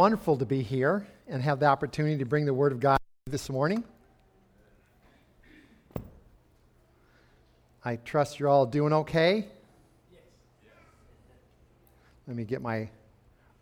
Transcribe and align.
wonderful 0.00 0.36
to 0.36 0.46
be 0.46 0.62
here 0.62 1.04
and 1.26 1.42
have 1.42 1.58
the 1.58 1.66
opportunity 1.66 2.16
to 2.16 2.24
bring 2.24 2.44
the 2.44 2.54
Word 2.54 2.70
of 2.70 2.78
God 2.78 3.00
this 3.26 3.50
morning. 3.50 3.82
I 7.84 7.96
trust 7.96 8.38
you're 8.38 8.48
all 8.48 8.64
doing 8.64 8.92
okay. 8.92 9.48
Let 12.28 12.36
me 12.36 12.44
get 12.44 12.62
my 12.62 12.88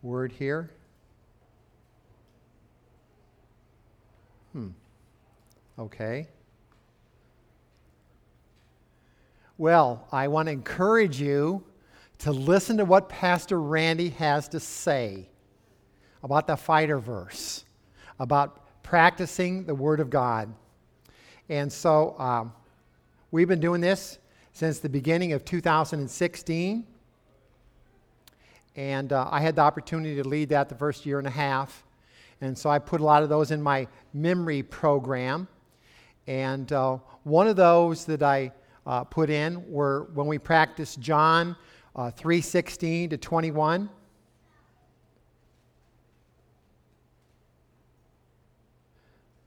word 0.03 0.31
here. 0.31 0.69
Hmm. 4.53 4.67
Okay. 5.79 6.27
Well, 9.57 10.07
I 10.11 10.27
want 10.27 10.49
to 10.49 10.51
encourage 10.51 11.19
you 11.19 11.63
to 12.19 12.31
listen 12.31 12.77
to 12.77 12.85
what 12.85 13.09
Pastor 13.09 13.59
Randy 13.59 14.09
has 14.09 14.47
to 14.49 14.59
say 14.59 15.29
about 16.27 16.45
the 16.45 16.57
fighter 16.57 16.99
verse, 16.99 17.63
about 18.19 18.83
practicing 18.83 19.63
the 19.63 19.73
Word 19.73 20.01
of 20.01 20.09
God. 20.09 20.53
And 21.47 21.71
so 21.71 22.19
um, 22.19 22.51
we've 23.31 23.47
been 23.47 23.61
doing 23.61 23.79
this 23.79 24.19
since 24.51 24.79
the 24.79 24.89
beginning 24.89 25.31
of 25.31 25.45
2016. 25.45 26.85
And 28.75 29.13
uh, 29.13 29.29
I 29.31 29.39
had 29.39 29.55
the 29.55 29.61
opportunity 29.61 30.21
to 30.21 30.27
lead 30.27 30.49
that 30.49 30.67
the 30.67 30.75
first 30.75 31.05
year 31.05 31.17
and 31.17 31.27
a 31.27 31.31
half. 31.31 31.85
And 32.41 32.57
so 32.57 32.69
I 32.69 32.77
put 32.77 32.99
a 32.99 33.05
lot 33.05 33.23
of 33.23 33.29
those 33.29 33.51
in 33.51 33.61
my 33.61 33.87
memory 34.13 34.63
program. 34.63 35.47
And 36.27 36.69
uh, 36.73 36.97
one 37.23 37.47
of 37.47 37.55
those 37.55 38.03
that 38.03 38.21
I 38.21 38.51
uh, 38.85 39.05
put 39.05 39.29
in 39.29 39.63
were 39.71 40.09
when 40.13 40.27
we 40.27 40.39
practiced 40.39 40.99
John 40.99 41.55
uh, 41.95 42.11
3:16 42.11 43.11
to 43.11 43.17
21. 43.17 43.89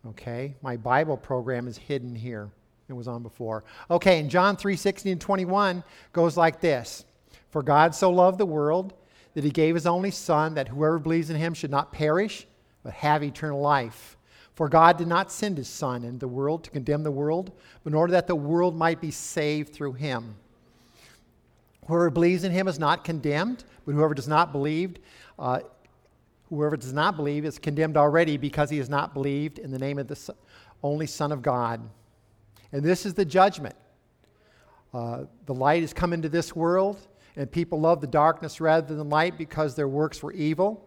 Okay, 0.06 0.54
my 0.62 0.76
Bible 0.76 1.16
program 1.16 1.68
is 1.68 1.76
hidden 1.76 2.14
here. 2.14 2.50
It 2.88 2.94
was 2.94 3.06
on 3.06 3.22
before. 3.22 3.64
Okay, 3.90 4.18
and 4.18 4.30
John 4.30 4.56
3 4.56 4.76
16 4.76 5.12
and 5.12 5.20
21 5.20 5.84
goes 6.12 6.36
like 6.36 6.60
this 6.60 7.04
For 7.50 7.62
God 7.62 7.94
so 7.94 8.10
loved 8.10 8.38
the 8.38 8.46
world 8.46 8.94
that 9.34 9.44
he 9.44 9.50
gave 9.50 9.74
his 9.74 9.86
only 9.86 10.10
Son, 10.10 10.54
that 10.54 10.68
whoever 10.68 10.98
believes 10.98 11.30
in 11.30 11.36
him 11.36 11.54
should 11.54 11.70
not 11.70 11.92
perish, 11.92 12.46
but 12.82 12.92
have 12.94 13.22
eternal 13.22 13.60
life. 13.60 14.16
For 14.54 14.68
God 14.68 14.98
did 14.98 15.06
not 15.06 15.30
send 15.30 15.56
his 15.56 15.68
Son 15.68 16.02
into 16.02 16.18
the 16.18 16.28
world 16.28 16.64
to 16.64 16.70
condemn 16.70 17.02
the 17.02 17.10
world, 17.10 17.52
but 17.84 17.90
in 17.90 17.94
order 17.94 18.12
that 18.12 18.26
the 18.26 18.34
world 18.34 18.74
might 18.74 19.00
be 19.00 19.10
saved 19.10 19.72
through 19.72 19.94
him. 19.94 20.34
Whoever 21.86 22.10
believes 22.10 22.44
in 22.44 22.52
him 22.52 22.68
is 22.68 22.78
not 22.78 23.04
condemned, 23.04 23.64
but 23.86 23.94
whoever 23.94 24.14
does 24.14 24.28
not 24.28 24.52
believe, 24.52 24.96
uh, 25.38 25.60
Whoever 26.50 26.76
does 26.76 26.92
not 26.92 27.16
believe 27.16 27.44
is 27.44 27.58
condemned 27.58 27.96
already 27.96 28.36
because 28.36 28.68
he 28.70 28.78
has 28.78 28.88
not 28.88 29.14
believed 29.14 29.58
in 29.58 29.70
the 29.70 29.78
name 29.78 29.98
of 29.98 30.08
the 30.08 30.34
only 30.82 31.06
Son 31.06 31.32
of 31.32 31.42
God. 31.42 31.80
And 32.72 32.82
this 32.82 33.06
is 33.06 33.14
the 33.14 33.24
judgment. 33.24 33.76
Uh, 34.92 35.24
the 35.46 35.54
light 35.54 35.82
has 35.82 35.92
come 35.92 36.12
into 36.12 36.28
this 36.28 36.54
world, 36.54 37.06
and 37.36 37.50
people 37.50 37.80
love 37.80 38.00
the 38.00 38.06
darkness 38.08 38.60
rather 38.60 38.94
than 38.94 39.08
light 39.08 39.38
because 39.38 39.76
their 39.76 39.88
works 39.88 40.22
were 40.22 40.32
evil. 40.32 40.86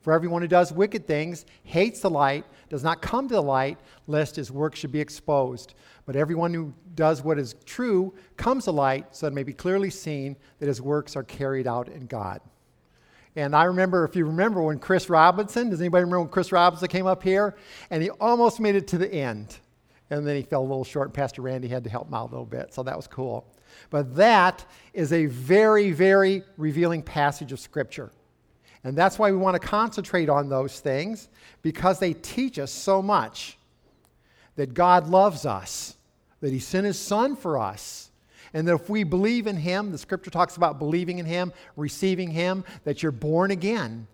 For 0.00 0.12
everyone 0.12 0.42
who 0.42 0.48
does 0.48 0.72
wicked 0.72 1.06
things 1.06 1.44
hates 1.62 2.00
the 2.00 2.10
light, 2.10 2.44
does 2.70 2.82
not 2.82 3.02
come 3.02 3.28
to 3.28 3.34
the 3.34 3.42
light, 3.42 3.78
lest 4.06 4.34
his 4.34 4.50
work 4.50 4.74
should 4.74 4.90
be 4.90 5.00
exposed. 5.00 5.74
But 6.06 6.16
everyone 6.16 6.52
who 6.52 6.72
does 6.94 7.22
what 7.22 7.38
is 7.38 7.54
true 7.66 8.14
comes 8.36 8.64
to 8.64 8.72
light, 8.72 9.14
so 9.14 9.26
that 9.26 9.32
it 9.32 9.34
may 9.34 9.44
be 9.44 9.52
clearly 9.52 9.90
seen 9.90 10.36
that 10.58 10.66
his 10.66 10.80
works 10.80 11.14
are 11.14 11.22
carried 11.22 11.66
out 11.66 11.88
in 11.88 12.06
God. 12.06 12.40
And 13.34 13.56
I 13.56 13.64
remember, 13.64 14.04
if 14.04 14.14
you 14.14 14.26
remember, 14.26 14.62
when 14.62 14.78
Chris 14.78 15.08
Robinson, 15.08 15.70
does 15.70 15.80
anybody 15.80 16.04
remember 16.04 16.20
when 16.20 16.28
Chris 16.28 16.52
Robinson 16.52 16.88
came 16.88 17.06
up 17.06 17.22
here? 17.22 17.56
And 17.90 18.02
he 18.02 18.10
almost 18.10 18.60
made 18.60 18.74
it 18.74 18.86
to 18.88 18.98
the 18.98 19.12
end. 19.12 19.58
And 20.10 20.26
then 20.26 20.36
he 20.36 20.42
fell 20.42 20.60
a 20.60 20.62
little 20.62 20.84
short, 20.84 21.08
and 21.08 21.14
Pastor 21.14 21.40
Randy 21.40 21.68
had 21.68 21.84
to 21.84 21.90
help 21.90 22.08
him 22.08 22.14
out 22.14 22.28
a 22.28 22.32
little 22.32 22.44
bit. 22.44 22.74
So 22.74 22.82
that 22.82 22.96
was 22.96 23.06
cool. 23.06 23.46
But 23.88 24.14
that 24.16 24.66
is 24.92 25.14
a 25.14 25.26
very, 25.26 25.92
very 25.92 26.42
revealing 26.58 27.02
passage 27.02 27.52
of 27.52 27.60
Scripture. 27.60 28.10
And 28.84 28.96
that's 28.96 29.18
why 29.18 29.30
we 29.30 29.38
want 29.38 29.60
to 29.60 29.66
concentrate 29.66 30.28
on 30.28 30.50
those 30.50 30.80
things, 30.80 31.28
because 31.62 31.98
they 31.98 32.12
teach 32.12 32.58
us 32.58 32.70
so 32.70 33.00
much 33.00 33.56
that 34.56 34.74
God 34.74 35.08
loves 35.08 35.46
us, 35.46 35.96
that 36.40 36.52
He 36.52 36.58
sent 36.58 36.84
His 36.84 36.98
Son 36.98 37.34
for 37.34 37.58
us 37.58 38.10
and 38.54 38.68
that 38.68 38.74
if 38.74 38.88
we 38.88 39.04
believe 39.04 39.46
in 39.46 39.56
Him, 39.56 39.92
the 39.92 39.98
scripture 39.98 40.30
talks 40.30 40.56
about 40.56 40.78
believing 40.78 41.18
in 41.18 41.26
Him, 41.26 41.52
receiving 41.76 42.30
Him, 42.30 42.64
that 42.84 43.02
you're 43.02 43.12
born 43.12 43.50
again 43.50 44.06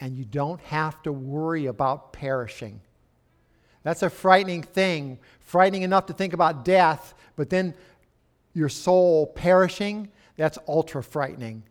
and 0.00 0.16
you 0.16 0.24
don't 0.24 0.60
have 0.62 1.02
to 1.02 1.12
worry 1.12 1.66
about 1.66 2.12
perishing. 2.12 2.80
That's 3.82 4.02
a 4.02 4.10
frightening 4.10 4.62
thing, 4.62 5.18
frightening 5.40 5.82
enough 5.82 6.06
to 6.06 6.12
think 6.12 6.32
about 6.32 6.64
death, 6.64 7.14
but 7.36 7.50
then 7.50 7.74
your 8.54 8.68
soul 8.68 9.26
perishing, 9.26 10.10
that's 10.36 10.58
ultra 10.66 11.02
frightening. 11.02 11.62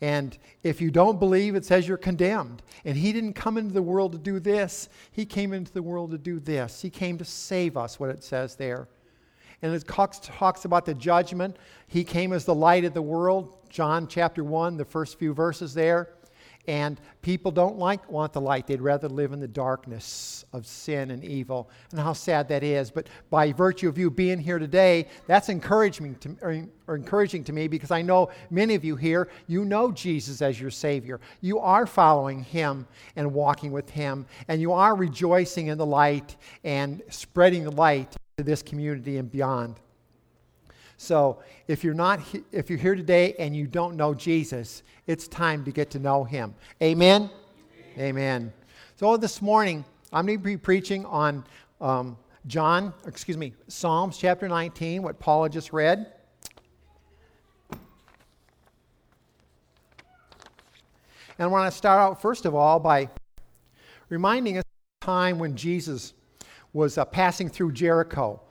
And 0.00 0.36
if 0.62 0.80
you 0.80 0.90
don't 0.90 1.18
believe, 1.18 1.54
it 1.54 1.64
says 1.64 1.88
you're 1.88 1.96
condemned. 1.96 2.62
And 2.84 2.96
He 2.96 3.12
didn't 3.12 3.34
come 3.34 3.58
into 3.58 3.74
the 3.74 3.82
world 3.82 4.12
to 4.12 4.18
do 4.18 4.38
this, 4.38 4.88
He 5.10 5.26
came 5.26 5.52
into 5.52 5.72
the 5.72 5.82
world 5.82 6.12
to 6.12 6.18
do 6.18 6.40
this. 6.40 6.82
He 6.82 6.90
came 6.90 7.18
to 7.18 7.24
save 7.24 7.76
us, 7.76 8.00
what 8.00 8.10
it 8.10 8.24
says 8.24 8.56
there 8.56 8.88
and 9.64 9.74
it 9.74 9.88
talks 9.88 10.66
about 10.66 10.84
the 10.84 10.92
judgment. 10.92 11.56
He 11.86 12.04
came 12.04 12.34
as 12.34 12.44
the 12.44 12.54
light 12.54 12.84
of 12.84 12.92
the 12.92 13.00
world, 13.00 13.56
John 13.70 14.06
chapter 14.06 14.44
1, 14.44 14.76
the 14.76 14.84
first 14.84 15.18
few 15.18 15.32
verses 15.32 15.72
there. 15.72 16.10
And 16.66 17.00
people 17.22 17.50
don't 17.50 17.78
like 17.78 18.10
want 18.10 18.34
the 18.34 18.42
light. 18.42 18.66
They'd 18.66 18.82
rather 18.82 19.08
live 19.08 19.32
in 19.32 19.40
the 19.40 19.48
darkness 19.48 20.44
of 20.52 20.66
sin 20.66 21.10
and 21.12 21.24
evil. 21.24 21.70
And 21.92 22.00
how 22.00 22.12
sad 22.12 22.46
that 22.48 22.62
is. 22.62 22.90
But 22.90 23.08
by 23.30 23.52
virtue 23.52 23.88
of 23.88 23.96
you 23.96 24.10
being 24.10 24.38
here 24.38 24.58
today, 24.58 25.08
that's 25.26 25.48
encouraging 25.48 26.16
to, 26.16 26.36
or, 26.42 26.66
or 26.86 26.96
encouraging 26.96 27.44
to 27.44 27.54
me 27.54 27.66
because 27.66 27.90
I 27.90 28.02
know 28.02 28.28
many 28.50 28.74
of 28.74 28.84
you 28.84 28.96
here, 28.96 29.30
you 29.46 29.64
know 29.64 29.90
Jesus 29.90 30.42
as 30.42 30.60
your 30.60 30.70
Savior. 30.70 31.22
You 31.40 31.58
are 31.58 31.86
following 31.86 32.44
Him 32.44 32.86
and 33.16 33.32
walking 33.32 33.72
with 33.72 33.88
Him. 33.88 34.26
And 34.46 34.60
you 34.60 34.72
are 34.72 34.94
rejoicing 34.94 35.68
in 35.68 35.78
the 35.78 35.86
light 35.86 36.36
and 36.64 37.00
spreading 37.08 37.64
the 37.64 37.72
light 37.72 38.14
to 38.36 38.42
this 38.42 38.62
community 38.62 39.18
and 39.18 39.30
beyond. 39.30 39.76
So, 40.96 41.38
if 41.68 41.84
you're 41.84 41.94
not 41.94 42.20
if 42.50 42.68
you're 42.68 42.78
here 42.78 42.94
today 42.94 43.34
and 43.38 43.54
you 43.54 43.66
don't 43.66 43.96
know 43.96 44.14
Jesus, 44.14 44.82
it's 45.06 45.28
time 45.28 45.64
to 45.64 45.70
get 45.70 45.90
to 45.90 45.98
know 45.98 46.24
him. 46.24 46.54
Amen. 46.82 47.30
Amen. 47.96 48.08
Amen. 48.08 48.52
So 48.96 49.16
this 49.16 49.40
morning 49.40 49.84
I'm 50.12 50.26
going 50.26 50.38
to 50.38 50.44
be 50.44 50.56
preaching 50.56 51.04
on 51.06 51.44
um, 51.80 52.16
John, 52.46 52.92
excuse 53.06 53.36
me, 53.36 53.52
Psalms 53.68 54.18
chapter 54.18 54.48
19, 54.48 55.02
what 55.02 55.18
Paula 55.18 55.48
just 55.48 55.72
read. 55.72 56.12
And 57.70 57.78
I 61.38 61.46
want 61.46 61.70
to 61.70 61.76
start 61.76 62.00
out 62.00 62.22
first 62.22 62.46
of 62.46 62.54
all 62.54 62.80
by 62.80 63.08
reminding 64.08 64.58
us 64.58 64.62
of 64.62 65.00
the 65.00 65.06
time 65.06 65.38
when 65.38 65.56
Jesus 65.56 66.14
was 66.74 66.98
uh, 66.98 67.04
passing 67.06 67.48
through 67.48 67.72
Jericho. 67.72 68.42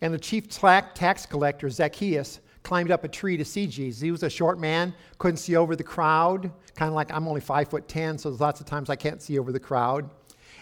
And 0.00 0.14
the 0.14 0.18
chief 0.18 0.48
tax 0.48 1.26
collector, 1.26 1.68
Zacchaeus, 1.68 2.40
climbed 2.62 2.90
up 2.90 3.04
a 3.04 3.08
tree 3.08 3.36
to 3.36 3.44
see 3.44 3.66
Jesus. 3.66 4.00
He 4.00 4.10
was 4.10 4.22
a 4.22 4.30
short 4.30 4.58
man, 4.58 4.94
couldn't 5.18 5.36
see 5.36 5.56
over 5.56 5.76
the 5.76 5.84
crowd, 5.84 6.50
kind 6.74 6.88
of 6.88 6.94
like 6.94 7.12
I'm 7.12 7.28
only 7.28 7.40
five 7.42 7.68
foot 7.68 7.86
ten, 7.88 8.16
so 8.16 8.30
there's 8.30 8.40
lots 8.40 8.60
of 8.60 8.66
times 8.66 8.88
I 8.88 8.96
can't 8.96 9.20
see 9.20 9.38
over 9.38 9.52
the 9.52 9.60
crowd. 9.60 10.08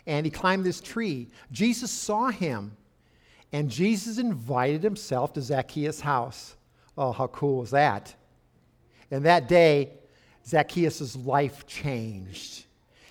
And 0.06 0.26
he 0.26 0.31
climbed 0.31 0.65
this 0.65 0.81
tree. 0.81 1.28
Jesus 1.53 1.91
saw 1.91 2.31
him, 2.31 2.76
and 3.53 3.70
Jesus 3.70 4.19
invited 4.19 4.82
himself 4.82 5.32
to 5.34 5.43
Zacchaeus' 5.43 6.00
house. 6.00 6.56
Oh, 6.97 7.12
how 7.12 7.28
cool 7.28 7.59
was 7.59 7.70
that? 7.70 8.15
And 9.10 9.25
that 9.25 9.49
day, 9.49 9.93
Zacchaeus' 10.47 11.15
life 11.16 11.66
changed 11.66 12.65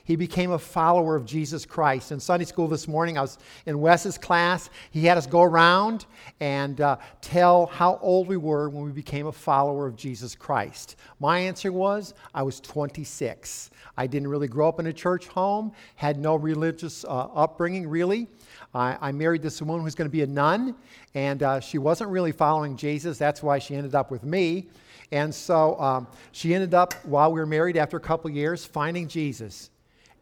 he 0.07 0.15
became 0.15 0.51
a 0.51 0.57
follower 0.57 1.17
of 1.17 1.25
Jesus 1.25 1.65
Christ. 1.65 2.13
In 2.13 2.21
Sunday 2.21 2.45
school 2.45 2.69
this 2.69 2.87
morning, 2.87 3.17
I 3.17 3.21
was 3.21 3.37
in 3.65 3.77
Wes's 3.81 4.17
class. 4.17 4.69
He 4.89 5.05
had 5.05 5.17
us 5.17 5.27
go 5.27 5.41
around 5.41 6.05
and 6.39 6.79
uh, 6.79 6.95
tell 7.19 7.65
how 7.65 7.99
old 8.01 8.29
we 8.29 8.37
were 8.37 8.69
when 8.69 8.85
we 8.85 8.93
became 8.93 9.27
a 9.27 9.33
follower 9.33 9.85
of 9.85 9.97
Jesus 9.97 10.33
Christ. 10.33 10.95
My 11.19 11.39
answer 11.39 11.73
was 11.73 12.13
I 12.33 12.41
was 12.43 12.61
26. 12.61 13.69
I 13.97 14.07
didn't 14.07 14.29
really 14.29 14.47
grow 14.47 14.69
up 14.69 14.79
in 14.79 14.87
a 14.87 14.93
church 14.93 15.27
home, 15.27 15.73
had 15.97 16.17
no 16.17 16.37
religious 16.37 17.03
uh, 17.03 17.27
upbringing, 17.35 17.85
really. 17.89 18.29
I, 18.73 18.97
I, 19.01 19.11
married 19.11 19.41
this 19.41 19.61
woman 19.61 19.83
who's 19.83 19.95
going 19.95 20.09
to 20.09 20.11
be 20.11 20.21
a 20.21 20.27
nun, 20.27 20.75
and 21.15 21.43
uh, 21.43 21.59
she 21.59 21.79
wasn't 21.79 22.11
really 22.11 22.31
following 22.31 22.77
Jesus. 22.77 23.17
That's 23.17 23.43
why 23.43 23.59
she 23.59 23.75
ended 23.75 23.93
up 23.93 24.09
with 24.09 24.23
me. 24.23 24.69
And 25.11 25.35
so 25.35 25.77
um, 25.81 26.07
she 26.31 26.53
ended 26.53 26.73
up, 26.73 26.93
while 27.05 27.29
we 27.33 27.41
were 27.41 27.45
married, 27.45 27.75
after 27.75 27.97
a 27.97 28.01
couple 28.01 28.29
years, 28.29 28.63
finding 28.63 29.09
Jesus 29.09 29.69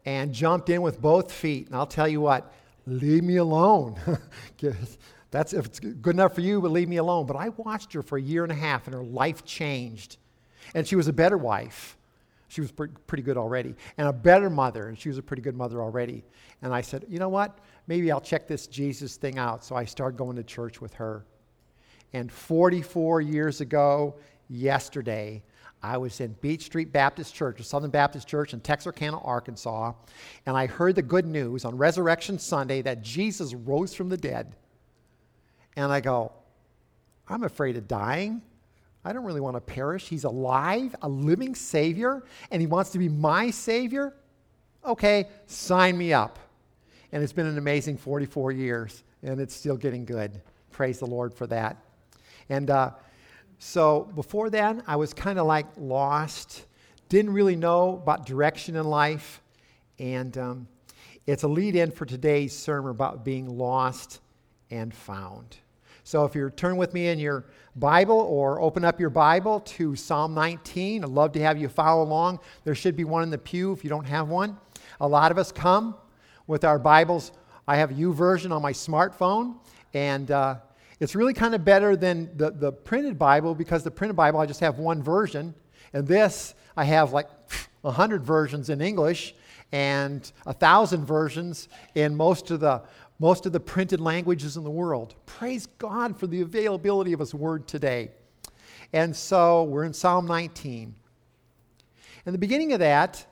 and 0.06 0.32
jumped 0.32 0.70
in 0.70 0.80
with 0.80 1.02
both 1.02 1.32
feet. 1.32 1.66
And 1.66 1.76
I'll 1.76 1.86
tell 1.86 2.08
you 2.08 2.20
what, 2.20 2.52
leave 2.86 3.24
me 3.24 3.36
alone. 3.36 3.96
That's 5.32 5.52
if 5.52 5.66
it's 5.66 5.80
good 5.80 6.14
enough 6.14 6.34
for 6.34 6.40
you, 6.40 6.62
but 6.62 6.70
leave 6.70 6.88
me 6.88 6.96
alone. 6.96 7.26
But 7.26 7.36
I 7.36 7.50
watched 7.50 7.92
her 7.92 8.02
for 8.02 8.16
a 8.16 8.22
year 8.22 8.44
and 8.44 8.52
a 8.52 8.56
half, 8.56 8.86
and 8.86 8.94
her 8.94 9.04
life 9.04 9.44
changed. 9.44 10.16
And 10.74 10.86
she 10.86 10.96
was 10.96 11.08
a 11.08 11.12
better 11.12 11.36
wife. 11.36 11.96
She 12.48 12.60
was 12.60 12.70
pre- 12.70 12.88
pretty 13.08 13.24
good 13.24 13.36
already. 13.36 13.74
And 13.98 14.06
a 14.08 14.12
better 14.12 14.48
mother, 14.48 14.88
and 14.88 14.98
she 14.98 15.08
was 15.08 15.18
a 15.18 15.22
pretty 15.22 15.42
good 15.42 15.56
mother 15.56 15.82
already. 15.82 16.24
And 16.62 16.72
I 16.72 16.80
said, 16.80 17.04
you 17.08 17.18
know 17.18 17.28
what? 17.28 17.58
Maybe 17.88 18.10
I'll 18.12 18.20
check 18.20 18.46
this 18.46 18.68
Jesus 18.68 19.16
thing 19.16 19.36
out. 19.38 19.64
So 19.64 19.74
I 19.74 19.84
started 19.84 20.16
going 20.16 20.36
to 20.36 20.44
church 20.44 20.80
with 20.80 20.94
her. 20.94 21.24
And 22.12 22.30
44 22.30 23.20
years 23.20 23.60
ago, 23.60 24.14
yesterday, 24.48 25.42
I 25.86 25.96
was 25.98 26.20
in 26.20 26.32
Beach 26.40 26.64
Street 26.64 26.92
Baptist 26.92 27.34
Church, 27.34 27.60
a 27.60 27.62
Southern 27.62 27.90
Baptist 27.90 28.26
Church 28.26 28.52
in 28.52 28.60
Texarkana, 28.60 29.18
Arkansas, 29.20 29.92
and 30.44 30.56
I 30.56 30.66
heard 30.66 30.96
the 30.96 31.02
good 31.02 31.26
news 31.26 31.64
on 31.64 31.76
Resurrection 31.76 32.38
Sunday 32.38 32.82
that 32.82 33.02
Jesus 33.02 33.54
rose 33.54 33.94
from 33.94 34.08
the 34.08 34.16
dead. 34.16 34.56
And 35.76 35.92
I 35.92 36.00
go, 36.00 36.32
I'm 37.28 37.44
afraid 37.44 37.76
of 37.76 37.86
dying. 37.86 38.42
I 39.04 39.12
don't 39.12 39.24
really 39.24 39.40
want 39.40 39.56
to 39.56 39.60
perish. 39.60 40.08
He's 40.08 40.24
alive, 40.24 40.96
a 41.02 41.08
living 41.08 41.54
Savior, 41.54 42.24
and 42.50 42.60
He 42.60 42.66
wants 42.66 42.90
to 42.90 42.98
be 42.98 43.08
my 43.08 43.50
Savior. 43.50 44.12
Okay, 44.84 45.28
sign 45.46 45.96
me 45.96 46.12
up. 46.12 46.40
And 47.12 47.22
it's 47.22 47.32
been 47.32 47.46
an 47.46 47.58
amazing 47.58 47.98
44 47.98 48.50
years, 48.50 49.04
and 49.22 49.40
it's 49.40 49.54
still 49.54 49.76
getting 49.76 50.04
good. 50.04 50.42
Praise 50.72 50.98
the 50.98 51.06
Lord 51.06 51.32
for 51.32 51.46
that. 51.46 51.76
And 52.48 52.70
uh, 52.70 52.90
so 53.58 54.10
before 54.14 54.50
then, 54.50 54.82
I 54.86 54.96
was 54.96 55.14
kind 55.14 55.38
of 55.38 55.46
like 55.46 55.66
lost, 55.76 56.66
didn't 57.08 57.32
really 57.32 57.56
know 57.56 57.94
about 57.94 58.26
direction 58.26 58.76
in 58.76 58.84
life. 58.84 59.40
And 59.98 60.36
um, 60.36 60.68
it's 61.26 61.42
a 61.42 61.48
lead 61.48 61.74
in 61.74 61.90
for 61.90 62.04
today's 62.04 62.56
sermon 62.56 62.90
about 62.90 63.24
being 63.24 63.48
lost 63.48 64.20
and 64.70 64.92
found. 64.92 65.56
So 66.04 66.24
if 66.24 66.34
you 66.34 66.50
turn 66.50 66.76
with 66.76 66.94
me 66.94 67.08
in 67.08 67.18
your 67.18 67.46
Bible 67.74 68.18
or 68.18 68.60
open 68.60 68.84
up 68.84 69.00
your 69.00 69.10
Bible 69.10 69.60
to 69.60 69.96
Psalm 69.96 70.34
19, 70.34 71.02
I'd 71.02 71.10
love 71.10 71.32
to 71.32 71.40
have 71.40 71.58
you 71.58 71.68
follow 71.68 72.04
along. 72.04 72.38
There 72.64 72.74
should 72.74 72.94
be 72.94 73.04
one 73.04 73.22
in 73.22 73.30
the 73.30 73.38
pew 73.38 73.72
if 73.72 73.82
you 73.82 73.90
don't 73.90 74.04
have 74.04 74.28
one. 74.28 74.56
A 75.00 75.08
lot 75.08 75.32
of 75.32 75.38
us 75.38 75.50
come 75.50 75.96
with 76.46 76.62
our 76.64 76.78
Bibles. 76.78 77.32
I 77.66 77.76
have 77.76 77.90
a 77.90 77.94
YouVersion 77.94 78.52
on 78.52 78.62
my 78.62 78.72
smartphone, 78.72 79.56
and 79.94 80.30
uh, 80.30 80.58
it's 80.98 81.14
really 81.14 81.34
kind 81.34 81.54
of 81.54 81.64
better 81.64 81.94
than 81.96 82.30
the, 82.36 82.50
the 82.50 82.72
printed 82.72 83.18
Bible 83.18 83.54
because 83.54 83.84
the 83.84 83.90
printed 83.90 84.16
Bible, 84.16 84.40
I 84.40 84.46
just 84.46 84.60
have 84.60 84.78
one 84.78 85.02
version. 85.02 85.54
And 85.92 86.06
this, 86.06 86.54
I 86.76 86.84
have 86.84 87.12
like 87.12 87.28
100 87.82 88.24
versions 88.24 88.70
in 88.70 88.80
English 88.80 89.34
and 89.72 90.30
a 90.44 90.50
1,000 90.50 91.04
versions 91.04 91.68
in 91.94 92.16
most 92.16 92.50
of, 92.50 92.60
the, 92.60 92.82
most 93.18 93.46
of 93.46 93.52
the 93.52 93.60
printed 93.60 94.00
languages 94.00 94.56
in 94.56 94.64
the 94.64 94.70
world. 94.70 95.14
Praise 95.26 95.66
God 95.78 96.18
for 96.18 96.26
the 96.26 96.40
availability 96.40 97.12
of 97.12 97.20
His 97.20 97.34
Word 97.34 97.68
today. 97.68 98.10
And 98.92 99.14
so 99.14 99.64
we're 99.64 99.84
in 99.84 99.92
Psalm 99.92 100.26
19. 100.26 100.94
In 102.24 102.32
the 102.32 102.38
beginning 102.38 102.72
of 102.72 102.80
that, 102.80 103.26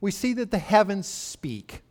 we 0.00 0.10
see 0.10 0.34
that 0.34 0.50
the 0.50 0.58
heavens 0.58 1.06
speak. 1.06 1.82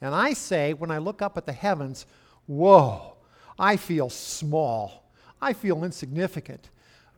And 0.00 0.14
I 0.14 0.32
say, 0.32 0.72
when 0.72 0.90
I 0.90 0.98
look 0.98 1.20
up 1.20 1.36
at 1.36 1.46
the 1.46 1.52
heavens, 1.52 2.06
whoa, 2.46 3.17
I 3.58 3.76
feel 3.76 4.10
small. 4.10 5.10
I 5.40 5.52
feel 5.52 5.84
insignificant. 5.84 6.70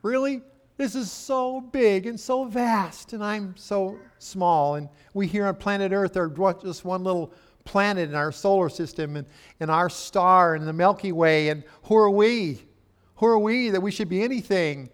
Really? 0.03 0.43
This 0.77 0.95
is 0.95 1.13
so 1.13 1.61
big 1.61 2.07
and 2.07 2.19
so 2.19 2.45
vast, 2.45 3.13
and 3.13 3.23
I'm 3.23 3.55
so 3.57 3.99
small. 4.19 4.77
And 4.77 4.89
we 5.13 5.27
here 5.27 5.47
on 5.47 5.57
planet 5.57 5.93
Earth 5.93 6.17
are 6.17 6.29
just 6.63 6.85
one 6.85 7.05
little 7.05 7.35
planet 7.65 8.09
in 8.09 8.15
our 8.15 8.33
solar 8.33 8.71
system 8.71 9.17
and, 9.17 9.27
and 9.61 9.71
our 9.71 9.91
star 9.91 10.55
and 10.55 10.67
the 10.67 10.73
Milky 10.73 11.13
Way. 11.13 11.51
And 11.51 11.65
who 11.85 11.97
are 11.97 12.11
we? 12.11 12.63
Who 13.17 13.27
are 13.27 13.39
we 13.39 13.69
that 13.71 13.81
we 13.81 13.91
should 13.91 14.09
be 14.09 14.23
anything? 14.23 14.89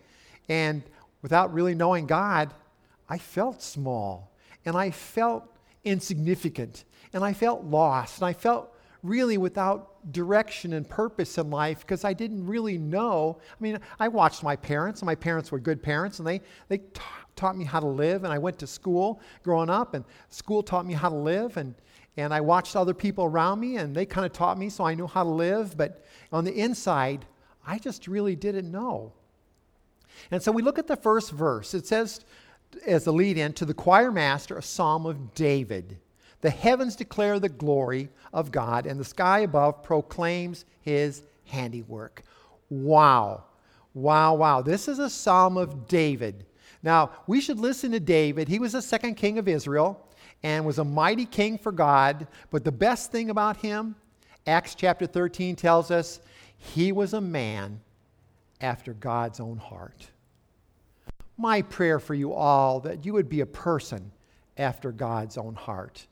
And 0.49 0.83
without 1.23 1.53
really 1.53 1.75
knowing 1.75 2.07
God, 2.07 2.53
I 3.09 3.19
felt 3.19 3.63
small 3.63 4.33
and 4.65 4.77
I 4.77 4.91
felt 4.91 5.45
insignificant 5.85 6.85
and 7.13 7.25
I 7.25 7.33
felt 7.33 7.63
lost 7.65 8.19
and 8.19 8.27
I 8.27 8.33
felt 8.33 8.75
really 9.03 9.39
without 9.39 9.96
direction 10.13 10.73
and 10.73 10.89
purpose 10.89 11.39
in 11.39 11.51
life 11.51 11.81
because 11.81 12.05
I 12.05 12.13
didn't 12.13 12.47
really 12.47 12.79
know. 12.79 13.39
I 13.51 13.63
mean, 13.63 13.79
I 13.99 14.09
watched 14.09 14.43
my 14.43 14.57
parents, 14.57 15.01
and 15.01 15.07
my 15.07 15.15
parents 15.15 15.51
were 15.51 15.59
good 15.59 15.83
parents, 15.83 16.19
and 16.19 16.27
they, 16.27 16.41
they 16.69 16.79
ta- 16.79 17.25
taught 17.35 17.57
me 17.57 17.65
how 17.65 17.81
to 17.81 17.87
live. 17.87 18.25
And 18.25 18.33
I 18.33 18.39
went 18.39 18.59
to 18.61 18.67
school 18.67 19.21
growing 19.43 19.71
up, 19.71 19.95
and 19.95 20.05
school 20.29 20.63
taught 20.63 20.87
me 20.87 20.95
how 20.95 21.09
to 21.09 21.17
live. 21.17 21.57
And, 21.57 21.75
and 22.17 22.33
I 22.33 22.41
watched 22.41 22.77
other 22.77 22.95
people 22.95 23.25
around 23.25 23.61
me, 23.61 23.77
and 23.77 23.95
they 23.95 24.07
kind 24.07 24.25
of 24.25 24.33
taught 24.33 24.59
me, 24.59 24.69
so 24.71 24.85
I 24.85 24.95
knew 24.95 25.07
how 25.07 25.25
to 25.25 25.31
live. 25.31 25.77
But 25.77 26.05
on 26.33 26.45
the 26.45 26.55
inside, 26.55 27.27
I 27.67 27.79
just 27.79 28.07
really 28.07 28.37
didn't 28.37 28.71
know. 28.71 29.13
And 30.31 30.43
so 30.43 30.53
we 30.53 30.63
look 30.63 30.79
at 30.79 30.87
the 30.87 30.97
first 30.97 31.31
verse. 31.33 31.75
It 31.75 31.87
says, 31.87 32.25
as 32.87 33.07
a 33.07 33.13
lead 33.13 33.39
in, 33.39 33.53
to 33.55 33.65
the 33.65 33.75
choir 33.75 34.11
master, 34.11 34.57
a 34.57 34.63
psalm 34.63 35.07
of 35.07 35.35
David. 35.35 35.99
The 36.41 36.51
heavens 36.51 36.97
declare 36.97 37.41
the 37.41 37.49
glory 37.49 38.11
of 38.33 38.53
God, 38.53 38.87
and 38.87 39.01
the 39.01 39.05
sky 39.05 39.41
above 39.41 39.83
proclaims 39.83 40.65
his 40.81 41.23
handiwork. 41.47 42.23
Wow. 42.69 43.45
Wow, 43.95 44.35
wow. 44.35 44.63
This 44.63 44.89
is 44.89 44.99
a 44.99 45.11
psalm 45.11 45.57
of 45.57 45.89
David. 45.89 46.45
Now, 46.83 47.11
we 47.27 47.41
should 47.41 47.59
listen 47.59 47.93
to 47.93 48.01
David. 48.01 48.49
He 48.49 48.59
was 48.59 48.73
the 48.73 48.83
second 48.83 49.15
king 49.15 49.39
of 49.39 49.49
Israel 49.49 50.07
and 50.43 50.65
was 50.65 50.79
a 50.79 50.85
mighty 50.85 51.25
king 51.27 51.59
for 51.59 51.73
God. 51.73 52.29
But 52.51 52.65
the 52.65 52.73
best 52.73 53.11
thing 53.11 53.31
about 53.31 53.57
him, 53.57 53.97
Acts 54.47 54.75
chapter 54.75 55.07
13 55.07 55.57
tells 55.57 55.91
us, 55.91 56.21
he 56.59 56.93
was 56.93 57.15
a 57.15 57.21
man 57.21 57.81
after 58.61 58.93
God's 58.95 59.41
own 59.41 59.57
heart. 59.57 60.07
My 61.39 61.63
prayer 61.63 61.99
for 61.99 62.15
you 62.15 62.33
all 62.33 62.81
that 62.81 63.05
you 63.05 63.13
would 63.13 63.29
be 63.29 63.41
a 63.41 63.47
person 63.47 64.11
after 64.57 64.93
God's 64.93 65.37
own 65.37 65.55
heart. 65.55 66.07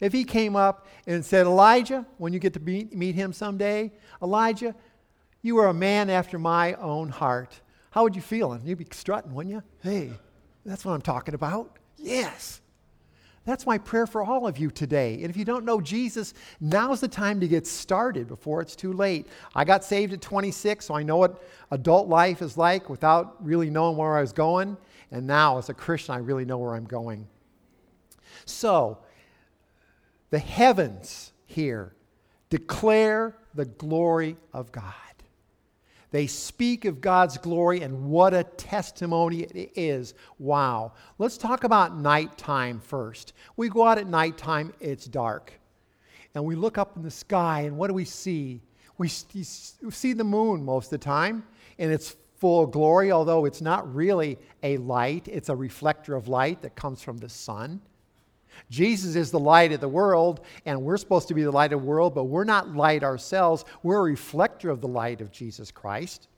If 0.00 0.12
he 0.12 0.24
came 0.24 0.56
up 0.56 0.86
and 1.06 1.24
said, 1.24 1.46
Elijah, 1.46 2.06
when 2.18 2.32
you 2.32 2.38
get 2.38 2.54
to 2.54 2.60
meet, 2.60 3.14
him 3.14 3.32
someday, 3.32 3.92
Elijah, 4.22 4.74
you 5.42 5.58
are 5.58 5.68
a 5.68 5.74
man 5.74 6.10
after 6.10 6.38
my 6.38 6.74
own 6.74 7.10
heart. 7.10 7.60
How 7.90 8.02
would 8.04 8.16
you 8.16 8.22
feel? 8.22 8.52
And 8.52 8.66
you'd 8.66 8.78
be 8.78 8.86
strutting, 8.90 9.34
wouldn't 9.34 9.54
you? 9.54 9.62
Hey, 9.82 10.12
that's 10.64 10.84
what 10.84 10.92
I'm 10.92 11.02
talking 11.02 11.34
about. 11.34 11.78
Yes. 11.96 12.60
That's 13.46 13.66
my 13.66 13.78
prayer 13.78 14.06
for 14.06 14.22
all 14.22 14.46
of 14.46 14.58
you 14.58 14.70
today. 14.70 15.14
And 15.14 15.24
if 15.24 15.36
you 15.36 15.44
don't 15.44 15.64
know 15.64 15.80
Jesus, 15.80 16.34
now's 16.60 17.00
the 17.00 17.08
time 17.08 17.40
to 17.40 17.48
get 17.48 17.66
started 17.66 18.28
before 18.28 18.60
it's 18.60 18.76
too 18.76 18.92
late. 18.92 19.28
I 19.54 19.64
got 19.64 19.82
saved 19.82 20.12
at 20.12 20.20
26, 20.20 20.84
so 20.84 20.94
I 20.94 21.02
know 21.02 21.16
what 21.16 21.42
adult 21.70 22.06
life 22.08 22.42
is 22.42 22.56
like 22.58 22.90
without 22.90 23.42
really 23.44 23.70
knowing 23.70 23.96
where 23.96 24.16
I 24.16 24.20
was 24.20 24.32
going. 24.32 24.76
And 25.10 25.26
now, 25.26 25.58
as 25.58 25.70
a 25.70 25.74
Christian, 25.74 26.14
I 26.14 26.18
really 26.18 26.44
know 26.44 26.58
where 26.58 26.74
I'm 26.74 26.84
going. 26.84 27.26
So, 28.44 28.98
the 30.30 30.38
heavens 30.38 31.32
here 31.46 31.94
declare 32.48 33.36
the 33.54 33.64
glory 33.64 34.36
of 34.52 34.72
God. 34.72 34.94
They 36.12 36.26
speak 36.26 36.86
of 36.86 37.00
God's 37.00 37.38
glory, 37.38 37.82
and 37.82 38.10
what 38.10 38.34
a 38.34 38.42
testimony 38.42 39.42
it 39.42 39.72
is. 39.76 40.14
Wow. 40.40 40.94
Let's 41.18 41.38
talk 41.38 41.62
about 41.62 41.96
nighttime 41.96 42.80
first. 42.80 43.32
We 43.56 43.68
go 43.68 43.86
out 43.86 43.98
at 43.98 44.08
nighttime, 44.08 44.72
it's 44.80 45.04
dark. 45.04 45.52
And 46.34 46.44
we 46.44 46.56
look 46.56 46.78
up 46.78 46.96
in 46.96 47.02
the 47.02 47.12
sky, 47.12 47.60
and 47.60 47.76
what 47.76 47.86
do 47.86 47.94
we 47.94 48.04
see? 48.04 48.60
We 48.98 49.08
see 49.08 50.12
the 50.12 50.24
moon 50.24 50.64
most 50.64 50.86
of 50.86 50.90
the 50.90 50.98
time, 50.98 51.44
and 51.78 51.92
it's 51.92 52.16
full 52.38 52.66
glory, 52.66 53.12
although 53.12 53.44
it's 53.44 53.60
not 53.60 53.94
really 53.94 54.36
a 54.64 54.78
light, 54.78 55.28
it's 55.28 55.48
a 55.48 55.54
reflector 55.54 56.16
of 56.16 56.26
light 56.26 56.62
that 56.62 56.74
comes 56.74 57.02
from 57.02 57.18
the 57.18 57.28
sun. 57.28 57.80
Jesus 58.68 59.16
is 59.16 59.30
the 59.30 59.38
light 59.38 59.72
of 59.72 59.80
the 59.80 59.88
world, 59.88 60.40
and 60.66 60.82
we're 60.82 60.96
supposed 60.96 61.28
to 61.28 61.34
be 61.34 61.42
the 61.42 61.50
light 61.50 61.72
of 61.72 61.80
the 61.80 61.86
world, 61.86 62.14
but 62.14 62.24
we're 62.24 62.44
not 62.44 62.74
light 62.74 63.02
ourselves. 63.02 63.64
We're 63.82 63.98
a 63.98 64.02
reflector 64.02 64.70
of 64.70 64.80
the 64.80 64.88
light 64.88 65.20
of 65.20 65.30
Jesus 65.30 65.70
Christ. 65.70 66.28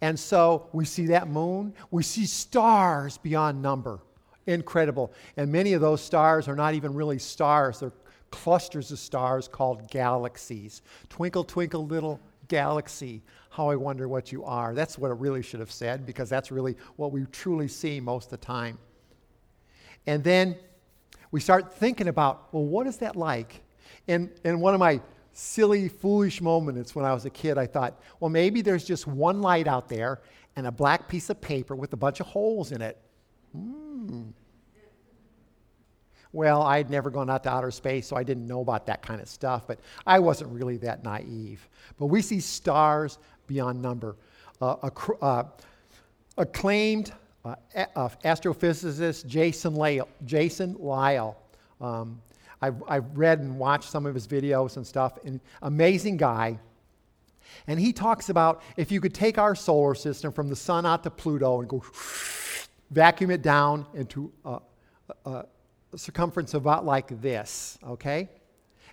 And 0.00 0.18
so 0.18 0.68
we 0.72 0.84
see 0.84 1.06
that 1.06 1.28
moon. 1.28 1.74
We 1.90 2.02
see 2.02 2.26
stars 2.26 3.18
beyond 3.18 3.60
number. 3.60 4.00
Incredible. 4.46 5.12
And 5.36 5.52
many 5.52 5.74
of 5.74 5.80
those 5.80 6.00
stars 6.00 6.48
are 6.48 6.56
not 6.56 6.74
even 6.74 6.94
really 6.94 7.18
stars, 7.18 7.80
they're 7.80 7.92
clusters 8.30 8.92
of 8.92 8.98
stars 8.98 9.48
called 9.48 9.90
galaxies. 9.90 10.82
Twinkle, 11.08 11.44
twinkle, 11.44 11.86
little 11.86 12.20
galaxy. 12.48 13.22
How 13.50 13.68
I 13.68 13.76
wonder 13.76 14.08
what 14.08 14.30
you 14.30 14.44
are. 14.44 14.74
That's 14.74 14.96
what 14.96 15.10
it 15.10 15.14
really 15.14 15.42
should 15.42 15.60
have 15.60 15.72
said, 15.72 16.06
because 16.06 16.28
that's 16.28 16.50
really 16.52 16.76
what 16.96 17.12
we 17.12 17.24
truly 17.32 17.68
see 17.68 18.00
most 18.00 18.26
of 18.26 18.30
the 18.30 18.46
time. 18.46 18.78
And 20.06 20.24
then 20.24 20.56
we 21.30 21.40
start 21.40 21.74
thinking 21.74 22.08
about, 22.08 22.52
well, 22.52 22.64
what 22.64 22.86
is 22.86 22.98
that 22.98 23.16
like? 23.16 23.62
And, 24.08 24.30
and 24.44 24.60
one 24.60 24.74
of 24.74 24.80
my 24.80 25.00
silly, 25.32 25.88
foolish 25.88 26.40
moments 26.40 26.94
when 26.94 27.04
I 27.04 27.12
was 27.12 27.24
a 27.24 27.30
kid, 27.30 27.58
I 27.58 27.66
thought, 27.66 28.00
well, 28.18 28.30
maybe 28.30 28.62
there's 28.62 28.84
just 28.84 29.06
one 29.06 29.40
light 29.40 29.68
out 29.68 29.88
there 29.88 30.20
and 30.56 30.66
a 30.66 30.72
black 30.72 31.08
piece 31.08 31.30
of 31.30 31.40
paper 31.40 31.76
with 31.76 31.92
a 31.92 31.96
bunch 31.96 32.20
of 32.20 32.26
holes 32.26 32.72
in 32.72 32.82
it. 32.82 32.98
Hmm. 33.52 34.30
Well, 36.32 36.62
I 36.62 36.76
had 36.76 36.90
never 36.90 37.10
gone 37.10 37.28
out 37.28 37.42
to 37.44 37.50
outer 37.50 37.72
space, 37.72 38.06
so 38.06 38.16
I 38.16 38.22
didn't 38.22 38.46
know 38.46 38.60
about 38.60 38.86
that 38.86 39.02
kind 39.02 39.20
of 39.20 39.28
stuff, 39.28 39.66
but 39.66 39.80
I 40.06 40.20
wasn't 40.20 40.50
really 40.52 40.76
that 40.78 41.02
naive. 41.02 41.68
But 41.98 42.06
we 42.06 42.22
see 42.22 42.38
stars 42.38 43.18
beyond 43.48 43.82
number. 43.82 44.16
Uh, 44.60 44.90
uh, 45.20 45.44
acclaimed 46.38 47.12
uh, 47.44 47.54
astrophysicist 48.24 49.26
Jason 49.26 49.74
Lisle. 49.74 50.08
Jason. 50.24 50.76
Um, 51.80 52.20
I've, 52.62 52.82
I've 52.86 53.16
read 53.16 53.38
and 53.38 53.58
watched 53.58 53.88
some 53.90 54.06
of 54.06 54.14
his 54.14 54.26
videos 54.26 54.76
and 54.76 54.86
stuff. 54.86 55.18
And 55.24 55.40
amazing 55.62 56.16
guy. 56.18 56.58
And 57.66 57.80
he 57.80 57.92
talks 57.92 58.28
about 58.28 58.62
if 58.76 58.92
you 58.92 59.00
could 59.00 59.14
take 59.14 59.38
our 59.38 59.54
solar 59.54 59.94
system 59.94 60.32
from 60.32 60.48
the 60.48 60.56
sun 60.56 60.86
out 60.86 61.02
to 61.04 61.10
Pluto 61.10 61.60
and 61.60 61.68
go 61.68 61.82
vacuum 62.90 63.30
it 63.30 63.42
down 63.42 63.86
into 63.94 64.32
a, 64.44 64.58
a, 65.24 65.44
a 65.92 65.98
circumference 65.98 66.54
about 66.54 66.84
like 66.84 67.20
this, 67.20 67.78
okay? 67.84 68.28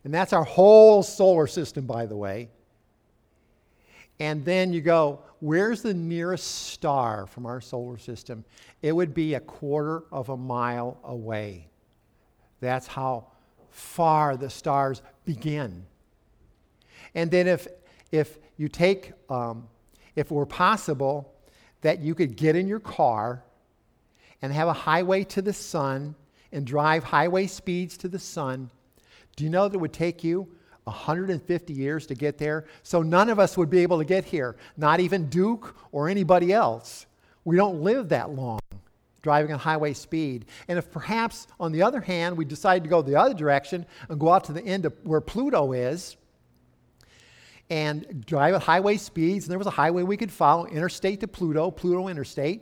And 0.04 0.14
that's 0.14 0.34
our 0.34 0.44
whole 0.44 1.04
solar 1.04 1.48
system, 1.48 1.86
by 1.86 2.06
the 2.06 2.16
way. 2.16 2.50
And 4.20 4.44
then 4.44 4.74
you 4.74 4.82
go, 4.82 5.22
where's 5.40 5.82
the 5.82 5.94
nearest 5.94 6.70
star 6.70 7.28
from 7.28 7.46
our 7.46 7.62
solar 7.62 7.98
system? 7.98 8.44
It 8.82 8.92
would 8.92 9.14
be 9.14 9.36
a 9.36 9.40
quarter 9.40 10.04
of 10.12 10.30
a 10.30 10.38
mile 10.38 11.00
away. 11.04 11.68
That's 12.60 12.88
how 12.88 13.28
far 13.70 14.36
the 14.36 14.50
stars 14.50 15.04
begin. 15.26 15.86
And 17.14 17.30
then 17.30 17.48
if, 17.48 17.68
if 18.12 18.40
you 18.58 18.70
take, 18.70 19.14
um, 19.30 19.68
if 20.16 20.32
it 20.32 20.34
were 20.34 20.48
possible, 20.48 21.34
that 21.82 22.00
you 22.00 22.16
could 22.16 22.36
get 22.36 22.56
in 22.56 22.68
your 22.68 22.80
car 22.80 23.44
and 24.42 24.52
have 24.52 24.68
a 24.68 24.74
highway 24.74 25.24
to 25.26 25.42
the 25.44 25.54
sun 25.54 26.16
and 26.52 26.66
drive 26.66 27.04
highway 27.04 27.46
speeds 27.46 27.98
to 27.98 28.08
the 28.08 28.20
sun, 28.20 28.72
do 29.36 29.44
you 29.44 29.52
know 29.52 29.68
that 29.68 29.76
it 29.76 29.80
would 29.80 29.94
take 29.94 30.24
you 30.24 30.48
150 30.88 31.74
years 31.74 32.08
to 32.08 32.16
get 32.16 32.38
there. 32.38 32.66
So 32.84 33.02
none 33.02 33.30
of 33.30 33.40
us 33.40 33.58
would 33.58 33.70
be 33.70 33.80
able 33.80 34.00
to 34.00 34.06
get 34.06 34.26
here, 34.26 34.56
not 34.76 35.00
even 35.00 35.30
Duke 35.30 35.76
or 35.92 36.10
anybody 36.10 36.52
else. 36.52 37.06
We 37.46 37.56
don't 37.56 37.82
live 37.82 38.10
that 38.10 38.32
long 38.32 38.60
driving 39.22 39.52
at 39.52 39.60
highway 39.60 39.94
speed. 39.94 40.46
And 40.68 40.80
if 40.80 40.90
perhaps, 40.90 41.48
on 41.60 41.72
the 41.72 41.82
other 41.82 42.00
hand, 42.00 42.38
we 42.38 42.46
decide 42.46 42.84
to 42.84 42.90
go 42.90 43.02
the 43.02 43.16
other 43.16 43.34
direction 43.34 43.86
and 44.10 44.20
go 44.20 44.32
out 44.32 44.46
to 44.46 44.54
the 44.54 44.64
end 44.64 44.86
of 44.86 44.94
where 45.04 45.22
Pluto 45.22 45.74
is 45.74 46.16
and 47.70 48.26
drive 48.26 48.54
at 48.54 48.64
highway 48.64 48.96
speeds, 48.96 49.46
and 49.46 49.52
there 49.52 49.58
was 49.58 49.68
a 49.68 49.72
highway 49.72 50.04
we 50.04 50.16
could 50.16 50.32
follow, 50.32 50.66
interstate 50.68 51.20
to 51.20 51.28
Pluto, 51.28 51.70
Pluto 51.70 52.08
Interstate, 52.08 52.62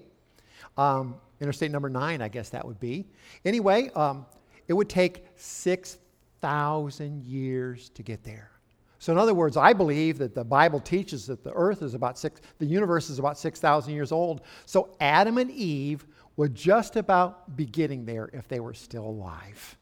um, 0.77 1.15
Interstate 1.41 1.71
number 1.71 1.89
nine, 1.89 2.21
I 2.21 2.29
guess 2.29 2.49
that 2.49 2.65
would 2.65 2.79
be. 2.79 3.05
Anyway, 3.43 3.89
um, 3.95 4.25
it 4.67 4.73
would 4.73 4.89
take 4.89 5.25
six 5.35 5.97
6,000 6.41 7.23
years 7.23 7.89
to 7.89 8.03
get 8.03 8.23
there. 8.23 8.51
So, 8.99 9.11
in 9.11 9.19
other 9.19 9.33
words, 9.33 9.57
I 9.57 9.73
believe 9.73 10.17
that 10.17 10.33
the 10.33 10.43
Bible 10.43 10.79
teaches 10.79 11.27
that 11.27 11.43
the 11.43 11.51
earth 11.53 11.81
is 11.81 11.93
about 11.93 12.17
six, 12.17 12.41
the 12.59 12.65
universe 12.65 13.09
is 13.09 13.19
about 13.19 13.37
6,000 13.37 13.93
years 13.93 14.11
old. 14.11 14.41
So, 14.65 14.95
Adam 14.99 15.37
and 15.37 15.51
Eve 15.51 16.05
would 16.37 16.55
just 16.55 16.95
about 16.95 17.55
be 17.55 17.65
getting 17.65 18.05
there 18.05 18.29
if 18.33 18.47
they 18.47 18.59
were 18.59 18.73
still 18.73 19.05
alive. 19.05 19.77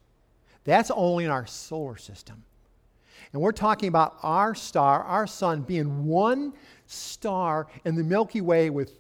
That's 0.64 0.92
only 0.92 1.26
in 1.26 1.32
our 1.32 1.46
solar 1.46 1.98
system. 1.98 2.44
And 3.32 3.42
we're 3.42 3.52
talking 3.52 3.90
about 3.90 4.18
our 4.22 4.54
star, 4.54 5.04
our 5.04 5.26
sun, 5.26 5.62
being 5.62 6.06
one 6.06 6.54
star 6.86 7.68
in 7.86 7.96
the 7.96 8.04
Milky 8.04 8.42
Way 8.42 8.70
with 8.70 9.00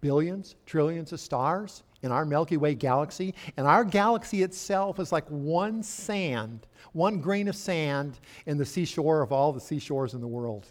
billions, 0.00 0.56
trillions 0.66 1.12
of 1.12 1.20
stars 1.20 1.82
in 2.04 2.12
our 2.12 2.26
Milky 2.26 2.58
Way 2.58 2.74
galaxy. 2.74 3.34
And 3.56 3.66
our 3.66 3.82
galaxy 3.82 4.42
itself 4.42 5.00
is 5.00 5.10
like 5.10 5.26
one 5.28 5.82
sand, 5.82 6.66
one 6.92 7.18
grain 7.20 7.48
of 7.48 7.56
sand 7.56 8.20
in 8.44 8.58
the 8.58 8.66
seashore 8.66 9.22
of 9.22 9.32
all 9.32 9.52
the 9.52 9.60
seashores 9.60 10.12
in 10.12 10.20
the 10.20 10.28
world. 10.28 10.66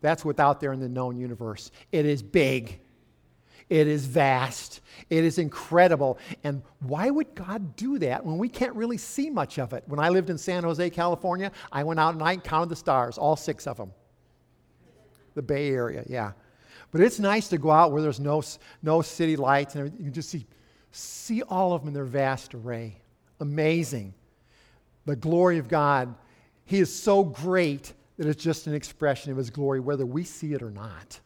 That's 0.00 0.24
what's 0.24 0.40
out 0.40 0.58
there 0.58 0.72
in 0.72 0.80
the 0.80 0.88
known 0.88 1.18
universe. 1.18 1.70
It 1.92 2.06
is 2.06 2.22
big. 2.22 2.80
It 3.68 3.86
is 3.86 4.06
vast. 4.06 4.80
It 5.10 5.24
is 5.24 5.38
incredible. 5.38 6.18
And 6.42 6.62
why 6.80 7.10
would 7.10 7.34
God 7.34 7.76
do 7.76 7.98
that 7.98 8.24
when 8.24 8.38
we 8.38 8.48
can't 8.48 8.74
really 8.74 8.96
see 8.96 9.28
much 9.28 9.58
of 9.58 9.74
it? 9.74 9.84
When 9.86 10.00
I 10.00 10.08
lived 10.08 10.30
in 10.30 10.38
San 10.38 10.64
Jose, 10.64 10.88
California, 10.88 11.52
I 11.70 11.84
went 11.84 12.00
out 12.00 12.14
and 12.14 12.22
I 12.22 12.36
counted 12.38 12.70
the 12.70 12.76
stars, 12.76 13.18
all 13.18 13.36
six 13.36 13.66
of 13.66 13.76
them. 13.76 13.92
The 15.34 15.42
Bay 15.42 15.68
Area, 15.68 16.02
yeah. 16.08 16.32
But 16.92 17.00
it's 17.00 17.18
nice 17.18 17.48
to 17.48 17.58
go 17.58 17.70
out 17.70 17.92
where 17.92 18.02
there's 18.02 18.20
no, 18.20 18.42
no 18.82 19.02
city 19.02 19.36
lights 19.36 19.74
and. 19.74 19.92
You 19.98 20.04
can 20.04 20.12
just 20.12 20.30
see, 20.30 20.46
see 20.92 21.42
all 21.42 21.72
of 21.72 21.82
them 21.82 21.88
in 21.88 21.94
their 21.94 22.04
vast 22.04 22.54
array. 22.54 22.96
Amazing. 23.40 24.14
The 25.06 25.16
glory 25.16 25.58
of 25.58 25.68
God. 25.68 26.14
He 26.64 26.78
is 26.78 26.94
so 26.94 27.24
great 27.24 27.92
that 28.16 28.26
it's 28.26 28.42
just 28.42 28.66
an 28.66 28.74
expression 28.74 29.32
of 29.32 29.38
His 29.38 29.50
glory, 29.50 29.80
whether 29.80 30.04
we 30.04 30.24
see 30.24 30.52
it 30.52 30.62
or 30.62 30.70
not. 30.70 31.20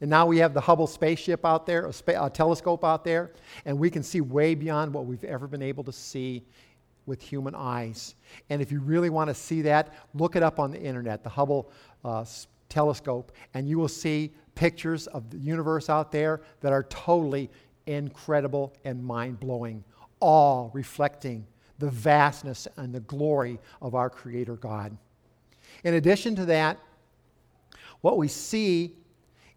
And 0.00 0.08
now 0.08 0.26
we 0.26 0.38
have 0.38 0.54
the 0.54 0.60
Hubble 0.60 0.86
spaceship 0.86 1.44
out 1.44 1.66
there, 1.66 1.86
a, 1.86 1.92
spa- 1.92 2.24
a, 2.24 2.30
telescope 2.30 2.84
out 2.84 3.02
there, 3.02 3.32
and 3.64 3.76
we 3.76 3.90
can 3.90 4.02
see 4.02 4.20
way 4.20 4.54
beyond 4.54 4.94
what 4.94 5.06
we've 5.06 5.24
ever 5.24 5.48
been 5.48 5.62
able 5.62 5.82
to 5.84 5.92
see 5.92 6.44
with 7.06 7.20
human 7.20 7.54
eyes. 7.56 8.14
And 8.50 8.62
if 8.62 8.70
you 8.70 8.80
really 8.80 9.10
want 9.10 9.28
to 9.28 9.34
see 9.34 9.62
that, 9.62 9.94
look 10.14 10.36
it 10.36 10.42
up 10.42 10.60
on 10.60 10.70
the 10.70 10.80
internet, 10.80 11.24
the 11.24 11.30
Hubble 11.30 11.72
uh, 12.04 12.24
telescope, 12.68 13.32
and 13.54 13.68
you 13.68 13.78
will 13.78 13.88
see 13.88 14.32
pictures 14.58 15.06
of 15.06 15.30
the 15.30 15.38
universe 15.38 15.88
out 15.88 16.10
there 16.10 16.40
that 16.62 16.72
are 16.72 16.82
totally 16.82 17.48
incredible 17.86 18.74
and 18.84 19.02
mind 19.02 19.38
blowing, 19.38 19.84
all 20.18 20.72
reflecting 20.74 21.46
the 21.78 21.88
vastness 21.88 22.66
and 22.76 22.92
the 22.92 22.98
glory 23.00 23.60
of 23.80 23.94
our 23.94 24.10
Creator 24.10 24.56
God. 24.56 24.98
In 25.84 25.94
addition 25.94 26.34
to 26.34 26.44
that, 26.46 26.76
what 28.00 28.18
we 28.18 28.26
see 28.26 28.96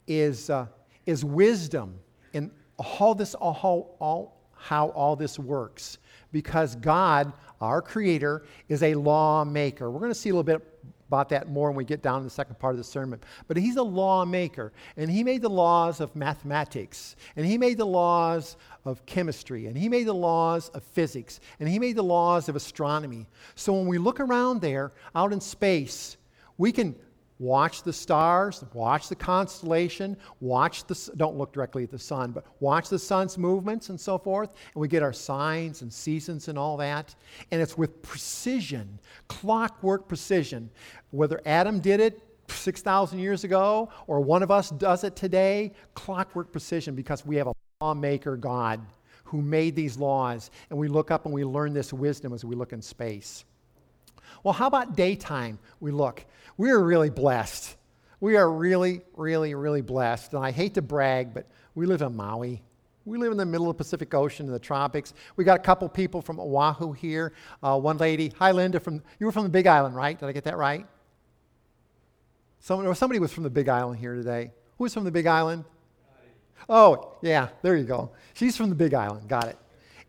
is, 0.05 0.51
uh, 0.51 0.67
is 1.07 1.25
wisdom 1.25 1.95
in 2.33 2.51
all 2.77 3.15
this, 3.15 3.33
all, 3.33 3.95
all, 3.99 4.39
how 4.55 4.89
all 4.89 5.15
this 5.15 5.39
works. 5.39 5.97
Because 6.31 6.75
God, 6.75 7.33
our 7.59 7.81
Creator, 7.81 8.43
is 8.69 8.83
a 8.83 8.93
lawmaker. 8.93 9.89
We're 9.89 9.99
going 9.99 10.11
to 10.11 10.15
see 10.19 10.29
a 10.29 10.33
little 10.33 10.43
bit 10.43 10.70
about 11.11 11.27
that 11.27 11.49
more 11.49 11.67
when 11.67 11.75
we 11.75 11.83
get 11.83 12.01
down 12.01 12.19
to 12.19 12.23
the 12.23 12.29
second 12.29 12.57
part 12.57 12.73
of 12.73 12.77
the 12.77 12.85
sermon. 12.85 13.19
But 13.49 13.57
he's 13.57 13.75
a 13.75 13.83
lawmaker, 13.83 14.71
and 14.95 15.11
he 15.11 15.25
made 15.25 15.41
the 15.41 15.49
laws 15.49 15.99
of 15.99 16.15
mathematics, 16.15 17.17
and 17.35 17.45
he 17.45 17.57
made 17.57 17.77
the 17.77 17.85
laws 17.85 18.55
of 18.85 19.05
chemistry, 19.05 19.67
and 19.67 19.77
he 19.77 19.89
made 19.89 20.07
the 20.07 20.13
laws 20.13 20.69
of 20.69 20.83
physics, 20.83 21.41
and 21.59 21.67
he 21.67 21.79
made 21.79 21.97
the 21.97 22.01
laws 22.01 22.47
of 22.47 22.55
astronomy. 22.55 23.27
So 23.55 23.73
when 23.73 23.87
we 23.87 23.97
look 23.97 24.21
around 24.21 24.61
there 24.61 24.93
out 25.13 25.33
in 25.33 25.41
space, 25.41 26.15
we 26.57 26.71
can 26.71 26.95
watch 27.41 27.81
the 27.81 27.91
stars, 27.91 28.63
watch 28.71 29.09
the 29.09 29.15
constellation, 29.15 30.15
watch 30.41 30.85
the, 30.85 31.11
don't 31.17 31.35
look 31.35 31.51
directly 31.51 31.83
at 31.83 31.89
the 31.89 31.97
sun, 31.97 32.31
but 32.31 32.45
watch 32.59 32.87
the 32.87 32.99
sun's 32.99 33.35
movements 33.35 33.89
and 33.89 33.99
so 33.99 34.15
forth. 34.19 34.51
And 34.75 34.81
we 34.81 34.87
get 34.87 35.01
our 35.01 35.11
signs 35.11 35.81
and 35.81 35.91
seasons 35.91 36.49
and 36.49 36.57
all 36.57 36.77
that. 36.77 37.15
And 37.49 37.59
it's 37.59 37.75
with 37.75 37.99
precision, 38.03 38.99
clockwork 39.27 40.07
precision. 40.07 40.69
Whether 41.09 41.41
Adam 41.47 41.79
did 41.79 41.99
it 41.99 42.21
6,000 42.47 43.17
years 43.17 43.43
ago 43.43 43.89
or 44.05 44.21
one 44.21 44.43
of 44.43 44.51
us 44.51 44.69
does 44.69 45.03
it 45.03 45.15
today, 45.15 45.73
clockwork 45.95 46.51
precision 46.51 46.93
because 46.93 47.25
we 47.25 47.37
have 47.37 47.47
a 47.47 47.53
lawmaker 47.81 48.37
God 48.37 48.81
who 49.23 49.41
made 49.41 49.75
these 49.75 49.97
laws. 49.97 50.51
And 50.69 50.77
we 50.77 50.87
look 50.87 51.09
up 51.09 51.25
and 51.25 51.33
we 51.33 51.43
learn 51.43 51.73
this 51.73 51.91
wisdom 51.91 52.33
as 52.33 52.45
we 52.45 52.55
look 52.55 52.71
in 52.71 52.83
space. 52.83 53.45
Well, 54.43 54.53
how 54.53 54.67
about 54.67 54.95
daytime? 54.95 55.59
We 55.79 55.91
look. 55.91 56.25
We 56.57 56.71
are 56.71 56.81
really 56.81 57.09
blessed. 57.09 57.75
We 58.19 58.35
are 58.37 58.51
really, 58.51 59.01
really, 59.15 59.55
really 59.55 59.81
blessed. 59.81 60.33
And 60.33 60.43
I 60.43 60.51
hate 60.51 60.75
to 60.75 60.81
brag, 60.81 61.33
but 61.33 61.47
we 61.75 61.85
live 61.85 62.01
in 62.01 62.15
Maui. 62.15 62.61
We 63.03 63.17
live 63.17 63.31
in 63.31 63.37
the 63.37 63.45
middle 63.45 63.69
of 63.69 63.77
the 63.77 63.83
Pacific 63.83 64.13
Ocean 64.13 64.45
in 64.45 64.51
the 64.51 64.59
tropics. 64.59 65.13
We 65.35 65.43
got 65.43 65.59
a 65.59 65.63
couple 65.63 65.89
people 65.89 66.21
from 66.21 66.39
Oahu 66.39 66.91
here. 66.91 67.33
Uh, 67.63 67.79
one 67.79 67.97
lady, 67.97 68.31
hi 68.37 68.51
Linda, 68.51 68.79
from 68.79 69.01
you 69.19 69.25
were 69.25 69.31
from 69.31 69.43
the 69.43 69.49
Big 69.49 69.65
Island, 69.65 69.95
right? 69.95 70.19
Did 70.19 70.27
I 70.27 70.31
get 70.33 70.43
that 70.43 70.57
right? 70.57 70.85
Someone, 72.59 72.93
somebody 72.93 73.19
was 73.19 73.33
from 73.33 73.41
the 73.43 73.49
Big 73.49 73.69
Island 73.69 73.99
here 73.99 74.13
today. 74.13 74.51
Who 74.77 74.83
was 74.83 74.93
from 74.93 75.03
the 75.03 75.11
Big 75.11 75.25
Island? 75.25 75.65
Oh, 76.69 77.17
yeah, 77.23 77.49
there 77.63 77.75
you 77.75 77.85
go. 77.85 78.11
She's 78.35 78.55
from 78.55 78.69
the 78.69 78.75
Big 78.75 78.93
Island. 78.93 79.27
Got 79.27 79.47
it. 79.47 79.57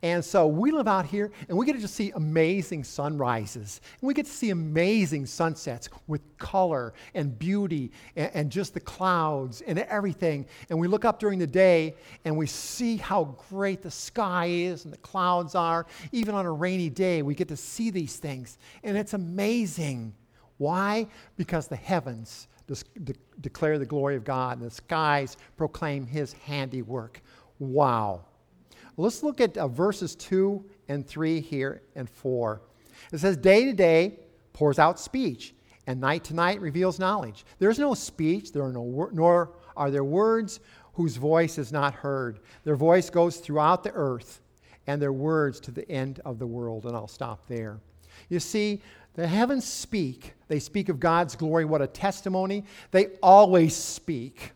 And 0.02 0.25
so 0.25 0.49
we 0.49 0.73
live 0.73 0.88
out 0.88 1.06
here 1.06 1.30
and 1.49 1.56
we 1.56 1.64
get 1.64 1.75
to 1.75 1.78
just 1.78 1.94
see 1.94 2.11
amazing 2.16 2.82
sunrises. 2.82 3.80
And 4.00 4.09
we 4.09 4.14
get 4.14 4.26
to 4.26 4.32
see 4.32 4.50
amazing 4.50 5.26
sunsets 5.26 5.88
with 6.09 6.21
color 6.38 6.92
and 7.14 7.38
beauty 7.38 7.92
and, 8.16 8.30
and, 8.35 8.52
just 8.52 8.75
the 8.75 8.80
clouds 8.80 9.62
and 9.62 9.78
everything. 9.78 10.47
And 10.71 10.78
we 10.80 10.88
look 10.88 11.04
up 11.04 11.21
during 11.21 11.38
the 11.38 11.47
day 11.47 11.94
and 12.25 12.37
we 12.37 12.49
see 12.49 12.97
how 12.97 13.37
great 13.49 13.80
the 13.80 13.92
sky 13.92 14.47
is 14.47 14.85
and 14.85 14.92
the 14.92 14.99
clouds 14.99 15.54
are. 15.54 15.87
Even 16.11 16.35
on 16.35 16.47
a 16.47 16.52
rainy 16.52 16.90
day, 16.90 17.23
we 17.23 17.37
get 17.37 17.47
to 17.49 17.56
see 17.56 17.90
these 17.90 18.16
things. 18.16 18.59
And 18.82 18.97
it's 18.97 19.14
amazing. 19.14 20.14
Why? 20.59 21.06
Because 21.37 21.68
the 21.68 21.76
heavens 21.76 22.49
de- 22.66 23.14
declare 23.40 23.78
the 23.78 23.87
glory 23.87 24.16
of 24.16 24.25
God 24.25 24.59
and 24.59 24.66
the 24.66 24.75
skies 24.75 25.37
proclaim 25.56 26.06
his 26.06 26.32
handiwork. 26.32 27.21
Wow. 27.59 28.25
Let's 28.96 29.22
look 29.22 29.40
at 29.40 29.56
uh, 29.56 29.68
verses 29.68 30.14
2 30.16 30.64
and 30.88 31.06
3 31.06 31.40
here 31.40 31.82
and 31.94 32.08
4. 32.08 32.61
It 33.12 33.18
says, 33.18 33.37
Day 33.37 33.64
to 33.64 33.72
day 33.72 34.18
pours 34.52 34.78
out 34.78 35.00
speech, 35.00 35.54
and 35.87 36.00
night 36.00 36.25
to 36.25 36.34
night 36.34 36.61
reveals 36.61 36.99
knowledge. 36.99 37.44
There's 37.58 37.78
no 37.78 37.94
speech, 37.94 38.52
there 38.52 38.62
are 38.62 38.72
no 38.72 38.82
wor- 38.82 39.11
nor 39.12 39.52
are 39.76 39.90
there 39.90 40.04
words 40.04 40.61
whose 40.94 41.16
voice 41.16 41.58
is 41.58 41.72
not 41.72 41.94
heard. 41.94 42.40
Their 42.64 42.76
voice 42.76 43.08
goes 43.08 43.38
throughout 43.38 43.82
the 43.82 43.92
earth, 43.92 44.40
and 44.87 45.00
their 45.00 45.12
words 45.12 45.61
to 45.61 45.70
the 45.70 45.88
end 45.90 46.20
of 46.25 46.38
the 46.38 46.46
world. 46.46 46.84
And 46.84 46.94
I'll 46.94 47.08
stop 47.08 47.46
there. 47.49 47.80
You 48.28 48.40
see, 48.40 48.82
the 49.14 49.26
heavens 49.26 49.64
speak. 49.64 50.34
They 50.49 50.58
speak 50.58 50.88
of 50.88 51.00
God's 51.00 51.37
glory. 51.37 51.64
What 51.64 51.82
a 51.82 51.87
testimony. 51.87 52.64
They 52.90 53.08
always 53.22 53.75
speak. 53.75 54.52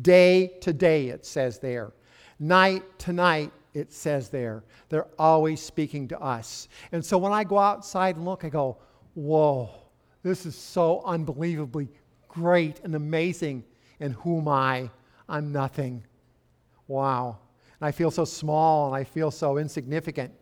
Day 0.00 0.58
to 0.60 0.72
day, 0.72 1.08
it 1.08 1.26
says 1.26 1.58
there. 1.58 1.92
Night 2.40 2.82
to 3.00 3.12
night, 3.12 3.52
it 3.74 3.92
says 3.92 4.30
there. 4.30 4.64
They're 4.88 5.06
always 5.18 5.60
speaking 5.60 6.08
to 6.08 6.18
us. 6.20 6.68
And 6.90 7.04
so 7.04 7.18
when 7.18 7.32
I 7.32 7.44
go 7.44 7.58
outside 7.58 8.16
and 8.16 8.24
look, 8.24 8.44
I 8.44 8.48
go, 8.48 8.78
whoa, 9.14 9.70
this 10.22 10.46
is 10.46 10.56
so 10.56 11.02
unbelievably 11.04 11.88
great 12.28 12.80
and 12.82 12.94
amazing. 12.94 13.64
And 14.00 14.14
who 14.14 14.38
am 14.38 14.48
I? 14.48 14.90
I'm 15.28 15.52
nothing. 15.52 16.04
Wow. 16.88 17.38
And 17.78 17.86
I 17.86 17.92
feel 17.92 18.10
so 18.10 18.24
small 18.24 18.86
and 18.86 18.96
I 18.96 19.04
feel 19.04 19.30
so 19.30 19.58
insignificant. 19.58 20.32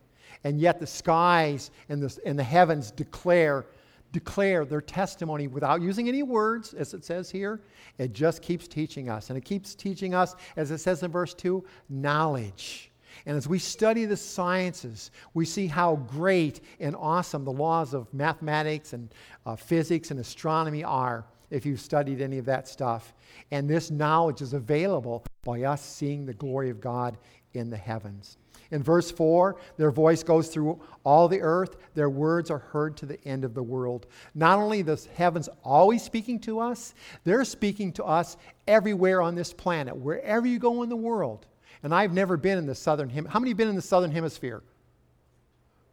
And 0.43 0.59
yet 0.59 0.79
the 0.79 0.87
skies 0.87 1.69
and 1.89 2.01
the, 2.01 2.17
and 2.25 2.39
the 2.39 2.43
heavens 2.43 2.91
declare, 2.91 3.65
declare 4.11 4.65
their 4.65 4.81
testimony 4.81 5.47
without 5.47 5.81
using 5.81 6.07
any 6.07 6.23
words, 6.23 6.73
as 6.73 6.93
it 6.93 7.05
says 7.05 7.29
here. 7.29 7.61
It 7.97 8.13
just 8.13 8.41
keeps 8.41 8.67
teaching 8.67 9.09
us. 9.09 9.29
And 9.29 9.37
it 9.37 9.45
keeps 9.45 9.75
teaching 9.75 10.13
us, 10.13 10.35
as 10.55 10.71
it 10.71 10.79
says 10.79 11.03
in 11.03 11.11
verse 11.11 11.33
2, 11.33 11.63
knowledge. 11.89 12.91
And 13.25 13.37
as 13.37 13.47
we 13.47 13.59
study 13.59 14.05
the 14.05 14.17
sciences, 14.17 15.11
we 15.33 15.45
see 15.45 15.67
how 15.67 15.97
great 15.97 16.61
and 16.79 16.95
awesome 16.95 17.43
the 17.43 17.51
laws 17.51 17.93
of 17.93 18.11
mathematics 18.13 18.93
and 18.93 19.13
uh, 19.45 19.55
physics 19.55 20.11
and 20.11 20.19
astronomy 20.19 20.83
are 20.83 21.25
if 21.49 21.65
you've 21.65 21.81
studied 21.81 22.21
any 22.21 22.37
of 22.37 22.45
that 22.45 22.67
stuff. 22.67 23.13
And 23.51 23.69
this 23.69 23.91
knowledge 23.91 24.41
is 24.41 24.53
available 24.53 25.25
by 25.43 25.63
us 25.63 25.83
seeing 25.83 26.25
the 26.25 26.33
glory 26.33 26.69
of 26.69 26.79
God 26.79 27.17
in 27.53 27.69
the 27.69 27.77
heavens. 27.77 28.37
In 28.71 28.83
verse 28.83 29.09
4, 29.09 29.55
their 29.77 29.89
voice 29.89 30.21
goes 30.21 30.49
through 30.49 30.79
all 31.03 31.27
the 31.27 31.41
earth, 31.41 31.77
their 31.95 32.09
words 32.09 32.51
are 32.51 32.59
heard 32.59 32.95
to 32.97 33.05
the 33.07 33.23
end 33.25 33.43
of 33.43 33.55
the 33.55 33.63
world. 33.63 34.05
Not 34.35 34.59
only 34.59 34.83
the 34.83 35.03
heavens 35.15 35.49
always 35.63 36.03
speaking 36.03 36.39
to 36.41 36.59
us, 36.59 36.93
they're 37.23 37.45
speaking 37.45 37.91
to 37.93 38.03
us 38.03 38.37
everywhere 38.67 39.21
on 39.21 39.33
this 39.33 39.53
planet, 39.53 39.95
wherever 39.95 40.45
you 40.45 40.59
go 40.59 40.83
in 40.83 40.89
the 40.89 40.95
world. 40.95 41.47
And 41.81 41.95
I've 41.95 42.13
never 42.13 42.37
been 42.37 42.57
in 42.57 42.67
the 42.67 42.75
southern 42.75 43.09
hemisphere. 43.09 43.31
How 43.31 43.39
many 43.39 43.51
have 43.51 43.57
been 43.57 43.69
in 43.69 43.75
the 43.75 43.81
southern 43.81 44.11
hemisphere? 44.11 44.61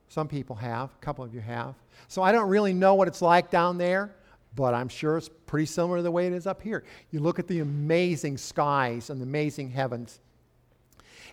Some 0.08 0.28
people 0.28 0.56
have, 0.56 0.90
a 0.90 1.04
couple 1.04 1.24
of 1.24 1.34
you 1.34 1.40
have. 1.40 1.74
So 2.08 2.22
I 2.22 2.32
don't 2.32 2.48
really 2.48 2.74
know 2.74 2.94
what 2.94 3.08
it's 3.08 3.22
like 3.22 3.50
down 3.50 3.78
there, 3.78 4.14
but 4.54 4.74
I'm 4.74 4.88
sure 4.88 5.16
it's 5.16 5.30
pretty 5.46 5.66
similar 5.66 5.98
to 5.98 6.02
the 6.02 6.10
way 6.10 6.26
it 6.26 6.32
is 6.32 6.46
up 6.46 6.62
here. 6.62 6.84
You 7.10 7.20
look 7.20 7.38
at 7.38 7.46
the 7.46 7.60
amazing 7.60 8.38
skies 8.38 9.10
and 9.10 9.20
the 9.20 9.24
amazing 9.24 9.70
heavens, 9.70 10.20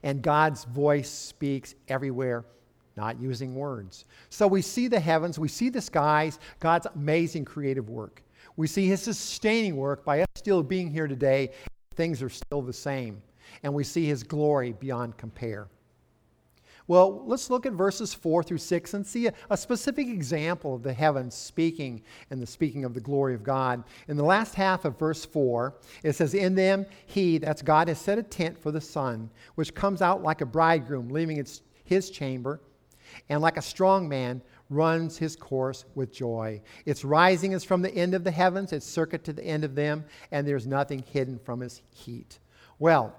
and 0.03 0.21
God's 0.21 0.65
voice 0.65 1.09
speaks 1.09 1.75
everywhere, 1.87 2.45
not 2.95 3.19
using 3.19 3.55
words. 3.55 4.05
So 4.29 4.45
we 4.47 4.61
see 4.61 4.87
the 4.87 4.99
heavens, 4.99 5.39
we 5.39 5.47
see 5.47 5.69
the 5.69 5.81
skies, 5.81 6.39
God's 6.59 6.87
amazing 6.95 7.45
creative 7.45 7.89
work. 7.89 8.21
We 8.55 8.67
see 8.67 8.87
his 8.87 9.01
sustaining 9.01 9.77
work 9.77 10.05
by 10.05 10.21
us 10.21 10.27
still 10.35 10.61
being 10.61 10.91
here 10.91 11.07
today. 11.07 11.51
Things 11.95 12.21
are 12.21 12.29
still 12.29 12.61
the 12.61 12.73
same 12.73 13.21
and 13.63 13.73
we 13.73 13.83
see 13.83 14.05
his 14.05 14.23
glory 14.23 14.73
beyond 14.73 15.17
compare. 15.17 15.67
Well, 16.87 17.23
let's 17.25 17.49
look 17.49 17.65
at 17.65 17.73
verses 17.73 18.13
4 18.13 18.43
through 18.43 18.57
6 18.57 18.93
and 18.93 19.07
see 19.07 19.27
a, 19.27 19.33
a, 19.49 19.55
specific 19.55 20.07
example 20.07 20.75
of 20.75 20.83
the 20.83 20.91
heavens 20.91 21.33
speaking 21.33 22.01
and 22.29 22.41
the 22.41 22.47
speaking 22.47 22.83
of 22.83 22.93
the 22.93 22.99
glory 22.99 23.33
of 23.33 23.43
God. 23.43 23.83
In 24.09 24.17
the 24.17 24.23
last 24.23 24.53
half 24.53 24.83
of 24.83 24.99
verse 24.99 25.23
4, 25.23 25.75
it 26.03 26.13
says, 26.13 26.33
In 26.33 26.55
them 26.55 26.85
he, 27.05 27.37
that's 27.37 27.61
God, 27.61 27.87
has 27.87 27.99
set 27.99 28.17
a 28.17 28.23
tent 28.23 28.61
for 28.61 28.71
the 28.71 28.81
sun, 28.81 29.29
which 29.55 29.73
comes 29.73 30.01
out 30.01 30.23
like 30.23 30.41
a 30.41 30.45
bridegroom 30.45 31.07
leaving 31.09 31.37
its, 31.37 31.61
his 31.85 32.09
chamber, 32.09 32.59
and 33.29 33.41
like 33.41 33.57
a 33.57 33.61
strong 33.61 34.09
man 34.09 34.41
runs 34.69 35.17
his 35.17 35.35
course 35.37 35.85
with 35.95 36.11
joy. 36.11 36.61
Its 36.85 37.05
rising 37.05 37.53
is 37.53 37.63
from 37.63 37.81
the 37.81 37.93
end 37.93 38.13
of 38.13 38.25
the 38.25 38.31
heavens, 38.31 38.73
its 38.73 38.85
circuit 38.85 39.23
to 39.23 39.33
the 39.33 39.43
end 39.43 39.63
of 39.63 39.75
them, 39.75 40.03
and 40.31 40.45
there's 40.45 40.67
nothing 40.67 41.03
hidden 41.11 41.39
from 41.39 41.61
his 41.61 41.81
heat. 41.91 42.39
Well, 42.79 43.15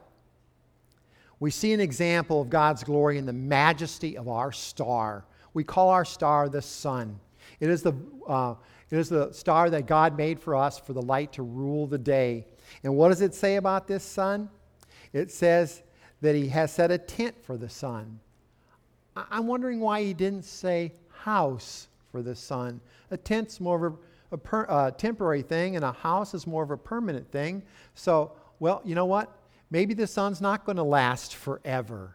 we 1.40 1.50
see 1.50 1.72
an 1.72 1.80
example 1.80 2.40
of 2.40 2.50
God's 2.50 2.84
glory 2.84 3.18
in 3.18 3.26
the 3.26 3.32
majesty 3.32 4.16
of 4.16 4.28
our 4.28 4.52
star. 4.52 5.24
We 5.52 5.64
call 5.64 5.90
our 5.90 6.04
star 6.04 6.48
the 6.48 6.62
sun. 6.62 7.18
It 7.60 7.70
is 7.70 7.82
the, 7.82 7.94
uh, 8.26 8.54
it 8.90 8.98
is 8.98 9.08
the 9.08 9.32
star 9.32 9.70
that 9.70 9.86
God 9.86 10.16
made 10.16 10.40
for 10.40 10.54
us 10.54 10.78
for 10.78 10.92
the 10.92 11.02
light 11.02 11.32
to 11.34 11.42
rule 11.42 11.86
the 11.86 11.98
day. 11.98 12.46
And 12.82 12.96
what 12.96 13.08
does 13.08 13.20
it 13.20 13.34
say 13.34 13.56
about 13.56 13.86
this 13.86 14.02
sun? 14.02 14.48
It 15.12 15.30
says 15.30 15.82
that 16.20 16.34
He 16.34 16.48
has 16.48 16.72
set 16.72 16.90
a 16.90 16.98
tent 16.98 17.36
for 17.42 17.56
the 17.56 17.68
sun. 17.68 18.20
I'm 19.16 19.46
wondering 19.46 19.80
why 19.80 20.02
He 20.02 20.14
didn't 20.14 20.44
say 20.44 20.92
house 21.08 21.88
for 22.10 22.22
the 22.22 22.34
sun. 22.34 22.80
A 23.10 23.16
tent's 23.16 23.60
more 23.60 23.86
of 23.86 23.92
a, 23.92 23.96
a 24.34 24.38
per, 24.38 24.66
uh, 24.68 24.90
temporary 24.92 25.42
thing, 25.42 25.76
and 25.76 25.84
a 25.84 25.92
house 25.92 26.34
is 26.34 26.46
more 26.46 26.62
of 26.62 26.70
a 26.70 26.76
permanent 26.76 27.30
thing. 27.30 27.62
So, 27.94 28.32
well, 28.58 28.80
you 28.84 28.94
know 28.94 29.06
what? 29.06 29.36
Maybe 29.74 29.92
the 29.92 30.06
sun's 30.06 30.40
not 30.40 30.64
going 30.64 30.76
to 30.76 30.84
last 30.84 31.34
forever. 31.34 32.14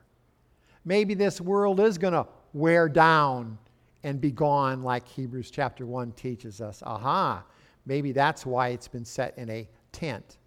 Maybe 0.86 1.14
this 1.14 1.42
world 1.42 1.82
is 1.82 1.98
going 1.98 2.14
to 2.14 2.26
wear 2.54 2.88
down 2.88 3.58
and 4.02 4.22
be 4.22 4.32
gone, 4.32 4.82
like 4.82 5.06
Hebrews 5.06 5.52
chapter 5.52 5.86
1 5.86 6.14
teaches 6.14 6.62
us. 6.62 6.82
Aha, 6.86 7.44
maybe 7.86 8.14
that's 8.14 8.46
why 8.46 8.70
it's 8.70 8.88
been 8.88 9.04
set 9.04 9.38
in 9.38 9.50
a 9.50 9.68
tent. 9.92 10.38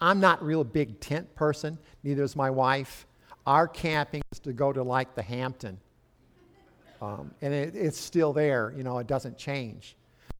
I'm 0.00 0.20
not 0.20 0.44
real 0.44 0.62
big 0.62 1.00
tent 1.00 1.34
person, 1.34 1.76
neither 2.04 2.22
is 2.22 2.36
my 2.36 2.50
wife. 2.50 3.04
Our 3.48 3.66
camping 3.66 4.22
is 4.30 4.38
to 4.38 4.52
go 4.52 4.72
to 4.72 4.84
like 4.84 5.16
the 5.16 5.22
Hampton. 5.22 5.76
Um, 7.02 7.32
and 7.42 7.52
it, 7.52 7.74
it's 7.74 7.98
still 7.98 8.32
there, 8.32 8.72
you 8.76 8.84
know, 8.84 8.98
it 8.98 9.08
doesn't 9.08 9.36
change. 9.36 9.96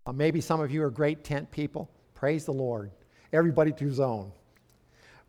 Uh, 0.07 0.13
maybe 0.13 0.41
some 0.41 0.61
of 0.61 0.71
you 0.71 0.85
are 0.85 0.91
great 0.91 1.25
tent 1.25 1.51
people. 1.51 1.91
Praise 2.15 2.45
the 2.45 2.53
Lord. 2.53 2.93
Everybody 3.33 3.73
to 3.73 3.85
his 3.85 3.99
own. 3.99 4.31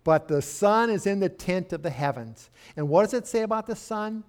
But 0.03 0.27
the 0.27 0.41
sun 0.41 0.89
is 0.89 1.05
in 1.05 1.19
the 1.19 1.29
tent 1.29 1.73
of 1.73 1.83
the 1.83 1.89
heavens. 1.89 2.49
And 2.75 2.89
what 2.89 3.03
does 3.03 3.13
it 3.13 3.27
say 3.27 3.41
about 3.41 3.67
the 3.67 3.75
sun? 3.75 4.23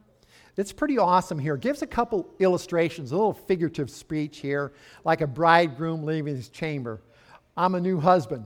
It's 0.57 0.73
pretty 0.73 0.99
awesome 0.99 1.39
here. 1.39 1.55
It 1.55 1.63
gives 1.63 1.81
a 1.81 1.87
couple 1.87 2.29
illustrations, 2.39 3.13
a 3.13 3.17
little 3.17 3.33
figurative 3.33 3.91
speech 3.91 4.39
here, 4.39 4.73
like 5.03 5.23
a 5.23 5.27
bridegroom 5.27 6.05
leaving 6.05 6.37
his 6.37 6.51
chamber. 6.51 7.01
I'm 7.57 7.75
a 7.75 7.81
new 7.81 7.99
husband. 7.99 8.45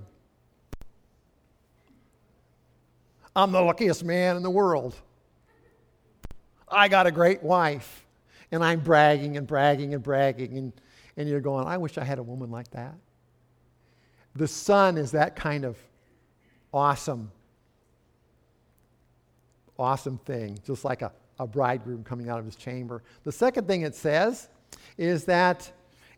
I'm 3.34 3.50
the 3.52 3.60
luckiest 3.60 4.04
man 4.04 4.36
in 4.36 4.42
the 4.42 4.50
world. 4.50 4.94
I 6.68 6.88
got 6.88 7.06
a 7.06 7.10
great 7.10 7.42
wife. 7.42 8.04
And 8.52 8.64
I'm 8.64 8.80
bragging 8.80 9.36
and 9.36 9.46
bragging 9.46 9.92
and 9.92 10.02
bragging. 10.02 10.56
And, 10.56 10.72
and 11.16 11.28
you're 11.28 11.40
going, 11.40 11.66
I 11.66 11.76
wish 11.76 11.98
I 11.98 12.04
had 12.04 12.18
a 12.20 12.22
woman 12.22 12.50
like 12.50 12.70
that. 12.70 12.94
The 14.36 14.46
sun 14.46 14.96
is 14.96 15.10
that 15.10 15.34
kind 15.34 15.64
of 15.64 15.76
awesome, 16.76 17.32
awesome 19.78 20.18
thing, 20.18 20.58
just 20.62 20.84
like 20.84 21.00
a, 21.00 21.10
a 21.38 21.46
bridegroom 21.46 22.04
coming 22.04 22.28
out 22.28 22.38
of 22.38 22.44
his 22.44 22.54
chamber. 22.54 23.02
The 23.24 23.32
second 23.32 23.66
thing 23.66 23.80
it 23.80 23.94
says 23.94 24.50
is 24.98 25.24
that 25.24 25.72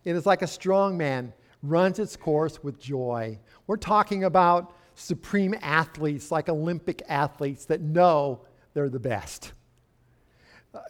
it 0.04 0.16
is 0.16 0.26
like 0.26 0.42
a 0.42 0.48
strong 0.48 0.98
man 0.98 1.32
runs 1.62 2.00
its 2.00 2.16
course 2.16 2.60
with 2.60 2.80
joy. 2.80 3.38
We're 3.68 3.76
talking 3.76 4.24
about 4.24 4.74
supreme 4.96 5.54
athletes, 5.62 6.32
like 6.32 6.48
Olympic 6.48 7.02
athletes 7.08 7.64
that 7.66 7.80
know 7.80 8.40
they're 8.74 8.88
the 8.88 8.98
best 8.98 9.52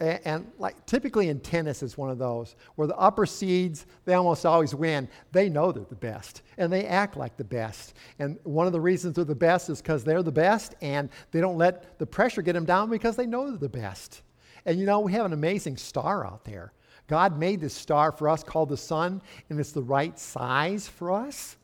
and, 0.01 0.51
like 0.59 0.85
typically 0.87 1.29
in 1.29 1.41
tennis 1.41 1.83
is 1.83 1.97
one 1.97 2.11
of 2.11 2.19
those 2.19 2.57
where 2.75 2.89
the 2.89 2.97
upper 2.97 3.27
seeds 3.27 3.87
they 4.05 4.15
almost 4.15 4.45
always 4.45 4.75
win. 4.75 5.09
They 5.33 5.49
know 5.49 5.73
they're 5.73 5.85
the 5.85 5.95
best 5.95 6.43
and 6.57 6.73
they 6.73 6.87
act 6.87 7.17
like 7.17 7.37
the 7.37 7.45
best. 7.45 7.95
And 8.19 8.39
one 8.45 8.67
of 8.67 8.73
the 8.73 8.81
reasons 8.81 9.15
they're 9.15 9.25
the 9.25 9.35
best 9.35 9.71
is 9.71 9.81
because 9.81 10.05
they're 10.05 10.23
the 10.23 10.33
best 10.33 10.75
and 10.81 11.11
they 11.31 11.41
don't 11.41 11.59
let 11.59 11.99
the 11.99 12.07
pressure 12.07 12.43
get 12.43 12.55
them 12.55 12.65
down 12.65 12.91
because 12.91 13.17
they 13.17 13.27
know 13.27 13.49
they're 13.49 13.59
the 13.59 13.69
best. 13.69 14.23
And 14.67 14.79
you 14.79 14.87
know 14.87 15.01
we 15.01 15.13
have 15.13 15.27
an 15.27 15.33
amazing 15.33 15.77
star 15.77 16.27
out 16.27 16.45
there. 16.45 16.73
God 17.07 17.39
made 17.39 17.61
this 17.61 17.75
star 17.75 18.13
for 18.13 18.29
us 18.29 18.43
called 18.43 18.69
the 18.69 18.77
sun 18.77 19.23
and 19.49 19.61
it's 19.61 19.73
the 19.73 19.83
right 19.83 20.19
size 20.19 20.89
for 20.89 21.13
us 21.13 21.58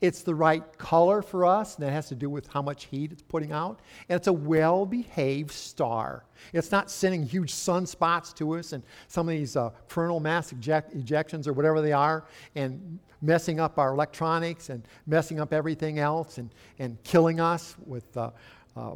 it's 0.00 0.22
the 0.22 0.34
right 0.34 0.62
color 0.78 1.20
for 1.20 1.44
us, 1.44 1.76
and 1.76 1.86
that 1.86 1.92
has 1.92 2.08
to 2.08 2.14
do 2.14 2.30
with 2.30 2.48
how 2.48 2.62
much 2.62 2.84
heat 2.86 3.12
it's 3.12 3.22
putting 3.22 3.52
out. 3.52 3.80
And 4.08 4.16
it's 4.16 4.28
a 4.28 4.32
well 4.32 4.86
behaved 4.86 5.52
star. 5.52 6.24
It's 6.52 6.72
not 6.72 6.90
sending 6.90 7.22
huge 7.22 7.52
sunspots 7.52 8.34
to 8.36 8.52
us 8.52 8.72
and 8.72 8.82
some 9.08 9.28
of 9.28 9.34
these 9.34 9.56
uh, 9.56 9.70
coronal 9.88 10.20
mass 10.20 10.52
eject- 10.52 10.96
ejections 10.96 11.46
or 11.46 11.52
whatever 11.52 11.82
they 11.82 11.92
are, 11.92 12.24
and 12.54 12.98
messing 13.22 13.60
up 13.60 13.78
our 13.78 13.92
electronics 13.92 14.70
and 14.70 14.82
messing 15.06 15.40
up 15.40 15.52
everything 15.52 15.98
else 15.98 16.38
and, 16.38 16.50
and 16.78 17.02
killing 17.04 17.38
us 17.38 17.76
with 17.84 18.16
uh, 18.16 18.30
uh, 18.76 18.92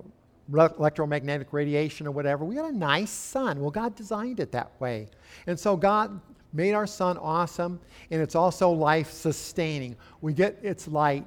electromagnetic 0.53 1.53
radiation 1.53 2.07
or 2.07 2.11
whatever. 2.11 2.45
We 2.45 2.55
got 2.55 2.71
a 2.71 2.77
nice 2.77 3.11
sun. 3.11 3.61
Well, 3.61 3.71
God 3.71 3.95
designed 3.95 4.41
it 4.41 4.53
that 4.53 4.73
way. 4.81 5.09
And 5.47 5.59
so 5.59 5.77
God 5.77 6.21
made 6.55 6.73
our 6.73 6.87
sun 6.87 7.19
awesome, 7.19 7.81
and 8.11 8.23
it's 8.23 8.35
also 8.35 8.71
life 8.71 9.11
sustaining. 9.11 9.97
We 10.21 10.33
get 10.33 10.59
its 10.63 10.89
light 10.89 11.27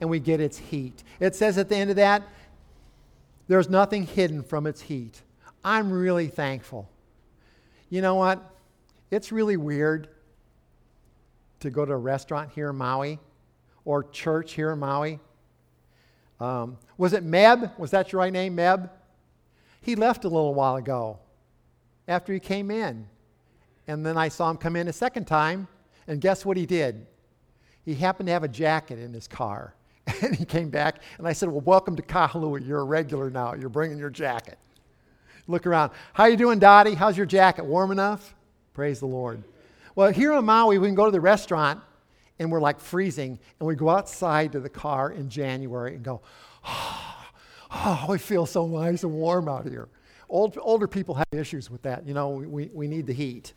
and 0.00 0.08
we 0.08 0.20
get 0.20 0.40
its 0.40 0.58
heat. 0.58 1.02
It 1.18 1.34
says 1.34 1.58
at 1.58 1.68
the 1.68 1.76
end 1.76 1.90
of 1.90 1.96
that, 1.96 2.22
there's 3.48 3.68
nothing 3.68 4.06
hidden 4.06 4.42
from 4.42 4.66
its 4.66 4.80
heat. 4.82 5.22
I'm 5.64 5.90
really 5.90 6.28
thankful. 6.28 6.88
You 7.88 8.02
know 8.02 8.14
what? 8.14 8.54
It's 9.10 9.32
really 9.32 9.56
weird 9.56 10.08
to 11.60 11.70
go 11.70 11.84
to 11.84 11.92
a 11.92 11.96
restaurant 11.96 12.50
here 12.54 12.70
in 12.70 12.76
Maui 12.76 13.18
or 13.84 14.04
church 14.04 14.52
here 14.52 14.72
in 14.72 14.78
Maui. 14.78 15.18
Um, 16.38 16.78
was 16.96 17.12
it 17.12 17.26
Meb? 17.26 17.76
Was 17.78 17.90
that 17.90 18.12
your 18.12 18.20
right 18.20 18.32
name, 18.32 18.56
Meb? 18.56 18.88
He 19.80 19.94
left 19.94 20.24
a 20.24 20.28
little 20.28 20.54
while 20.54 20.76
ago 20.76 21.18
after 22.06 22.32
he 22.32 22.40
came 22.40 22.70
in. 22.70 23.06
And 23.86 24.04
then 24.04 24.16
I 24.16 24.28
saw 24.28 24.50
him 24.50 24.56
come 24.56 24.76
in 24.76 24.88
a 24.88 24.92
second 24.92 25.26
time, 25.26 25.68
and 26.06 26.20
guess 26.20 26.44
what 26.44 26.56
he 26.56 26.66
did? 26.66 27.06
He 27.84 27.94
happened 27.94 28.26
to 28.28 28.32
have 28.32 28.44
a 28.44 28.48
jacket 28.48 28.98
in 28.98 29.12
his 29.12 29.26
car. 29.26 29.74
And 30.22 30.34
he 30.34 30.44
came 30.44 30.70
back, 30.70 31.02
and 31.18 31.26
I 31.26 31.32
said, 31.32 31.48
Well, 31.48 31.62
welcome 31.62 31.96
to 31.96 32.02
Kahului. 32.02 32.66
You're 32.66 32.80
a 32.80 32.84
regular 32.84 33.30
now. 33.30 33.54
You're 33.54 33.68
bringing 33.68 33.98
your 33.98 34.10
jacket. 34.10 34.58
Look 35.46 35.66
around. 35.66 35.92
How 36.12 36.26
you 36.26 36.36
doing, 36.36 36.58
Dottie? 36.58 36.94
How's 36.94 37.16
your 37.16 37.26
jacket? 37.26 37.64
Warm 37.64 37.90
enough? 37.90 38.34
Praise 38.74 39.00
the 39.00 39.06
Lord. 39.06 39.42
Well, 39.94 40.12
here 40.12 40.32
in 40.34 40.44
Maui, 40.44 40.78
we 40.78 40.88
can 40.88 40.94
go 40.94 41.06
to 41.06 41.10
the 41.10 41.20
restaurant, 41.20 41.80
and 42.38 42.50
we're 42.50 42.60
like 42.60 42.80
freezing, 42.80 43.38
and 43.58 43.66
we 43.66 43.74
go 43.74 43.88
outside 43.88 44.52
to 44.52 44.60
the 44.60 44.68
car 44.68 45.10
in 45.10 45.28
January 45.28 45.94
and 45.94 46.04
go, 46.04 46.20
Oh, 46.66 47.26
oh 47.70 48.12
it 48.12 48.20
feels 48.20 48.50
so 48.50 48.66
nice 48.66 49.02
and 49.02 49.12
warm 49.12 49.48
out 49.48 49.66
here. 49.66 49.88
Old, 50.28 50.56
older 50.60 50.86
people 50.86 51.14
have 51.16 51.26
issues 51.32 51.70
with 51.70 51.82
that. 51.82 52.06
You 52.06 52.14
know, 52.14 52.30
we, 52.30 52.70
we 52.72 52.86
need 52.86 53.06
the 53.06 53.12
heat. 53.12 53.52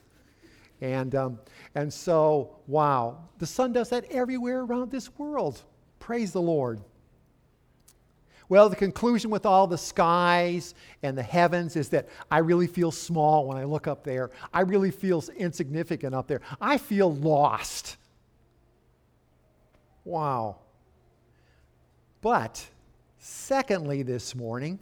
And, 0.83 1.15
um, 1.15 1.39
and 1.75 1.91
so, 1.91 2.57
wow, 2.67 3.17
the 3.39 3.45
sun 3.45 3.71
does 3.71 3.87
that 3.91 4.03
everywhere 4.11 4.63
around 4.63 4.91
this 4.91 5.17
world. 5.17 5.61
Praise 5.99 6.33
the 6.33 6.41
Lord. 6.41 6.81
Well, 8.49 8.67
the 8.67 8.75
conclusion 8.75 9.31
with 9.31 9.45
all 9.45 9.65
the 9.65 9.77
skies 9.77 10.75
and 11.01 11.17
the 11.17 11.23
heavens 11.23 11.77
is 11.77 11.87
that 11.89 12.09
I 12.29 12.39
really 12.39 12.67
feel 12.67 12.91
small 12.91 13.47
when 13.47 13.55
I 13.55 13.63
look 13.63 13.87
up 13.87 14.03
there. 14.03 14.31
I 14.53 14.61
really 14.61 14.91
feel 14.91 15.23
insignificant 15.37 16.13
up 16.13 16.27
there. 16.27 16.41
I 16.59 16.77
feel 16.77 17.15
lost. 17.15 17.95
Wow. 20.03 20.57
But, 22.19 22.67
secondly, 23.19 24.03
this 24.03 24.35
morning, 24.35 24.79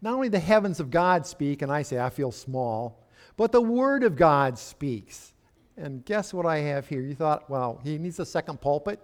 not 0.00 0.14
only 0.14 0.30
the 0.30 0.38
heavens 0.38 0.80
of 0.80 0.90
God 0.90 1.26
speak, 1.26 1.60
and 1.60 1.70
I 1.70 1.82
say 1.82 2.00
I 2.00 2.08
feel 2.08 2.32
small, 2.32 3.01
but 3.36 3.52
the 3.52 3.60
Word 3.60 4.04
of 4.04 4.16
God 4.16 4.58
speaks. 4.58 5.34
And 5.76 6.04
guess 6.04 6.34
what 6.34 6.46
I 6.46 6.58
have 6.58 6.86
here? 6.86 7.00
You 7.00 7.14
thought, 7.14 7.48
well, 7.48 7.80
he 7.82 7.98
needs 7.98 8.18
a 8.18 8.26
second 8.26 8.60
pulpit? 8.60 9.00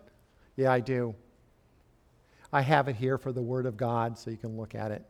Yeah, 0.57 0.73
I 0.73 0.81
do. 0.81 1.14
I 2.53 2.61
have 2.61 2.88
it 2.88 2.97
here 2.97 3.19
for 3.19 3.33
the 3.33 3.43
Word 3.43 3.67
of 3.67 3.77
God 3.77 4.19
so 4.19 4.31
you 4.31 4.37
can 4.37 4.57
look 4.57 4.75
at 4.75 4.91
it. 4.91 5.05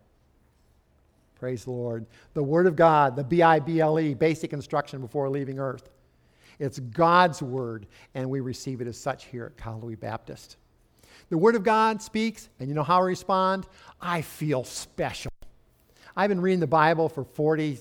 Praise 1.39 1.65
the 1.65 1.71
Lord. 1.71 2.07
The 2.35 2.43
Word 2.43 2.67
of 2.67 2.75
God, 2.75 3.15
the 3.17 3.25
B 3.25 3.43
I 3.43 3.61
B 3.61 3.81
L 3.81 3.99
E, 4.01 4.15
basic 4.15 4.53
instruction 4.53 5.01
before 5.01 5.29
leaving 5.29 5.59
earth. 5.59 5.91
It's 6.59 6.81
God's 6.81 7.41
Word, 7.41 7.87
and 8.15 8.29
we 8.29 8.41
receive 8.41 8.81
it 8.81 8.89
as 8.89 8.99
such 8.99 9.27
here 9.27 9.47
at 9.47 9.57
Kahului 9.57 9.99
Baptist. 9.99 10.57
The 11.31 11.39
Word 11.39 11.55
of 11.55 11.63
God 11.63 12.03
speaks, 12.03 12.49
and 12.59 12.69
you 12.69 12.75
know 12.75 12.83
how 12.83 12.99
I 12.99 13.07
respond? 13.07 13.67
I 14.01 14.23
feel 14.23 14.65
special. 14.65 15.31
I've 16.17 16.29
been 16.29 16.41
reading 16.41 16.61
the 16.61 16.67
Bible 16.67 17.09
for 17.09 17.23
40, 17.23 17.79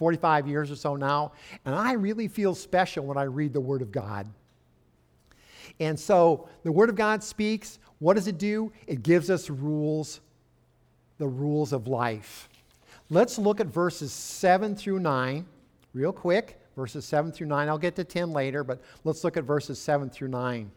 45 0.00 0.48
years 0.48 0.70
or 0.70 0.76
so 0.76 0.96
now, 0.96 1.32
and 1.66 1.74
I 1.74 1.92
really 1.92 2.26
feel 2.26 2.54
special 2.54 3.04
when 3.04 3.18
I 3.18 3.24
read 3.24 3.52
the 3.52 3.60
Word 3.60 3.82
of 3.82 3.92
God. 3.92 4.26
And 5.78 6.00
so 6.00 6.48
the 6.62 6.72
Word 6.72 6.88
of 6.88 6.96
God 6.96 7.22
speaks. 7.22 7.78
What 7.98 8.14
does 8.14 8.26
it 8.26 8.38
do? 8.38 8.72
It 8.86 9.02
gives 9.02 9.28
us 9.28 9.50
rules, 9.50 10.20
the 11.18 11.28
rules 11.28 11.74
of 11.74 11.86
life. 11.86 12.48
Let's 13.10 13.38
look 13.38 13.60
at 13.60 13.66
verses 13.66 14.10
7 14.10 14.74
through 14.74 15.00
9 15.00 15.44
real 15.92 16.14
quick. 16.14 16.58
Verses 16.76 17.04
7 17.04 17.30
through 17.30 17.48
9. 17.48 17.68
I'll 17.68 17.76
get 17.76 17.94
to 17.96 18.04
10 18.04 18.32
later, 18.32 18.64
but 18.64 18.80
let's 19.04 19.22
look 19.22 19.36
at 19.36 19.44
verses 19.44 19.78
7 19.78 20.08
through 20.08 20.28
9. 20.28 20.70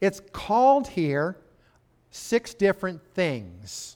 It's 0.00 0.20
called 0.32 0.88
here 0.88 1.36
six 2.10 2.54
different 2.54 3.00
things. 3.14 3.95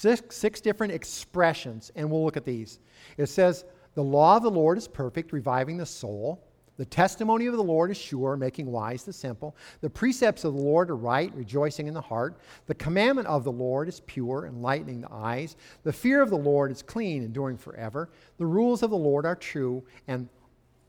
Six, 0.00 0.34
six 0.34 0.62
different 0.62 0.94
expressions, 0.94 1.92
and 1.94 2.10
we'll 2.10 2.24
look 2.24 2.38
at 2.38 2.46
these. 2.46 2.78
It 3.18 3.26
says, 3.26 3.66
The 3.96 4.02
law 4.02 4.38
of 4.38 4.42
the 4.42 4.50
Lord 4.50 4.78
is 4.78 4.88
perfect, 4.88 5.30
reviving 5.30 5.76
the 5.76 5.84
soul. 5.84 6.42
The 6.78 6.86
testimony 6.86 7.44
of 7.44 7.52
the 7.52 7.62
Lord 7.62 7.90
is 7.90 7.98
sure, 7.98 8.34
making 8.34 8.64
wise 8.64 9.02
the 9.02 9.12
simple. 9.12 9.54
The 9.82 9.90
precepts 9.90 10.44
of 10.44 10.54
the 10.54 10.60
Lord 10.62 10.88
are 10.88 10.96
right, 10.96 11.30
rejoicing 11.34 11.86
in 11.86 11.92
the 11.92 12.00
heart. 12.00 12.38
The 12.64 12.76
commandment 12.76 13.28
of 13.28 13.44
the 13.44 13.52
Lord 13.52 13.88
is 13.88 14.00
pure, 14.06 14.46
enlightening 14.46 15.02
the 15.02 15.12
eyes. 15.12 15.56
The 15.82 15.92
fear 15.92 16.22
of 16.22 16.30
the 16.30 16.38
Lord 16.38 16.70
is 16.70 16.80
clean, 16.80 17.22
enduring 17.22 17.58
forever. 17.58 18.08
The 18.38 18.46
rules 18.46 18.82
of 18.82 18.88
the 18.88 18.96
Lord 18.96 19.26
are 19.26 19.36
true 19.36 19.84
and 20.08 20.30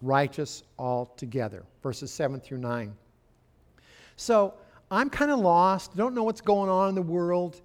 righteous 0.01 0.63
altogether. 0.79 1.65
Verses 1.83 2.13
7 2.13 2.39
through 2.39 2.59
9. 2.59 2.95
So 4.15 4.53
I'm 4.89 5.09
kind 5.09 5.31
of 5.31 5.39
lost, 5.39 5.97
don't 5.97 6.15
know 6.15 6.23
what's 6.23 6.39
going 6.39 6.69
on 6.69 6.87
in 6.87 6.95
the 6.95 7.01
world 7.01 7.61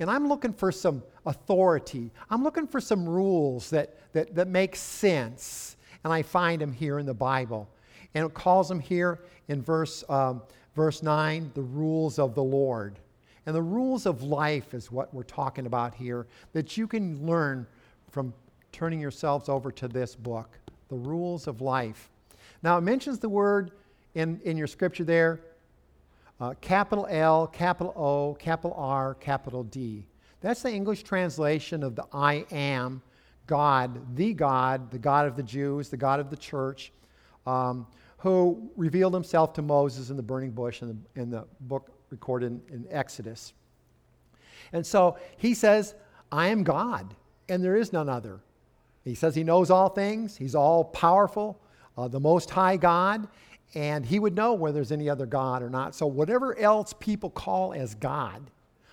and 0.00 0.10
I'm 0.10 0.28
looking 0.28 0.54
for 0.54 0.72
some 0.72 1.02
authority. 1.26 2.10
I'm 2.30 2.42
looking 2.42 2.66
for 2.66 2.80
some 2.80 3.06
rules 3.06 3.68
that, 3.70 4.12
that, 4.14 4.34
that 4.34 4.48
make 4.48 4.74
sense. 4.74 5.76
And 6.02 6.12
I 6.12 6.22
find 6.22 6.60
them 6.60 6.72
here 6.72 6.98
in 6.98 7.04
the 7.04 7.14
Bible. 7.14 7.68
And 8.14 8.26
it 8.26 8.32
calls 8.32 8.68
them 8.68 8.80
here 8.80 9.20
in 9.48 9.62
verse, 9.62 10.02
um, 10.08 10.42
verse 10.74 11.02
9 11.02 11.52
the 11.54 11.62
rules 11.62 12.18
of 12.18 12.34
the 12.34 12.42
Lord. 12.42 12.98
And 13.44 13.54
the 13.54 13.62
rules 13.62 14.06
of 14.06 14.22
life 14.22 14.72
is 14.74 14.90
what 14.90 15.12
we're 15.12 15.22
talking 15.22 15.66
about 15.66 15.94
here 15.94 16.26
that 16.54 16.76
you 16.76 16.86
can 16.86 17.24
learn 17.26 17.66
from 18.10 18.32
turning 18.72 19.00
yourselves 19.00 19.48
over 19.48 19.70
to 19.72 19.86
this 19.86 20.14
book 20.14 20.58
the 20.88 20.96
rules 20.96 21.46
of 21.46 21.60
life. 21.60 22.10
Now, 22.62 22.76
it 22.78 22.80
mentions 22.80 23.20
the 23.20 23.28
word 23.28 23.70
in, 24.14 24.40
in 24.44 24.56
your 24.56 24.66
scripture 24.66 25.04
there 25.04 25.40
uh, 26.40 26.54
capital 26.60 27.06
L, 27.10 27.46
capital 27.46 27.92
O, 27.96 28.34
capital 28.34 28.74
R, 28.76 29.14
capital 29.14 29.62
D. 29.64 30.06
That's 30.40 30.62
the 30.62 30.72
English 30.72 31.02
translation 31.02 31.82
of 31.82 31.94
the 31.94 32.04
I 32.12 32.46
am 32.50 33.02
God, 33.46 34.16
the 34.16 34.32
God, 34.32 34.90
the 34.90 34.98
God 34.98 35.26
of 35.26 35.36
the 35.36 35.42
Jews, 35.42 35.88
the 35.88 35.96
God 35.96 36.20
of 36.20 36.30
the 36.30 36.36
church, 36.36 36.92
um, 37.46 37.86
who 38.18 38.70
revealed 38.76 39.12
himself 39.12 39.52
to 39.54 39.62
Moses 39.62 40.10
in 40.10 40.16
the 40.16 40.22
burning 40.22 40.52
bush 40.52 40.82
in 40.82 40.88
the, 40.88 41.20
in 41.20 41.30
the 41.30 41.44
book 41.62 41.90
recorded 42.10 42.46
in, 42.46 42.62
in 42.72 42.86
Exodus. 42.90 43.52
And 44.72 44.86
so 44.86 45.18
he 45.36 45.52
says, 45.52 45.94
I 46.30 46.48
am 46.48 46.62
God, 46.62 47.14
and 47.48 47.62
there 47.62 47.76
is 47.76 47.92
none 47.92 48.08
other. 48.08 48.40
He 49.04 49.14
says 49.14 49.34
he 49.34 49.42
knows 49.42 49.70
all 49.70 49.88
things, 49.88 50.36
he's 50.36 50.54
all 50.54 50.84
powerful, 50.84 51.60
uh, 51.98 52.08
the 52.08 52.20
Most 52.20 52.50
High 52.50 52.76
God, 52.76 53.26
and 53.74 54.04
he 54.04 54.18
would 54.18 54.34
know 54.34 54.52
whether 54.54 54.74
there's 54.74 54.92
any 54.92 55.08
other 55.08 55.26
God 55.26 55.62
or 55.62 55.70
not. 55.70 55.94
So, 55.94 56.06
whatever 56.06 56.58
else 56.58 56.92
people 56.98 57.30
call 57.30 57.72
as 57.72 57.94
God 57.94 58.50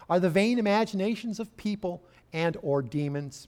are 0.09 0.19
the 0.19 0.29
vain 0.29 0.59
imaginations 0.59 1.39
of 1.39 1.55
people 1.57 2.03
and 2.33 2.57
or 2.61 2.81
demons. 2.81 3.47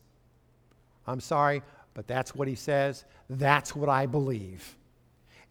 I'm 1.08 1.20
sorry, 1.20 1.62
but 1.94 2.08
that's 2.08 2.36
what 2.36 2.48
he 2.48 2.56
says. 2.56 3.06
That's 3.30 3.76
what 3.76 3.90
I 3.90 4.06
believe. 4.06 4.76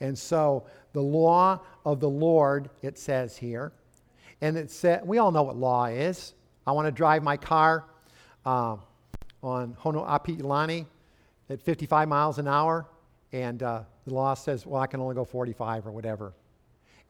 And 0.00 0.18
so, 0.18 0.66
the 0.92 1.02
law 1.02 1.60
of 1.84 2.00
the 2.00 2.08
Lord, 2.08 2.70
it 2.82 2.98
says 2.98 3.36
here, 3.36 3.72
and 4.40 4.56
it 4.56 4.70
said, 4.70 5.06
we 5.06 5.18
all 5.18 5.32
know 5.32 5.42
what 5.42 5.56
law 5.56 5.86
is. 5.86 6.34
I 6.66 6.72
want 6.72 6.86
to 6.86 6.92
drive 6.92 7.22
my 7.22 7.36
car 7.36 7.84
uh, 8.46 8.76
on 9.42 9.76
Honoapiilani 9.82 10.86
at 11.50 11.60
55 11.62 12.08
miles 12.08 12.38
an 12.38 12.46
hour, 12.46 12.86
and 13.32 13.62
uh, 13.62 13.82
the 14.06 14.14
law 14.14 14.34
says, 14.34 14.66
well, 14.66 14.80
I 14.80 14.86
can 14.86 15.00
only 15.00 15.14
go 15.14 15.24
45 15.24 15.86
or 15.86 15.92
whatever. 15.92 16.32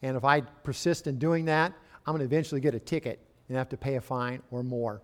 And 0.03 0.17
if 0.17 0.25
I 0.25 0.41
persist 0.41 1.07
in 1.07 1.19
doing 1.19 1.45
that, 1.47 1.73
I'm 2.07 2.15
going 2.15 2.21
to 2.21 2.25
eventually 2.25 2.61
get 2.61 2.75
a 2.75 2.79
ticket 2.79 3.21
and 3.49 3.57
have 3.57 3.69
to 3.71 3.77
pay 3.77 3.97
a 3.97 4.01
fine 4.01 4.43
or 4.51 4.63
more. 4.63 5.03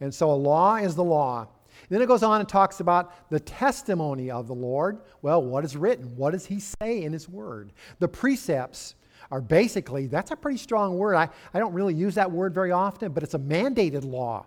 And 0.00 0.14
so 0.14 0.30
a 0.30 0.34
law 0.34 0.76
is 0.76 0.94
the 0.94 1.04
law. 1.04 1.48
Then 1.88 2.00
it 2.00 2.06
goes 2.06 2.22
on 2.22 2.40
and 2.40 2.48
talks 2.48 2.80
about 2.80 3.30
the 3.30 3.40
testimony 3.40 4.30
of 4.30 4.46
the 4.46 4.54
Lord. 4.54 5.00
Well, 5.22 5.42
what 5.42 5.64
is 5.64 5.76
written? 5.76 6.16
What 6.16 6.32
does 6.32 6.46
he 6.46 6.60
say 6.60 7.02
in 7.02 7.12
his 7.12 7.28
word? 7.28 7.72
The 7.98 8.08
precepts 8.08 8.94
are 9.30 9.40
basically, 9.40 10.06
that's 10.06 10.30
a 10.30 10.36
pretty 10.36 10.58
strong 10.58 10.96
word. 10.96 11.14
I, 11.14 11.28
I 11.52 11.58
don't 11.58 11.72
really 11.72 11.94
use 11.94 12.14
that 12.14 12.30
word 12.30 12.54
very 12.54 12.70
often, 12.70 13.12
but 13.12 13.22
it's 13.22 13.34
a 13.34 13.38
mandated 13.38 14.04
law. 14.04 14.46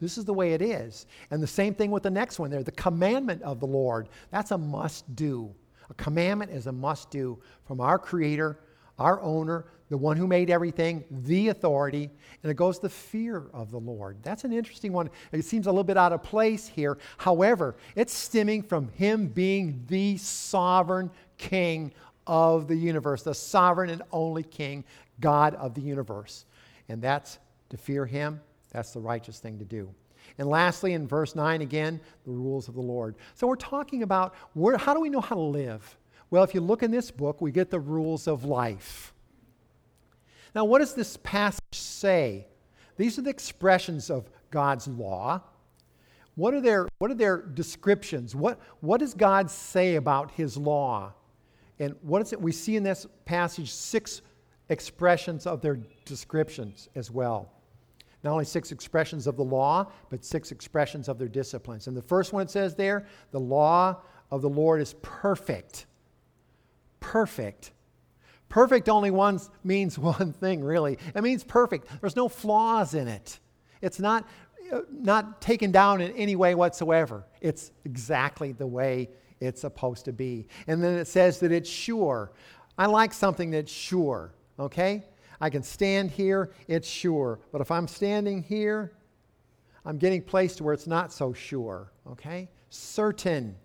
This 0.00 0.18
is 0.18 0.24
the 0.24 0.34
way 0.34 0.52
it 0.52 0.62
is. 0.62 1.06
And 1.30 1.42
the 1.42 1.46
same 1.46 1.74
thing 1.74 1.90
with 1.90 2.02
the 2.02 2.10
next 2.10 2.38
one 2.38 2.50
there 2.50 2.62
the 2.62 2.72
commandment 2.72 3.42
of 3.42 3.60
the 3.60 3.66
Lord. 3.66 4.08
That's 4.30 4.50
a 4.50 4.58
must 4.58 5.14
do. 5.16 5.54
A 5.88 5.94
commandment 5.94 6.50
is 6.50 6.66
a 6.66 6.72
must 6.72 7.10
do 7.10 7.38
from 7.64 7.80
our 7.80 7.98
Creator, 7.98 8.58
our 8.98 9.20
owner, 9.22 9.66
the 9.88 9.96
one 9.96 10.16
who 10.16 10.26
made 10.26 10.50
everything, 10.50 11.04
the 11.10 11.48
authority, 11.48 12.10
and 12.42 12.50
it 12.50 12.54
goes 12.54 12.80
the 12.80 12.88
fear 12.88 13.46
of 13.52 13.70
the 13.70 13.78
Lord. 13.78 14.18
That's 14.22 14.42
an 14.42 14.52
interesting 14.52 14.92
one. 14.92 15.10
It 15.30 15.44
seems 15.44 15.68
a 15.68 15.70
little 15.70 15.84
bit 15.84 15.96
out 15.96 16.12
of 16.12 16.24
place 16.24 16.66
here. 16.66 16.98
However, 17.18 17.76
it's 17.94 18.12
stemming 18.12 18.62
from 18.62 18.88
Him 18.88 19.28
being 19.28 19.84
the 19.86 20.16
sovereign 20.16 21.10
King 21.38 21.92
of 22.26 22.66
the 22.66 22.74
universe, 22.74 23.22
the 23.22 23.34
sovereign 23.34 23.90
and 23.90 24.02
only 24.10 24.42
King, 24.42 24.84
God 25.20 25.54
of 25.54 25.74
the 25.74 25.80
universe. 25.80 26.46
And 26.88 27.00
that's 27.00 27.38
to 27.70 27.76
fear 27.76 28.06
him, 28.06 28.40
that's 28.76 28.90
the 28.90 29.00
righteous 29.00 29.38
thing 29.38 29.58
to 29.58 29.64
do. 29.64 29.88
And 30.36 30.46
lastly, 30.48 30.92
in 30.92 31.08
verse 31.08 31.34
9 31.34 31.62
again, 31.62 31.98
the 32.26 32.30
rules 32.30 32.68
of 32.68 32.74
the 32.74 32.82
Lord. 32.82 33.14
So 33.34 33.46
we're 33.46 33.56
talking 33.56 34.02
about 34.02 34.34
where, 34.52 34.76
how 34.76 34.92
do 34.92 35.00
we 35.00 35.08
know 35.08 35.22
how 35.22 35.34
to 35.34 35.40
live? 35.40 35.96
Well, 36.30 36.44
if 36.44 36.54
you 36.54 36.60
look 36.60 36.82
in 36.82 36.90
this 36.90 37.10
book, 37.10 37.40
we 37.40 37.52
get 37.52 37.70
the 37.70 37.80
rules 37.80 38.28
of 38.28 38.44
life. 38.44 39.14
Now, 40.54 40.66
what 40.66 40.80
does 40.80 40.92
this 40.92 41.16
passage 41.16 41.62
say? 41.72 42.48
These 42.98 43.18
are 43.18 43.22
the 43.22 43.30
expressions 43.30 44.10
of 44.10 44.28
God's 44.50 44.86
law. 44.86 45.40
What 46.34 46.52
are 46.52 46.60
their, 46.60 46.86
what 46.98 47.10
are 47.10 47.14
their 47.14 47.38
descriptions? 47.38 48.36
What, 48.36 48.60
what 48.80 49.00
does 49.00 49.14
God 49.14 49.50
say 49.50 49.94
about 49.94 50.32
his 50.32 50.58
law? 50.58 51.14
And 51.78 51.94
what 52.02 52.20
is 52.20 52.34
it? 52.34 52.40
We 52.42 52.52
see 52.52 52.76
in 52.76 52.82
this 52.82 53.06
passage 53.24 53.72
six 53.72 54.20
expressions 54.68 55.46
of 55.46 55.62
their 55.62 55.78
descriptions 56.04 56.90
as 56.94 57.10
well. 57.10 57.50
Not 58.26 58.32
only 58.32 58.44
six 58.44 58.72
expressions 58.72 59.28
of 59.28 59.36
the 59.36 59.44
law, 59.44 59.86
but 60.10 60.24
six 60.24 60.50
expressions 60.50 61.08
of 61.08 61.16
their 61.16 61.28
disciplines. 61.28 61.86
And 61.86 61.96
the 61.96 62.02
first 62.02 62.32
one 62.32 62.42
it 62.42 62.50
says 62.50 62.74
there, 62.74 63.06
the 63.30 63.38
law 63.38 64.00
of 64.32 64.42
the 64.42 64.48
Lord 64.48 64.80
is 64.80 64.96
perfect. 65.00 65.86
Perfect. 66.98 67.70
Perfect 68.48 68.88
only 68.88 69.12
one 69.12 69.38
means 69.62 69.96
one 70.00 70.32
thing, 70.32 70.64
really. 70.64 70.98
It 71.14 71.22
means 71.22 71.44
perfect. 71.44 71.86
There's 72.00 72.16
no 72.16 72.28
flaws 72.28 72.94
in 72.94 73.06
it. 73.06 73.38
It's 73.80 74.00
not, 74.00 74.26
uh, 74.72 74.80
not 74.90 75.40
taken 75.40 75.70
down 75.70 76.00
in 76.00 76.10
any 76.16 76.34
way 76.34 76.56
whatsoever. 76.56 77.24
It's 77.40 77.70
exactly 77.84 78.50
the 78.50 78.66
way 78.66 79.08
it's 79.38 79.60
supposed 79.60 80.04
to 80.06 80.12
be. 80.12 80.48
And 80.66 80.82
then 80.82 80.98
it 80.98 81.06
says 81.06 81.38
that 81.38 81.52
it's 81.52 81.70
sure. 81.70 82.32
I 82.76 82.86
like 82.86 83.12
something 83.12 83.52
that's 83.52 83.70
sure, 83.70 84.34
okay? 84.58 85.04
I 85.40 85.50
can 85.50 85.62
stand 85.62 86.10
here, 86.10 86.52
it's 86.68 86.88
sure. 86.88 87.38
But 87.52 87.60
if 87.60 87.70
I'm 87.70 87.88
standing 87.88 88.42
here, 88.42 88.92
I'm 89.84 89.98
getting 89.98 90.22
placed 90.22 90.60
where 90.60 90.74
it's 90.74 90.86
not 90.86 91.12
so 91.12 91.32
sure, 91.32 91.92
okay? 92.10 92.48
Certain 92.70 93.56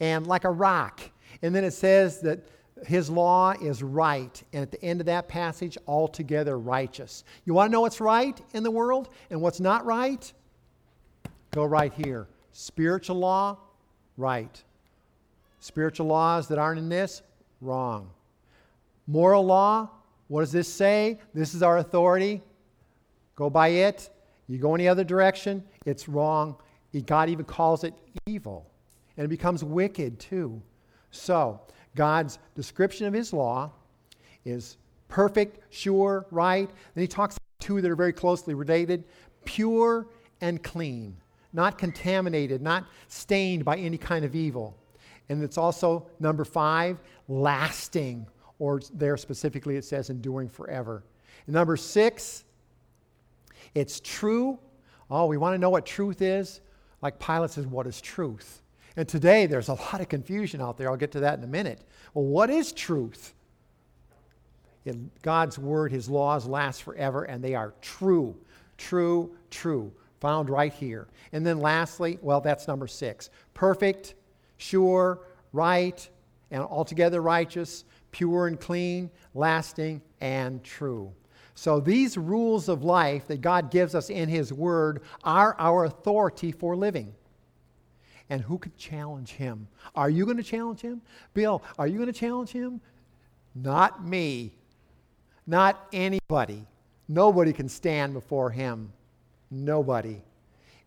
and 0.00 0.26
like 0.26 0.44
a 0.44 0.50
rock. 0.50 1.00
And 1.42 1.54
then 1.54 1.64
it 1.64 1.72
says 1.72 2.20
that 2.20 2.46
his 2.84 3.08
law 3.08 3.52
is 3.52 3.82
right. 3.82 4.42
And 4.52 4.62
at 4.62 4.70
the 4.70 4.82
end 4.82 5.00
of 5.00 5.06
that 5.06 5.28
passage, 5.28 5.78
altogether 5.86 6.58
righteous. 6.58 7.24
You 7.44 7.54
want 7.54 7.68
to 7.68 7.72
know 7.72 7.80
what's 7.80 8.00
right 8.00 8.38
in 8.52 8.62
the 8.62 8.70
world 8.70 9.08
and 9.30 9.40
what's 9.40 9.60
not 9.60 9.86
right? 9.86 10.30
Go 11.52 11.64
right 11.64 11.92
here. 11.92 12.28
Spiritual 12.52 13.16
law, 13.16 13.58
right. 14.16 14.62
Spiritual 15.60 16.06
laws 16.06 16.48
that 16.48 16.58
aren't 16.58 16.78
in 16.78 16.88
this, 16.88 17.22
wrong. 17.60 18.10
Moral 19.06 19.44
law, 19.44 19.88
what 20.28 20.40
does 20.40 20.52
this 20.52 20.72
say? 20.72 21.18
This 21.34 21.54
is 21.54 21.62
our 21.62 21.78
authority. 21.78 22.42
Go 23.34 23.50
by 23.50 23.68
it. 23.68 24.10
You 24.48 24.58
go 24.58 24.74
any 24.74 24.88
other 24.88 25.04
direction, 25.04 25.62
it's 25.84 26.08
wrong. 26.08 26.56
God 27.04 27.28
even 27.28 27.44
calls 27.44 27.84
it 27.84 27.92
evil. 28.26 28.66
And 29.16 29.24
it 29.24 29.28
becomes 29.28 29.62
wicked 29.62 30.18
too. 30.18 30.62
So, 31.10 31.60
God's 31.94 32.38
description 32.54 33.06
of 33.06 33.12
his 33.12 33.32
law 33.32 33.70
is 34.44 34.76
perfect, 35.08 35.60
sure, 35.74 36.26
right. 36.30 36.70
Then 36.94 37.02
he 37.02 37.08
talks 37.08 37.36
two 37.60 37.80
that 37.80 37.90
are 37.90 37.96
very 37.96 38.12
closely 38.12 38.54
related 38.54 39.04
pure 39.44 40.06
and 40.40 40.62
clean, 40.62 41.16
not 41.52 41.78
contaminated, 41.78 42.60
not 42.60 42.86
stained 43.08 43.64
by 43.64 43.76
any 43.76 43.98
kind 43.98 44.24
of 44.24 44.34
evil. 44.34 44.76
And 45.28 45.42
it's 45.42 45.58
also, 45.58 46.06
number 46.20 46.44
five, 46.44 46.98
lasting, 47.28 48.26
or 48.58 48.80
there 48.94 49.16
specifically 49.16 49.76
it 49.76 49.84
says 49.84 50.10
enduring 50.10 50.48
forever. 50.48 51.04
And 51.46 51.54
number 51.54 51.76
six, 51.76 52.44
it's 53.74 54.00
true. 54.00 54.58
Oh, 55.10 55.26
we 55.26 55.36
want 55.36 55.54
to 55.54 55.58
know 55.58 55.70
what 55.70 55.86
truth 55.86 56.22
is? 56.22 56.60
Like 57.02 57.18
Pilate 57.18 57.50
says, 57.50 57.66
what 57.66 57.86
is 57.86 58.00
truth? 58.00 58.62
And 58.96 59.06
today 59.06 59.46
there's 59.46 59.68
a 59.68 59.74
lot 59.74 60.00
of 60.00 60.08
confusion 60.08 60.60
out 60.60 60.78
there. 60.78 60.90
I'll 60.90 60.96
get 60.96 61.12
to 61.12 61.20
that 61.20 61.38
in 61.38 61.44
a 61.44 61.48
minute. 61.48 61.82
Well, 62.14 62.24
what 62.24 62.50
is 62.50 62.72
truth? 62.72 63.34
In 64.86 65.10
God's 65.22 65.58
word, 65.58 65.92
his 65.92 66.08
laws 66.08 66.46
last 66.46 66.82
forever, 66.82 67.24
and 67.24 67.42
they 67.42 67.54
are 67.54 67.74
true, 67.82 68.36
true, 68.78 69.36
true, 69.50 69.92
found 70.20 70.48
right 70.48 70.72
here. 70.72 71.08
And 71.32 71.44
then 71.44 71.58
lastly, 71.58 72.18
well, 72.22 72.40
that's 72.40 72.66
number 72.66 72.86
six 72.86 73.30
perfect, 73.52 74.14
sure, 74.56 75.20
right, 75.52 76.08
and 76.50 76.62
altogether 76.62 77.20
righteous, 77.20 77.84
pure 78.16 78.46
and 78.46 78.58
clean, 78.58 79.10
lasting, 79.34 80.00
and 80.22 80.64
true. 80.64 81.12
So 81.54 81.80
these 81.80 82.16
rules 82.16 82.68
of 82.70 82.82
life 82.82 83.26
that 83.28 83.42
God 83.42 83.70
gives 83.70 83.94
us 83.94 84.08
in 84.08 84.30
His 84.30 84.54
Word 84.54 85.02
are 85.22 85.54
our 85.58 85.84
authority 85.84 86.50
for 86.50 86.74
living. 86.76 87.14
And 88.30 88.40
who 88.40 88.56
could 88.56 88.76
challenge 88.78 89.32
Him? 89.32 89.68
Are 89.94 90.08
you 90.08 90.24
going 90.24 90.38
to 90.38 90.42
challenge 90.42 90.80
Him? 90.80 91.02
Bill, 91.34 91.62
are 91.78 91.86
you 91.86 91.96
going 91.96 92.12
to 92.12 92.18
challenge 92.18 92.50
Him? 92.50 92.80
Not 93.54 94.06
me. 94.06 94.52
Not 95.46 95.86
anybody. 95.92 96.66
Nobody 97.08 97.52
can 97.52 97.68
stand 97.68 98.14
before 98.14 98.50
Him. 98.50 98.92
Nobody. 99.50 100.22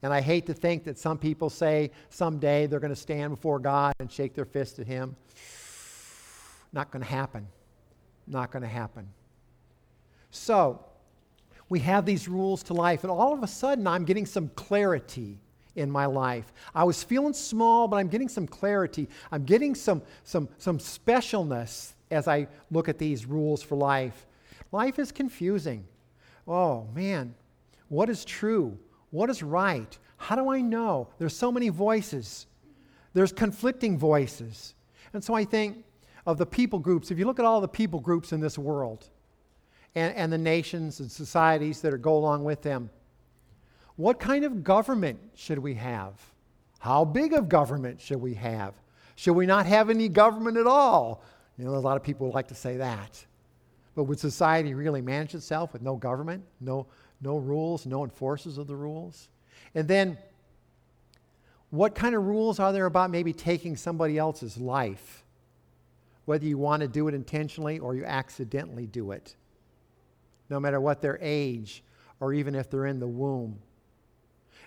And 0.02 0.12
I 0.12 0.22
hate 0.22 0.48
to 0.48 0.54
think 0.56 0.84
that 0.86 0.98
some 0.98 1.20
people 1.20 1.52
say 1.52 1.92
someday 2.10 2.66
they're 2.66 2.80
going 2.80 2.94
to 2.94 3.00
stand 3.00 3.36
before 3.36 3.60
God 3.60 3.94
and 4.00 4.12
shake 4.12 4.34
their 4.34 4.46
fist 4.46 4.80
at 4.80 4.88
Him. 4.88 5.16
Not 6.72 6.92
going 6.92 7.04
to 7.04 7.10
happen. 7.10 7.48
Not 8.28 8.52
going 8.52 8.64
to 8.64 8.70
happen. 8.70 9.08
So, 10.32 10.86
we 11.70 11.80
have 11.80 12.06
these 12.06 12.28
rules 12.28 12.64
to 12.64 12.74
life, 12.74 13.04
and 13.04 13.12
all 13.12 13.34
of 13.34 13.44
a 13.44 13.48
sudden 13.48 13.86
I'm 13.86 14.04
getting 14.04 14.26
some 14.26 14.50
clarity 14.50 15.38
in 15.76 15.90
my 15.90 16.08
life. 16.08 16.52
I 16.74 16.84
was 16.84 17.04
feeling 17.04 17.34
small, 17.34 17.88
but 17.88 17.98
I'm 17.98 18.08
getting 18.08 18.28
some 18.28 18.48
clarity. 18.48 19.08
I'm 19.32 19.46
getting 19.46 19.76
some, 19.76 20.02
some, 20.24 20.50
some 20.58 20.80
specialness 20.80 21.94
as 22.12 22.28
I 22.28 22.48
look 22.72 22.90
at 22.90 22.98
these 22.98 23.26
rules 23.26 23.62
for 23.62 23.76
life. 23.76 24.26
Life 24.72 25.00
is 25.00 25.12
confusing. 25.12 25.86
Oh, 26.48 26.88
man, 26.96 27.36
what 27.88 28.10
is 28.10 28.26
true? 28.26 28.78
What 29.12 29.30
is 29.30 29.44
right? 29.44 29.98
How 30.18 30.36
do 30.36 30.50
I 30.50 30.62
know? 30.62 31.08
There's 31.18 31.36
so 31.36 31.52
many 31.52 31.70
voices. 31.70 32.48
There's 33.14 33.32
conflicting 33.32 33.98
voices. 33.98 34.74
And 35.14 35.24
so 35.24 35.34
I 35.34 35.46
think 35.46 35.84
of 36.30 36.38
the 36.38 36.46
people 36.46 36.78
groups. 36.78 37.10
If 37.10 37.18
you 37.18 37.26
look 37.26 37.40
at 37.40 37.46
all 37.46 37.60
the 37.60 37.68
people 37.68 38.00
groups 38.00 38.34
in 38.34 38.40
this 38.40 38.56
world 38.56 39.10
and, 39.96 40.16
and 40.16 40.32
the 40.32 40.38
nations 40.38 41.00
and 41.00 41.12
societies 41.12 41.82
that 41.82 42.00
go 42.04 42.16
along 42.16 42.44
with 42.44 42.62
them, 42.62 42.92
what 43.96 44.20
kind 44.20 44.46
of 44.46 44.64
government 44.64 45.20
should 45.34 45.58
we 45.58 45.74
have? 45.74 46.14
How 46.78 47.04
big 47.04 47.34
of 47.34 47.50
government 47.50 48.00
should 48.00 48.22
we 48.22 48.36
have? 48.36 48.76
Should 49.16 49.34
we 49.34 49.48
not 49.48 49.66
have 49.66 49.90
any 49.90 50.08
government 50.08 50.58
at 50.58 50.68
all? 50.68 51.24
You 51.58 51.66
know, 51.66 51.74
a 51.74 51.78
lot 51.78 51.98
of 51.98 52.04
people 52.04 52.30
like 52.30 52.50
to 52.50 52.56
say 52.56 52.78
that. 52.78 53.26
But 53.96 54.04
would 54.04 54.20
society 54.20 54.76
really 54.76 55.02
manage 55.02 55.34
itself 55.34 55.74
with 55.74 55.82
no 55.82 55.96
government, 55.96 56.44
no, 56.62 56.86
no 57.22 57.38
rules, 57.38 57.88
no 57.88 58.04
enforcers 58.04 58.60
of 58.60 58.68
the 58.68 58.76
rules. 58.76 59.30
And 59.74 59.88
then, 59.88 60.16
what 61.72 61.96
kind 61.96 62.14
of 62.14 62.24
rules 62.24 62.60
are 62.60 62.72
there 62.72 62.86
about 62.86 63.10
maybe 63.10 63.34
taking 63.34 63.76
somebody 63.76 64.20
else's 64.20 64.60
life? 64.60 65.26
Whether 66.30 66.46
you 66.46 66.60
want 66.60 66.82
to 66.82 66.88
do 66.88 67.08
it 67.08 67.16
intentionally 67.16 67.80
or 67.80 67.96
you 67.96 68.06
accidentally 68.06 68.86
do 68.86 69.14
it, 69.14 69.36
no 70.52 70.60
matter 70.60 70.80
what 70.80 71.02
their 71.02 71.18
age 71.24 71.84
or 72.20 72.36
even 72.36 72.54
if 72.54 72.70
they're 72.70 72.86
in 72.86 73.00
the 73.00 73.08
womb. 73.08 73.58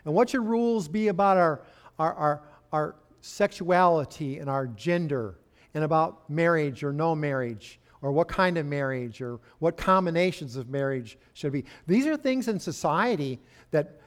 And 0.05 0.13
what 0.13 0.31
should 0.31 0.45
rules 0.45 0.89
be 0.89 1.07
about 1.07 1.37
our, 1.37 1.63
our, 2.01 2.15
our, 2.15 2.43
our 2.73 2.97
sexuality 3.21 4.41
and 4.41 4.51
our 4.51 4.67
gender 4.67 5.39
and 5.73 5.85
about 5.85 6.29
marriage 6.29 6.83
or 6.83 6.93
no 6.93 7.15
marriage? 7.15 7.79
or 8.01 8.11
what 8.11 8.27
kind 8.27 8.59
of 8.59 8.67
marriage 8.67 9.23
or 9.23 9.39
what 9.61 9.77
combinations 9.77 10.57
of 10.57 10.69
marriage 10.69 11.17
should 11.35 11.53
be. 11.53 11.65
These 11.87 12.05
are 12.09 12.17
things 12.17 12.49
in 12.49 12.59
society 12.59 13.39
that 13.71 14.01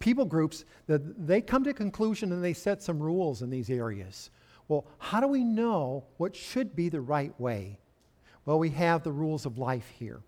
people 0.00 0.24
groups 0.24 0.64
that 0.88 1.24
they 1.24 1.40
come 1.40 1.62
to 1.62 1.72
conclusion 1.72 2.32
and 2.32 2.42
they 2.42 2.52
set 2.52 2.82
some 2.82 2.98
rules 2.98 3.42
in 3.42 3.50
these 3.50 3.70
areas. 3.70 4.30
Well, 4.68 4.84
how 4.98 5.20
do 5.20 5.26
we 5.26 5.44
know 5.44 6.04
what 6.18 6.36
should 6.36 6.76
be 6.76 6.88
the 6.88 7.00
right 7.00 7.38
way? 7.40 7.78
Well, 8.44 8.58
we 8.58 8.70
have 8.70 9.02
the 9.02 9.12
rules 9.12 9.46
of 9.46 9.58
life 9.58 9.90
here. 9.98 10.20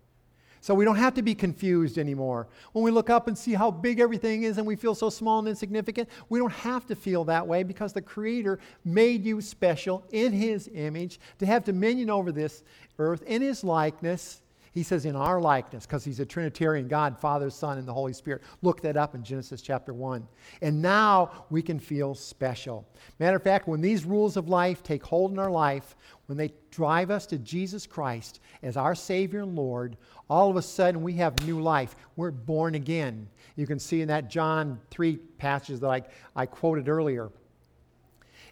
So 0.63 0.75
we 0.75 0.85
don't 0.85 0.97
have 0.97 1.15
to 1.15 1.23
be 1.23 1.33
confused 1.33 1.97
anymore. 1.97 2.47
When 2.71 2.85
we 2.85 2.91
look 2.91 3.09
up 3.09 3.27
and 3.27 3.35
see 3.35 3.53
how 3.53 3.71
big 3.71 3.99
everything 3.99 4.43
is 4.43 4.59
and 4.59 4.67
we 4.67 4.75
feel 4.75 4.93
so 4.93 5.09
small 5.09 5.39
and 5.39 5.47
insignificant, 5.47 6.07
we 6.29 6.37
don't 6.37 6.51
have 6.51 6.85
to 6.87 6.95
feel 6.95 7.23
that 7.25 7.47
way 7.47 7.63
because 7.63 7.93
the 7.93 8.01
Creator 8.01 8.59
made 8.85 9.25
you 9.25 9.41
special 9.41 10.05
in 10.11 10.31
His 10.31 10.69
image 10.71 11.19
to 11.39 11.47
have 11.47 11.63
dominion 11.63 12.11
over 12.11 12.31
this 12.31 12.63
earth 12.99 13.23
in 13.23 13.41
His 13.41 13.63
likeness. 13.63 14.43
He 14.73 14.83
says, 14.83 15.05
in 15.05 15.17
our 15.17 15.41
likeness, 15.41 15.85
because 15.85 16.05
he's 16.05 16.21
a 16.21 16.25
Trinitarian 16.25 16.87
God, 16.87 17.19
Father, 17.19 17.49
Son, 17.49 17.77
and 17.77 17.85
the 17.85 17.93
Holy 17.93 18.13
Spirit. 18.13 18.41
Look 18.61 18.79
that 18.81 18.95
up 18.95 19.15
in 19.15 19.23
Genesis 19.23 19.61
chapter 19.61 19.93
1. 19.93 20.25
And 20.61 20.81
now 20.81 21.45
we 21.49 21.61
can 21.61 21.77
feel 21.77 22.15
special. 22.15 22.87
Matter 23.19 23.35
of 23.35 23.43
fact, 23.43 23.67
when 23.67 23.81
these 23.81 24.05
rules 24.05 24.37
of 24.37 24.47
life 24.47 24.81
take 24.81 25.03
hold 25.03 25.31
in 25.31 25.39
our 25.39 25.51
life, 25.51 25.97
when 26.27 26.37
they 26.37 26.53
drive 26.69 27.11
us 27.11 27.25
to 27.27 27.37
Jesus 27.37 27.85
Christ 27.85 28.39
as 28.63 28.77
our 28.77 28.95
Savior 28.95 29.41
and 29.41 29.57
Lord, 29.57 29.97
all 30.29 30.49
of 30.49 30.55
a 30.55 30.61
sudden 30.61 31.03
we 31.03 31.13
have 31.15 31.45
new 31.45 31.59
life. 31.59 31.93
We're 32.15 32.31
born 32.31 32.75
again. 32.75 33.27
You 33.57 33.67
can 33.67 33.77
see 33.77 34.01
in 34.01 34.07
that 34.07 34.29
John 34.29 34.79
3 34.89 35.17
passage 35.37 35.81
that 35.81 35.89
I, 35.89 36.01
I 36.33 36.45
quoted 36.45 36.87
earlier. 36.87 37.29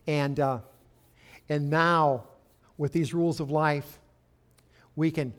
And, 0.06 0.38
uh, 0.38 0.60
and 1.48 1.70
now, 1.70 2.26
with 2.78 2.92
these 2.92 3.14
rules 3.14 3.40
of 3.40 3.52
life, 3.52 4.00
we 4.98 5.12
can 5.12 5.34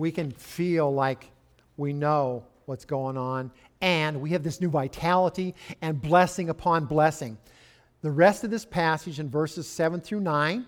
we 0.00 0.10
can 0.10 0.30
feel 0.32 0.92
like 0.92 1.30
we 1.76 1.92
know 1.92 2.42
what's 2.64 2.84
going 2.84 3.16
on, 3.16 3.52
and 3.80 4.20
we 4.20 4.30
have 4.30 4.42
this 4.42 4.60
new 4.60 4.70
vitality 4.70 5.54
and 5.82 6.00
blessing 6.00 6.48
upon 6.48 6.86
blessing. 6.86 7.36
The 8.00 8.10
rest 8.10 8.42
of 8.42 8.50
this 8.50 8.64
passage 8.64 9.20
in 9.20 9.28
verses 9.28 9.68
7 9.68 10.00
through 10.00 10.20
9, 10.20 10.64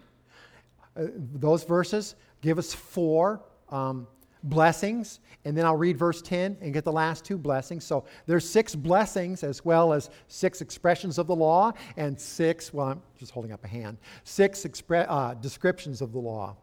uh, 0.97 1.05
those 1.16 1.64
verses 1.64 2.14
give 2.42 2.59
us 2.59 2.75
four 2.75 3.40
um, 3.71 4.07
blessings, 4.42 5.21
and 5.47 5.57
then 5.57 5.64
I'll 5.64 5.77
read 5.77 5.97
verse 5.97 6.21
10 6.21 6.59
and 6.61 6.75
get 6.75 6.85
the 6.85 6.92
last 6.92 7.25
two 7.25 7.38
blessings. 7.38 7.85
So 7.85 8.05
there's 8.27 8.49
six 8.49 8.75
blessings 8.75 9.42
as 9.42 9.64
well 9.64 9.95
as 9.95 10.11
six 10.29 10.61
expressions 10.61 11.16
of 11.16 11.27
the 11.27 11.37
law 11.37 11.73
and 11.97 12.21
six, 12.21 12.75
well, 12.75 12.88
I'm 12.88 13.03
just 13.18 13.33
holding 13.33 13.53
up 13.53 13.64
a 13.64 13.68
hand, 13.68 13.97
six 14.25 14.64
expre- 14.64 15.07
uh, 15.09 15.35
descriptions 15.35 16.03
of 16.03 16.12
the 16.12 16.18
law 16.18 16.57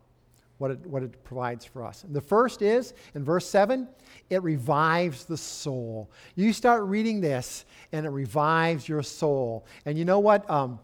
what 0.59 0.71
it, 0.71 0.85
what 0.85 1.01
it 1.01 1.23
provides 1.23 1.65
for 1.65 1.83
us. 1.83 2.03
And 2.03 2.13
the 2.13 2.21
first 2.21 2.61
is, 2.61 2.93
in 3.15 3.23
verse 3.23 3.47
7, 3.49 3.87
it 4.29 4.43
revives 4.43 5.25
the 5.25 5.37
soul. 5.37 6.11
You 6.35 6.53
start 6.53 6.83
reading 6.83 7.21
this, 7.21 7.65
and 7.91 8.05
it 8.05 8.09
revives 8.09 8.87
your 8.87 9.01
soul. 9.01 9.65
And 9.85 9.97
you 9.97 10.05
know 10.05 10.19
what? 10.19 10.47
Um, 10.49 10.79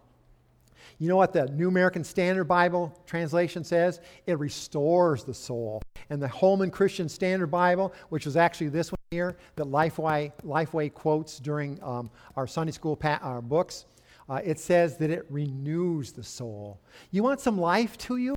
you 0.98 1.10
know 1.10 1.18
what 1.18 1.34
the 1.34 1.48
New 1.48 1.68
American 1.68 2.06
Standard 2.06 2.46
Bible 2.46 2.98
translation 3.06 3.66
says? 3.66 4.00
It 4.26 4.40
restores 4.40 5.26
the 5.26 5.34
soul. 5.34 5.82
And 6.10 6.22
the 6.22 6.28
Holman 6.28 6.72
Christian 6.72 7.10
Standard 7.10 7.48
Bible, 7.48 7.94
which 8.10 8.28
is 8.28 8.38
actually 8.38 8.70
this 8.70 8.94
one 8.94 9.00
here 9.12 9.36
that 9.58 9.66
Lifeway, 9.66 10.32
Lifeway 10.46 10.94
quotes 10.94 11.40
during 11.40 11.84
um, 11.84 12.10
our 12.38 12.48
Sunday 12.48 12.72
school 12.72 12.96
pa- 12.96 13.20
our 13.22 13.42
books, 13.42 13.86
uh, 14.30 14.40
it 14.44 14.58
says 14.58 14.96
that 14.98 15.10
it 15.10 15.26
renews 15.30 16.14
the 16.14 16.24
soul. 16.24 16.80
You 17.12 17.24
want 17.24 17.42
some 17.42 17.60
life 17.60 17.98
to 18.00 18.16
you? 18.16 18.36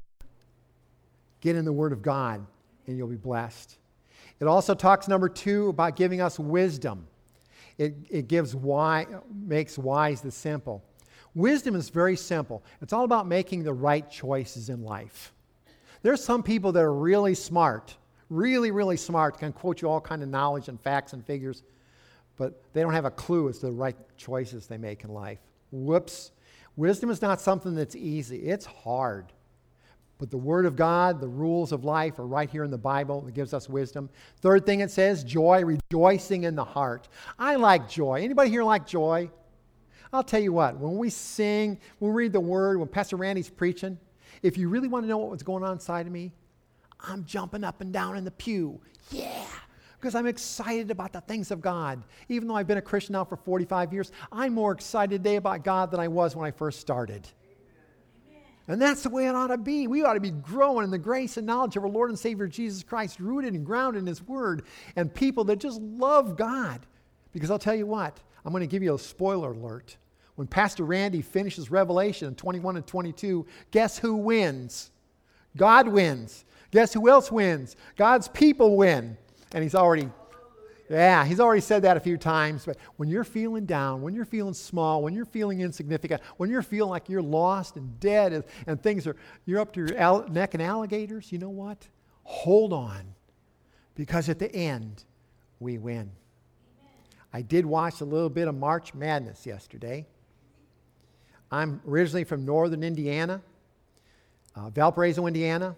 Get 1.41 1.57
in 1.57 1.65
the 1.65 1.73
Word 1.73 1.93
of 1.93 2.03
God 2.03 2.45
and 2.87 2.97
you'll 2.97 3.09
be 3.09 3.17
blessed. 3.17 3.77
It 4.41 4.47
also 4.47 4.75
talks, 4.75 5.09
number 5.09 5.29
two, 5.29 5.69
about 5.69 5.97
giving 5.97 6.21
us 6.21 6.39
wisdom. 6.39 7.07
It, 7.77 7.95
it 8.09 8.29
gives 8.29 8.55
why, 8.55 9.07
makes 9.33 9.79
wise 9.79 10.21
the 10.21 10.31
simple. 10.31 10.83
Wisdom 11.35 11.75
is 11.75 11.91
very 11.91 12.17
simple. 12.17 12.65
It's 12.81 12.93
all 12.93 13.05
about 13.05 13.27
making 13.27 13.63
the 13.63 13.73
right 13.73 14.09
choices 14.11 14.69
in 14.69 14.83
life. 14.83 15.33
There's 16.03 16.23
some 16.23 16.43
people 16.43 16.73
that 16.73 16.83
are 16.83 16.95
really 16.95 17.35
smart, 17.35 17.97
really, 18.31 18.71
really 18.71 18.97
smart, 18.97 19.39
can 19.39 19.53
quote 19.53 19.83
you 19.83 19.89
all 19.89 20.01
kind 20.01 20.23
of 20.23 20.29
knowledge 20.29 20.69
and 20.69 20.81
facts 20.81 21.13
and 21.13 21.25
figures, 21.25 21.63
but 22.37 22.63
they 22.73 22.83
don't 22.83 22.93
have 22.93 23.05
a 23.05 23.11
clue 23.11 23.49
as 23.49 23.59
to 23.59 23.67
the 23.67 23.73
right 23.73 23.97
choices 24.17 24.67
they 24.67 24.79
make 24.79 25.05
in 25.05 25.11
life. 25.11 25.39
Whoops. 25.71 26.33
Wisdom 26.77 27.11
is 27.11 27.21
not 27.21 27.41
something 27.41 27.75
that's 27.75 27.97
easy. 27.97 28.39
It's 28.39 28.65
hard. 28.65 29.33
But 30.19 30.31
the 30.33 30.37
Word 30.37 30.67
of 30.67 30.75
God, 30.75 31.21
the 31.21 31.29
rules 31.29 31.71
of 31.71 31.85
life 31.85 32.19
are 32.19 32.27
right 32.27 32.51
here 32.51 32.65
in 32.65 32.71
the 32.71 32.79
Bible. 32.79 33.25
It 33.29 33.35
gives 33.35 33.55
us 33.55 33.69
wisdom. 33.69 34.11
Third 34.41 34.67
thing 34.67 34.81
it 34.81 34.91
says, 34.91 35.23
joy, 35.23 35.65
rejoicing 35.65 36.43
in 36.43 36.57
the 36.57 36.65
heart. 36.65 37.09
I 37.39 37.55
like 37.55 37.89
joy. 37.89 38.23
Anybody 38.23 38.51
here 38.51 38.65
like 38.65 38.87
joy? 38.87 39.31
I'll 40.13 40.25
tell 40.25 40.41
you 40.41 40.53
what, 40.53 40.77
when 40.79 40.97
we 40.97 41.11
sing, 41.11 41.79
when 41.99 42.13
we 42.13 42.23
read 42.25 42.33
the 42.33 42.41
Word, 42.41 42.79
when 42.79 42.89
Pastor 42.89 43.17
Randy's 43.17 43.51
preaching, 43.51 43.99
if 44.43 44.57
you 44.57 44.69
really 44.69 44.89
want 44.89 45.05
to 45.05 45.09
know 45.09 45.19
what 45.19 45.31
was 45.31 45.43
going 45.43 45.63
on 45.63 45.73
inside 45.73 46.07
of 46.07 46.13
me, 46.13 46.33
I'm 47.01 47.25
jumping 47.25 47.63
up 47.63 47.81
and 47.81 47.93
down 47.93 48.17
in 48.17 48.25
the 48.25 48.31
pew. 48.33 48.81
Yeah, 49.11 49.47
because 50.01 50.15
I'm 50.15 50.27
excited 50.27 50.91
about 50.91 51.13
the 51.13 51.21
things 51.21 51.51
of 51.51 51.61
God. 51.61 52.03
Even 52.29 52.49
though 52.49 52.57
I've 52.57 52.67
been 52.67 52.79
a 52.79 52.83
Christian 52.83 53.13
now 53.13 53.25
for 53.25 53.37
45 53.37 53.93
years, 53.93 54.13
I'm 54.33 54.55
more 54.55 54.73
excited 54.73 55.23
today 55.23 55.37
about 55.37 55.63
God 55.63 55.91
than 55.91 56.01
I 56.01 56.09
was 56.09 56.35
when 56.35 56.47
I 56.47 56.51
first 56.51 56.81
started. 56.81 57.29
And 58.69 58.81
that's 58.81 59.03
the 59.03 59.09
way 59.09 59.27
it 59.27 59.35
ought 59.35 59.47
to 59.47 59.57
be. 59.57 59.87
We 59.87 60.05
ought 60.05 60.15
to 60.15 60.21
be 60.21 60.31
growing 60.31 60.85
in 60.85 60.91
the 60.91 60.99
grace 60.99 61.39
and 61.39 61.47
knowledge 61.47 61.77
of 61.77 61.85
our 61.85 61.89
Lord 61.89 62.11
and 62.11 62.19
Savior 62.19 62.47
Jesus 62.47 62.83
Christ, 62.83 63.19
rooted 63.19 63.55
and 63.55 63.65
grounded 63.65 64.01
in 64.01 64.07
His 64.07 64.23
Word, 64.23 64.63
and 64.95 65.13
people 65.13 65.45
that 65.45 65.59
just 65.59 65.81
love 65.81 66.37
God. 66.37 66.81
Because 67.33 67.51
I'll 67.51 67.59
tell 67.59 67.75
you 67.75 67.87
what, 67.87 68.21
I'm 68.45 68.53
going 68.53 68.61
to 68.61 68.67
give 68.67 68.83
you 68.83 68.95
a 68.95 68.99
spoiler 68.99 69.53
alert. 69.53 69.97
When 70.35 70.47
Pastor 70.47 70.85
Randy 70.85 71.23
finishes 71.23 71.71
Revelation 71.71 72.35
21 72.35 72.77
and 72.77 72.87
22, 72.87 73.47
guess 73.71 73.99
who 73.99 74.15
wins? 74.15 74.91
God 75.57 75.89
wins. 75.89 76.45
Guess 76.71 76.93
who 76.93 77.09
else 77.09 77.33
wins? 77.33 77.75
God's 77.97 78.29
people 78.29 78.77
win. 78.77 79.17
And 79.53 79.63
he's 79.63 79.75
already 79.75 80.11
yeah, 80.91 81.25
he's 81.25 81.41
already 81.41 81.61
said 81.61 81.83
that 81.83 81.97
a 81.97 82.01
few 82.01 82.17
times. 82.17 82.65
But 82.65 82.79
when 82.97 83.09
you're 83.09 83.25
feeling 83.25 83.67
down, 83.67 84.01
when 84.01 84.15
you're 84.15 84.25
feeling 84.25 84.55
small, 84.55 85.03
when 85.03 85.15
you're 85.15 85.27
feeling 85.27 85.61
insignificant, 85.61 86.23
when 86.39 86.49
you're 86.49 86.63
feeling 86.63 86.91
like 86.91 87.09
you're 87.09 87.23
lost 87.23 87.77
and 87.77 88.01
dead 88.01 88.33
and, 88.33 88.45
and 88.67 88.83
things 88.83 89.07
are, 89.07 89.17
you're 89.45 89.61
up 89.61 89.73
to 89.75 89.81
your 89.81 89.97
al- 89.99 90.29
neck 90.29 90.55
in 90.55 90.61
alligators, 90.61 91.31
you 91.31 91.39
know 91.39 91.51
what? 91.51 91.87
Hold 92.25 92.73
on. 92.73 93.15
Because 93.95 94.29
at 94.29 94.39
the 94.39 94.55
end, 94.55 95.05
we 95.61 95.77
win. 95.77 96.11
I 97.33 97.43
did 97.43 97.67
watch 97.67 98.01
a 98.01 98.05
little 98.05 98.31
bit 98.31 98.49
of 98.49 98.55
March 98.55 98.95
Madness 98.95 99.45
yesterday. 99.45 100.07
I'm 101.51 101.81
originally 101.87 102.25
from 102.25 102.45
northern 102.45 102.83
Indiana, 102.83 103.43
uh, 104.55 104.71
Valparaiso, 104.71 105.27
Indiana, 105.27 105.75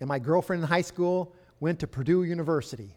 and 0.00 0.08
my 0.08 0.18
girlfriend 0.18 0.62
in 0.62 0.68
high 0.68 0.82
school 0.82 1.32
went 1.60 1.78
to 1.80 1.86
Purdue 1.86 2.24
University. 2.24 2.96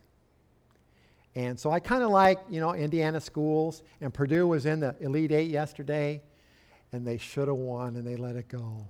And 1.35 1.59
so 1.59 1.69
I 1.69 1.79
kind 1.79 2.01
of 2.01 2.11
like, 2.11 2.39
you 2.49 2.61
know, 2.61 2.73
Indiana 2.73 3.19
schools. 3.19 3.83
And 3.99 4.13
Purdue 4.13 4.47
was 4.47 4.65
in 4.65 4.79
the 4.79 4.95
Elite 5.01 5.31
Eight 5.31 5.51
yesterday, 5.51 6.21
and 6.93 7.05
they 7.05 7.17
should 7.17 7.49
have 7.49 7.57
won, 7.57 7.97
and 7.97 8.07
they 8.07 8.15
let 8.15 8.37
it 8.37 8.47
go. 8.47 8.87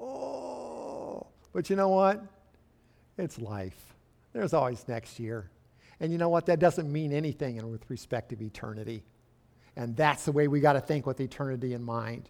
Oh, 0.00 1.28
but 1.52 1.70
you 1.70 1.76
know 1.76 1.88
what? 1.88 2.24
It's 3.18 3.38
life. 3.38 3.94
There's 4.32 4.52
always 4.52 4.86
next 4.88 5.20
year. 5.20 5.50
And 6.00 6.12
you 6.12 6.18
know 6.18 6.28
what? 6.28 6.46
That 6.46 6.58
doesn't 6.58 6.92
mean 6.92 7.12
anything 7.12 7.70
with 7.70 7.88
respect 7.88 8.30
to 8.30 8.44
eternity. 8.44 9.04
And 9.76 9.96
that's 9.96 10.24
the 10.24 10.32
way 10.32 10.48
we 10.48 10.60
got 10.60 10.72
to 10.72 10.80
think 10.80 11.06
with 11.06 11.20
eternity 11.20 11.72
in 11.72 11.82
mind. 11.82 12.28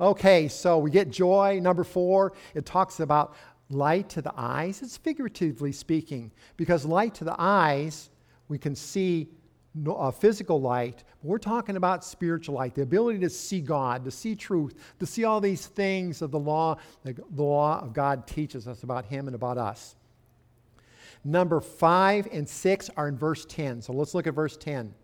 Okay, 0.00 0.48
so 0.48 0.78
we 0.78 0.90
get 0.90 1.10
joy. 1.10 1.60
Number 1.62 1.84
four, 1.84 2.32
it 2.54 2.66
talks 2.66 3.00
about 3.00 3.34
light 3.70 4.08
to 4.10 4.22
the 4.22 4.32
eyes. 4.36 4.82
It's 4.82 4.96
figuratively 4.96 5.72
speaking, 5.72 6.32
because 6.56 6.84
light 6.84 7.14
to 7.14 7.24
the 7.24 7.36
eyes 7.38 8.10
we 8.48 8.58
can 8.58 8.74
see 8.74 9.28
uh, 9.86 10.10
physical 10.10 10.60
light, 10.60 11.04
we're 11.22 11.38
talking 11.38 11.76
about 11.76 12.04
spiritual 12.04 12.56
light, 12.56 12.74
the 12.74 12.82
ability 12.82 13.18
to 13.20 13.30
see 13.30 13.60
God, 13.60 14.04
to 14.04 14.10
see 14.10 14.34
truth, 14.34 14.74
to 14.98 15.06
see 15.06 15.24
all 15.24 15.40
these 15.40 15.66
things 15.66 16.22
of 16.22 16.30
the 16.30 16.38
law, 16.38 16.76
the, 17.04 17.12
the 17.12 17.42
law 17.42 17.80
of 17.80 17.92
God 17.92 18.26
teaches 18.26 18.66
us 18.66 18.82
about 18.82 19.04
Him 19.04 19.28
and 19.28 19.34
about 19.34 19.58
us. 19.58 19.94
Number 21.24 21.60
five 21.60 22.28
and 22.32 22.48
six 22.48 22.90
are 22.96 23.08
in 23.08 23.18
verse 23.18 23.44
10. 23.44 23.82
So 23.82 23.92
let's 23.92 24.14
look 24.14 24.26
at 24.26 24.34
verse 24.34 24.56
10. 24.56 24.94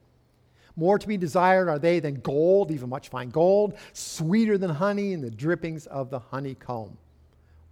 More 0.76 0.98
to 0.98 1.07
be 1.07 1.16
desired 1.16 1.68
are 1.68 1.78
they 1.78 2.00
than 2.00 2.16
gold, 2.16 2.70
even 2.70 2.88
much 2.88 3.09
fine 3.09 3.30
gold, 3.30 3.74
sweeter 3.92 4.59
than 4.59 4.70
honey 4.70 5.12
and 5.12 5.22
the 5.22 5.30
drippings 5.30 5.87
of 5.87 6.11
the 6.11 6.18
honeycomb. 6.18 6.96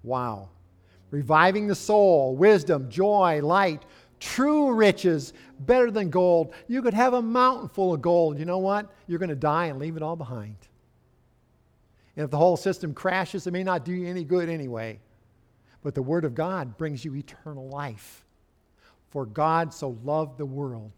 Wow. 0.02 0.50
Reviving 1.10 1.66
the 1.66 1.74
soul, 1.74 2.36
wisdom, 2.36 2.88
joy, 2.88 3.40
light, 3.42 3.84
True 4.22 4.72
riches, 4.72 5.32
better 5.58 5.90
than 5.90 6.08
gold. 6.08 6.54
You 6.68 6.80
could 6.80 6.94
have 6.94 7.12
a 7.12 7.20
mountain 7.20 7.68
full 7.68 7.92
of 7.92 8.00
gold. 8.00 8.38
You 8.38 8.44
know 8.44 8.58
what? 8.58 8.88
You're 9.08 9.18
going 9.18 9.30
to 9.30 9.34
die 9.34 9.66
and 9.66 9.80
leave 9.80 9.96
it 9.96 10.02
all 10.02 10.14
behind. 10.14 10.54
And 12.14 12.24
if 12.24 12.30
the 12.30 12.38
whole 12.38 12.56
system 12.56 12.94
crashes, 12.94 13.48
it 13.48 13.52
may 13.52 13.64
not 13.64 13.84
do 13.84 13.92
you 13.92 14.06
any 14.06 14.22
good 14.22 14.48
anyway. 14.48 15.00
But 15.82 15.96
the 15.96 16.02
Word 16.02 16.24
of 16.24 16.36
God 16.36 16.78
brings 16.78 17.04
you 17.04 17.16
eternal 17.16 17.68
life. 17.68 18.24
For 19.10 19.26
God 19.26 19.74
so 19.74 19.98
loved 20.04 20.38
the 20.38 20.46
world 20.46 20.92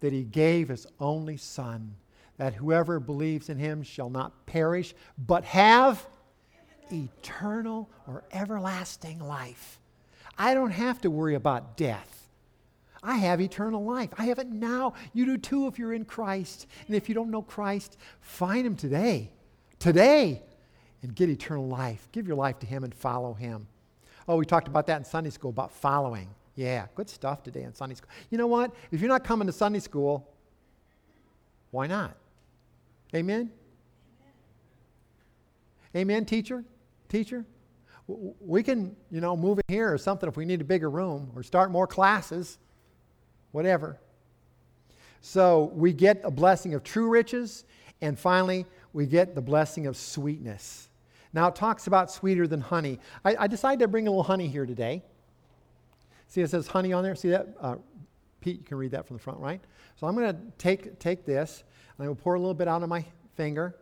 that 0.00 0.12
he 0.12 0.24
gave 0.24 0.68
his 0.68 0.88
only 0.98 1.36
Son, 1.36 1.94
that 2.36 2.54
whoever 2.54 2.98
believes 2.98 3.48
in 3.48 3.58
him 3.58 3.84
shall 3.84 4.10
not 4.10 4.44
perish, 4.44 4.92
but 5.16 5.44
have 5.44 6.04
eternal 6.90 7.88
or 8.08 8.24
everlasting 8.32 9.20
life. 9.20 9.78
I 10.36 10.52
don't 10.52 10.72
have 10.72 11.00
to 11.02 11.12
worry 11.12 11.36
about 11.36 11.76
death. 11.76 12.15
I 13.02 13.16
have 13.16 13.40
eternal 13.40 13.84
life. 13.84 14.10
I 14.18 14.26
have 14.26 14.38
it 14.38 14.48
now. 14.48 14.94
You 15.12 15.26
do 15.26 15.38
too 15.38 15.66
if 15.66 15.78
you're 15.78 15.92
in 15.92 16.04
Christ. 16.04 16.66
And 16.86 16.96
if 16.96 17.08
you 17.08 17.14
don't 17.14 17.30
know 17.30 17.42
Christ, 17.42 17.96
find 18.20 18.66
Him 18.66 18.76
today. 18.76 19.30
Today. 19.78 20.42
And 21.02 21.14
get 21.14 21.28
eternal 21.28 21.66
life. 21.66 22.08
Give 22.12 22.26
your 22.26 22.36
life 22.36 22.58
to 22.60 22.66
Him 22.66 22.84
and 22.84 22.94
follow 22.94 23.34
Him. 23.34 23.66
Oh, 24.28 24.36
we 24.36 24.44
talked 24.44 24.68
about 24.68 24.86
that 24.88 24.96
in 24.96 25.04
Sunday 25.04 25.30
school 25.30 25.50
about 25.50 25.70
following. 25.70 26.28
Yeah, 26.56 26.86
good 26.94 27.08
stuff 27.08 27.42
today 27.42 27.62
in 27.62 27.74
Sunday 27.74 27.94
school. 27.94 28.10
You 28.30 28.38
know 28.38 28.46
what? 28.46 28.74
If 28.90 29.00
you're 29.00 29.10
not 29.10 29.24
coming 29.24 29.46
to 29.46 29.52
Sunday 29.52 29.78
school, 29.78 30.32
why 31.70 31.86
not? 31.86 32.16
Amen? 33.14 33.50
Amen, 35.94 36.24
teacher? 36.24 36.64
Teacher? 37.08 37.44
We 38.08 38.62
can, 38.62 38.96
you 39.10 39.20
know, 39.20 39.36
move 39.36 39.58
in 39.58 39.74
here 39.74 39.92
or 39.92 39.98
something 39.98 40.28
if 40.28 40.36
we 40.36 40.44
need 40.44 40.60
a 40.60 40.64
bigger 40.64 40.88
room 40.90 41.30
or 41.34 41.42
start 41.42 41.70
more 41.70 41.86
classes, 41.86 42.58
whatever. 43.56 43.98
So 45.22 45.72
we 45.74 45.94
get 45.94 46.20
a 46.24 46.30
blessing 46.30 46.74
of 46.74 46.84
true 46.84 47.08
riches, 47.08 47.64
and 48.02 48.18
finally, 48.18 48.66
we 48.92 49.06
get 49.06 49.34
the 49.34 49.40
blessing 49.40 49.86
of 49.86 49.96
sweetness. 49.96 50.90
Now, 51.32 51.48
it 51.48 51.56
talks 51.56 51.86
about 51.86 52.10
sweeter 52.10 52.46
than 52.46 52.60
honey. 52.60 53.00
I, 53.24 53.34
I 53.40 53.46
decided 53.46 53.80
to 53.80 53.88
bring 53.88 54.08
a 54.08 54.10
little 54.10 54.22
honey 54.22 54.46
here 54.46 54.66
today. 54.66 55.02
See, 56.28 56.42
it 56.42 56.50
says 56.50 56.66
honey 56.66 56.92
on 56.92 57.02
there. 57.02 57.14
See 57.14 57.30
that? 57.30 57.48
Uh, 57.58 57.76
Pete, 58.42 58.58
you 58.58 58.64
can 58.64 58.76
read 58.76 58.90
that 58.90 59.06
from 59.06 59.16
the 59.16 59.22
front, 59.22 59.40
right? 59.40 59.62
So 59.98 60.06
I'm 60.06 60.14
going 60.14 60.34
to 60.34 60.40
take, 60.58 60.98
take 60.98 61.24
this, 61.24 61.64
and 61.96 62.00
I'm 62.00 62.06
going 62.06 62.16
to 62.16 62.22
pour 62.22 62.34
a 62.34 62.38
little 62.38 62.52
bit 62.52 62.68
out 62.68 62.82
of 62.82 62.90
my 62.90 63.06
finger. 63.36 63.74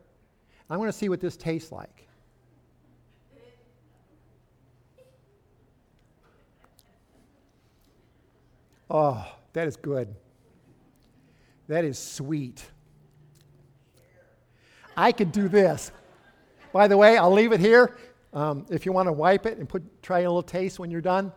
I'm 0.70 0.78
going 0.78 0.88
to 0.88 0.96
see 0.96 1.08
what 1.08 1.20
this 1.20 1.36
tastes 1.36 1.72
like. 1.72 2.06
Oh, 8.88 9.26
that 9.54 9.66
is 9.66 9.76
good. 9.76 10.14
That 11.68 11.84
is 11.84 11.98
sweet. 11.98 12.62
I 14.96 15.12
could 15.12 15.32
do 15.32 15.48
this. 15.48 15.90
By 16.72 16.88
the 16.88 16.96
way, 16.96 17.16
I'll 17.16 17.32
leave 17.32 17.52
it 17.52 17.60
here. 17.60 17.96
Um, 18.32 18.66
if 18.68 18.84
you 18.84 18.92
want 18.92 19.06
to 19.06 19.12
wipe 19.12 19.46
it 19.46 19.58
and 19.58 19.68
put, 19.68 20.02
try 20.02 20.20
a 20.20 20.22
little 20.22 20.42
taste 20.42 20.78
when 20.78 20.90
you're 20.90 21.00
done, 21.00 21.32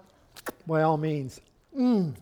by 0.65 0.81
all 0.81 0.97
means. 0.97 1.39
Mm. 1.77 2.15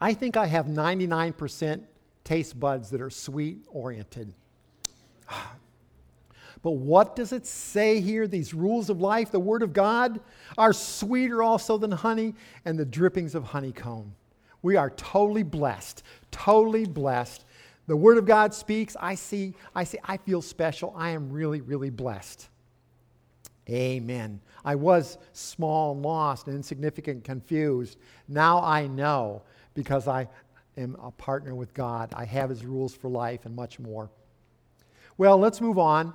I 0.00 0.14
think 0.14 0.36
I 0.36 0.46
have 0.46 0.66
99% 0.66 1.82
taste 2.24 2.58
buds 2.58 2.90
that 2.90 3.00
are 3.00 3.10
sweet 3.10 3.64
oriented. 3.68 4.32
But 6.62 6.76
what 6.76 7.16
does 7.16 7.32
it 7.32 7.44
say 7.44 8.00
here? 8.00 8.28
These 8.28 8.54
rules 8.54 8.88
of 8.88 9.00
life, 9.00 9.32
the 9.32 9.40
Word 9.40 9.64
of 9.64 9.72
God, 9.72 10.20
are 10.56 10.72
sweeter 10.72 11.42
also 11.42 11.76
than 11.76 11.90
honey 11.90 12.36
and 12.64 12.78
the 12.78 12.84
drippings 12.84 13.34
of 13.34 13.42
honeycomb. 13.42 14.14
We 14.62 14.76
are 14.76 14.90
totally 14.90 15.42
blessed, 15.42 16.02
totally 16.30 16.86
blessed. 16.86 17.44
The 17.88 17.96
Word 17.96 18.16
of 18.16 18.26
God 18.26 18.54
speaks. 18.54 18.96
I 19.00 19.16
see, 19.16 19.54
I 19.74 19.84
see, 19.84 19.98
I 20.04 20.16
feel 20.16 20.40
special. 20.40 20.94
I 20.96 21.10
am 21.10 21.30
really, 21.30 21.60
really 21.60 21.90
blessed. 21.90 22.48
Amen. 23.68 24.40
I 24.64 24.74
was 24.74 25.18
small 25.32 25.92
and 25.92 26.02
lost 26.02 26.46
and 26.46 26.56
insignificant, 26.56 27.24
confused. 27.24 27.98
Now 28.28 28.62
I 28.62 28.86
know 28.86 29.42
because 29.74 30.08
I 30.08 30.28
am 30.76 30.96
a 31.02 31.10
partner 31.10 31.54
with 31.54 31.74
God. 31.74 32.12
I 32.14 32.24
have 32.24 32.50
His 32.50 32.64
rules 32.64 32.94
for 32.94 33.08
life 33.08 33.46
and 33.46 33.54
much 33.54 33.78
more. 33.78 34.10
Well, 35.18 35.38
let's 35.38 35.60
move 35.60 35.78
on. 35.78 36.12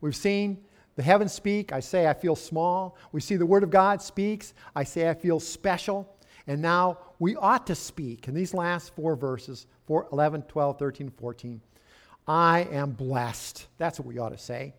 We've 0.00 0.16
seen 0.16 0.58
the 0.96 1.02
heavens 1.02 1.32
speak. 1.32 1.72
I 1.72 1.80
say 1.80 2.08
I 2.08 2.14
feel 2.14 2.36
small. 2.36 2.96
We 3.12 3.20
see 3.20 3.36
the 3.36 3.46
Word 3.46 3.62
of 3.62 3.70
God 3.70 4.02
speaks. 4.02 4.54
I 4.74 4.84
say 4.84 5.08
I 5.08 5.14
feel 5.14 5.40
special. 5.40 6.12
And 6.48 6.62
now 6.62 6.98
we 7.18 7.36
ought 7.36 7.66
to 7.66 7.74
speak 7.74 8.26
in 8.26 8.34
these 8.34 8.54
last 8.54 8.96
four 8.96 9.14
verses 9.14 9.66
4, 9.86 10.08
11, 10.12 10.42
12, 10.42 10.78
13, 10.78 11.10
14. 11.10 11.60
I 12.26 12.60
am 12.72 12.92
blessed. 12.92 13.66
That's 13.76 14.00
what 14.00 14.06
we 14.08 14.18
ought 14.18 14.30
to 14.30 14.38
say. 14.38 14.74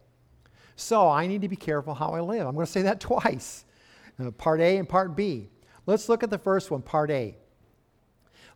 So 0.76 1.08
I 1.08 1.28
need 1.28 1.44
to 1.44 1.48
be 1.48 1.56
careful 1.56 1.94
how 1.94 2.10
I 2.10 2.22
live. 2.22 2.48
I'm 2.48 2.56
going 2.56 2.66
to 2.66 2.72
say 2.72 2.82
that 2.82 3.00
twice 3.00 3.66
uh, 4.20 4.32
part 4.32 4.62
A 4.62 4.78
and 4.78 4.90
part 4.90 5.16
B. 5.16 5.48
Let's 5.86 6.10
look 6.10 6.24
at 6.24 6.32
the 6.32 6.38
first 6.40 6.72
one, 6.72 6.82
part 6.82 7.12
A. 7.12 7.36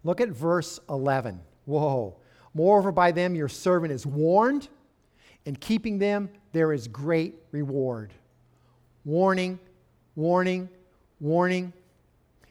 Look 0.04 0.20
at 0.20 0.30
verse 0.30 0.80
11. 0.90 1.40
Whoa. 1.66 2.18
Moreover, 2.56 2.92
by 2.92 3.12
them 3.12 3.36
your 3.36 3.48
servant 3.48 3.94
is 3.94 4.06
warned, 4.06 4.70
and 5.46 5.60
keeping 5.60 6.00
them 6.00 6.30
there 6.52 6.74
is 6.74 6.88
great 6.88 7.36
reward. 7.52 8.12
Warning, 9.06 9.60
warning, 10.16 10.70
warning. 11.20 11.74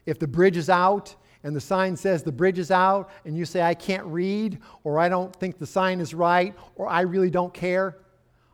If 0.05 0.19
the 0.19 0.27
bridge 0.27 0.57
is 0.57 0.69
out 0.69 1.15
and 1.43 1.55
the 1.55 1.61
sign 1.61 1.95
says 1.95 2.23
the 2.23 2.31
bridge 2.31 2.59
is 2.59 2.71
out, 2.71 3.09
and 3.25 3.37
you 3.37 3.45
say, 3.45 3.61
I 3.61 3.73
can't 3.73 4.05
read, 4.05 4.59
or 4.83 4.99
I 4.99 5.09
don't 5.09 5.35
think 5.35 5.59
the 5.59 5.65
sign 5.65 5.99
is 5.99 6.13
right, 6.13 6.55
or 6.75 6.87
I 6.87 7.01
really 7.01 7.29
don't 7.29 7.53
care, 7.53 7.97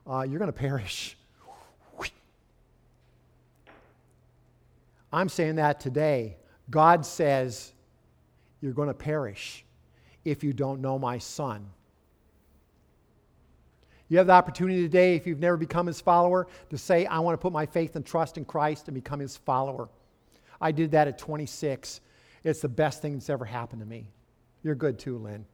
uh, 0.07 0.25
you're 0.27 0.39
going 0.39 0.51
to 0.51 0.57
perish. 0.57 1.15
I'm 5.13 5.29
saying 5.29 5.57
that 5.57 5.79
today. 5.79 6.37
God 6.69 7.05
says, 7.05 7.73
You're 8.61 8.73
going 8.73 8.87
to 8.87 8.93
perish 8.93 9.65
if 10.25 10.43
you 10.43 10.53
don't 10.53 10.81
know 10.81 10.99
my 10.99 11.19
son. 11.19 11.69
You 14.07 14.17
have 14.17 14.27
the 14.27 14.33
opportunity 14.33 14.81
today, 14.81 15.15
if 15.15 15.27
you've 15.27 15.39
never 15.39 15.57
become 15.57 15.85
his 15.85 16.01
follower, 16.01 16.47
to 16.71 16.77
say, 16.77 17.05
I 17.05 17.19
want 17.19 17.35
to 17.35 17.37
put 17.37 17.53
my 17.53 17.67
faith 17.67 17.95
and 17.95 18.03
trust 18.03 18.37
in 18.37 18.45
Christ 18.45 18.87
and 18.87 18.95
become 18.95 19.19
his 19.19 19.37
follower. 19.37 19.89
I 20.61 20.71
did 20.71 20.91
that 20.91 21.07
at 21.07 21.17
26. 21.17 22.01
It's 22.43 22.61
the 22.61 22.69
best 22.69 23.01
thing 23.01 23.13
that's 23.13 23.29
ever 23.29 23.45
happened 23.45 23.81
to 23.81 23.87
me. 23.87 24.09
You're 24.63 24.75
good 24.75 24.99
too, 24.99 25.17
Lynn. 25.17 25.45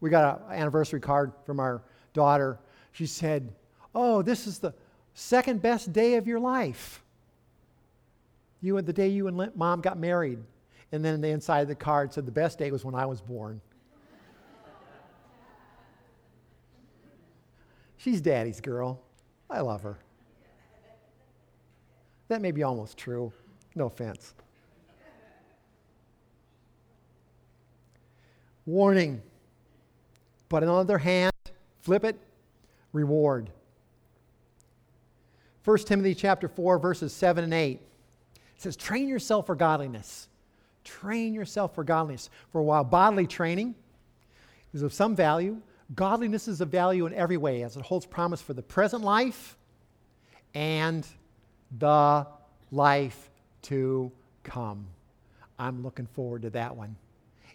We 0.00 0.10
got 0.10 0.42
an 0.48 0.54
anniversary 0.54 1.00
card 1.00 1.32
from 1.44 1.60
our 1.60 1.82
daughter 2.12 2.58
she 2.92 3.06
said, 3.06 3.52
Oh, 3.94 4.22
this 4.22 4.46
is 4.46 4.58
the 4.58 4.74
second 5.14 5.62
best 5.62 5.92
day 5.92 6.14
of 6.14 6.26
your 6.26 6.40
life. 6.40 7.02
You 8.60 8.76
and 8.76 8.86
the 8.86 8.92
day 8.92 9.08
you 9.08 9.26
and 9.26 9.50
mom 9.56 9.80
got 9.80 9.98
married. 9.98 10.38
And 10.92 11.04
then 11.04 11.20
the 11.20 11.28
inside 11.28 11.60
of 11.60 11.68
the 11.68 11.74
card 11.74 12.12
said, 12.12 12.26
The 12.26 12.32
best 12.32 12.58
day 12.58 12.70
was 12.70 12.84
when 12.84 12.94
I 12.94 13.06
was 13.06 13.20
born. 13.20 13.60
She's 17.96 18.20
daddy's 18.20 18.60
girl. 18.60 19.02
I 19.48 19.60
love 19.60 19.82
her. 19.82 19.98
That 22.28 22.40
may 22.40 22.50
be 22.50 22.62
almost 22.62 22.96
true. 22.96 23.32
No 23.74 23.86
offense. 23.86 24.34
Warning. 28.66 29.22
But 30.48 30.62
on 30.62 30.68
the 30.68 30.74
other 30.74 30.98
hand, 30.98 31.32
flip 31.80 32.04
it, 32.04 32.18
reward. 32.92 33.50
1 35.64 35.78
Timothy 35.78 36.14
chapter 36.14 36.48
4 36.48 36.78
verses 36.78 37.12
7 37.12 37.44
and 37.44 37.54
8 37.54 37.80
says 38.56 38.76
train 38.76 39.08
yourself 39.08 39.46
for 39.46 39.54
godliness. 39.54 40.28
Train 40.84 41.34
yourself 41.34 41.74
for 41.74 41.84
godliness. 41.84 42.30
For 42.50 42.62
while 42.62 42.84
bodily 42.84 43.26
training 43.26 43.74
is 44.74 44.82
of 44.82 44.92
some 44.92 45.14
value, 45.14 45.60
godliness 45.94 46.48
is 46.48 46.60
of 46.60 46.68
value 46.68 47.06
in 47.06 47.14
every 47.14 47.36
way 47.36 47.62
as 47.62 47.76
it 47.76 47.82
holds 47.82 48.06
promise 48.06 48.40
for 48.40 48.54
the 48.54 48.62
present 48.62 49.04
life 49.04 49.56
and 50.54 51.06
the 51.78 52.26
life 52.72 53.29
to 53.62 54.10
come. 54.42 54.86
I'm 55.58 55.82
looking 55.82 56.06
forward 56.06 56.42
to 56.42 56.50
that 56.50 56.74
one. 56.74 56.96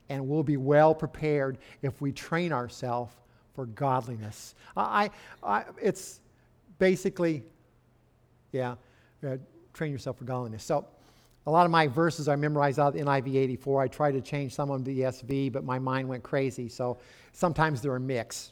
And 0.09 0.27
we'll 0.27 0.43
be 0.43 0.57
well 0.57 0.93
prepared 0.93 1.57
if 1.81 2.01
we 2.01 2.11
train 2.11 2.53
ourselves 2.53 3.13
for 3.53 3.65
godliness. 3.65 4.53
I, 4.77 5.09
I, 5.41 5.63
it's 5.81 6.19
basically, 6.77 7.43
yeah, 8.51 8.75
uh, 9.25 9.37
train 9.73 9.91
yourself 9.91 10.17
for 10.17 10.25
godliness. 10.25 10.63
So, 10.63 10.85
a 11.47 11.51
lot 11.51 11.65
of 11.65 11.71
my 11.71 11.85
verses 11.87 12.27
I 12.27 12.35
memorized 12.35 12.79
out 12.79 12.87
of 12.87 12.93
the 12.95 13.01
NIV 13.01 13.35
84. 13.35 13.81
I 13.81 13.87
tried 13.87 14.13
to 14.13 14.21
change 14.21 14.55
some 14.55 14.71
of 14.71 14.83
them 14.83 14.95
to 14.95 15.01
ESV, 15.01 15.51
but 15.51 15.63
my 15.63 15.77
mind 15.77 16.07
went 16.07 16.23
crazy. 16.23 16.69
So, 16.69 16.97
sometimes 17.33 17.81
they're 17.81 17.95
a 17.95 17.99
mix. 17.99 18.51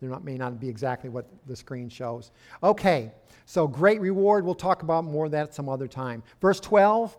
They 0.00 0.08
may 0.22 0.36
not 0.36 0.58
be 0.58 0.68
exactly 0.68 1.10
what 1.10 1.26
the 1.46 1.54
screen 1.54 1.88
shows. 1.88 2.30
Okay, 2.62 3.12
so 3.44 3.66
great 3.66 4.00
reward. 4.00 4.44
We'll 4.44 4.54
talk 4.54 4.82
about 4.82 5.04
more 5.04 5.26
of 5.26 5.32
that 5.32 5.54
some 5.54 5.68
other 5.68 5.88
time. 5.88 6.22
Verse 6.40 6.60
12. 6.60 7.16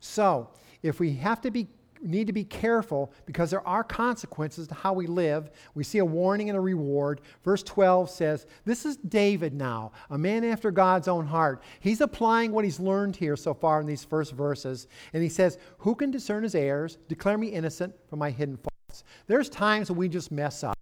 So, 0.00 0.48
if 0.82 0.98
we 0.98 1.14
have 1.14 1.40
to 1.42 1.50
be 1.50 1.68
need 2.02 2.26
to 2.26 2.32
be 2.32 2.44
careful 2.44 3.12
because 3.26 3.50
there 3.50 3.66
are 3.66 3.84
consequences 3.84 4.66
to 4.68 4.74
how 4.74 4.92
we 4.92 5.06
live. 5.06 5.50
We 5.74 5.84
see 5.84 5.98
a 5.98 6.04
warning 6.04 6.50
and 6.50 6.56
a 6.56 6.60
reward. 6.60 7.20
Verse 7.44 7.62
12 7.62 8.10
says, 8.10 8.46
This 8.64 8.84
is 8.84 8.96
David 8.96 9.54
now, 9.54 9.92
a 10.10 10.18
man 10.18 10.44
after 10.44 10.70
God's 10.70 11.08
own 11.08 11.26
heart. 11.26 11.62
He's 11.80 12.00
applying 12.00 12.52
what 12.52 12.64
he's 12.64 12.80
learned 12.80 13.16
here 13.16 13.36
so 13.36 13.54
far 13.54 13.80
in 13.80 13.86
these 13.86 14.04
first 14.04 14.32
verses. 14.32 14.88
And 15.12 15.22
he 15.22 15.28
says, 15.28 15.58
Who 15.78 15.94
can 15.94 16.10
discern 16.10 16.42
his 16.42 16.54
errors? 16.54 16.98
Declare 17.08 17.38
me 17.38 17.48
innocent 17.48 17.94
from 18.08 18.18
my 18.18 18.30
hidden 18.30 18.56
faults. 18.56 19.04
There's 19.26 19.48
times 19.48 19.90
when 19.90 19.98
we 19.98 20.08
just 20.08 20.32
mess 20.32 20.64
up. 20.64 20.81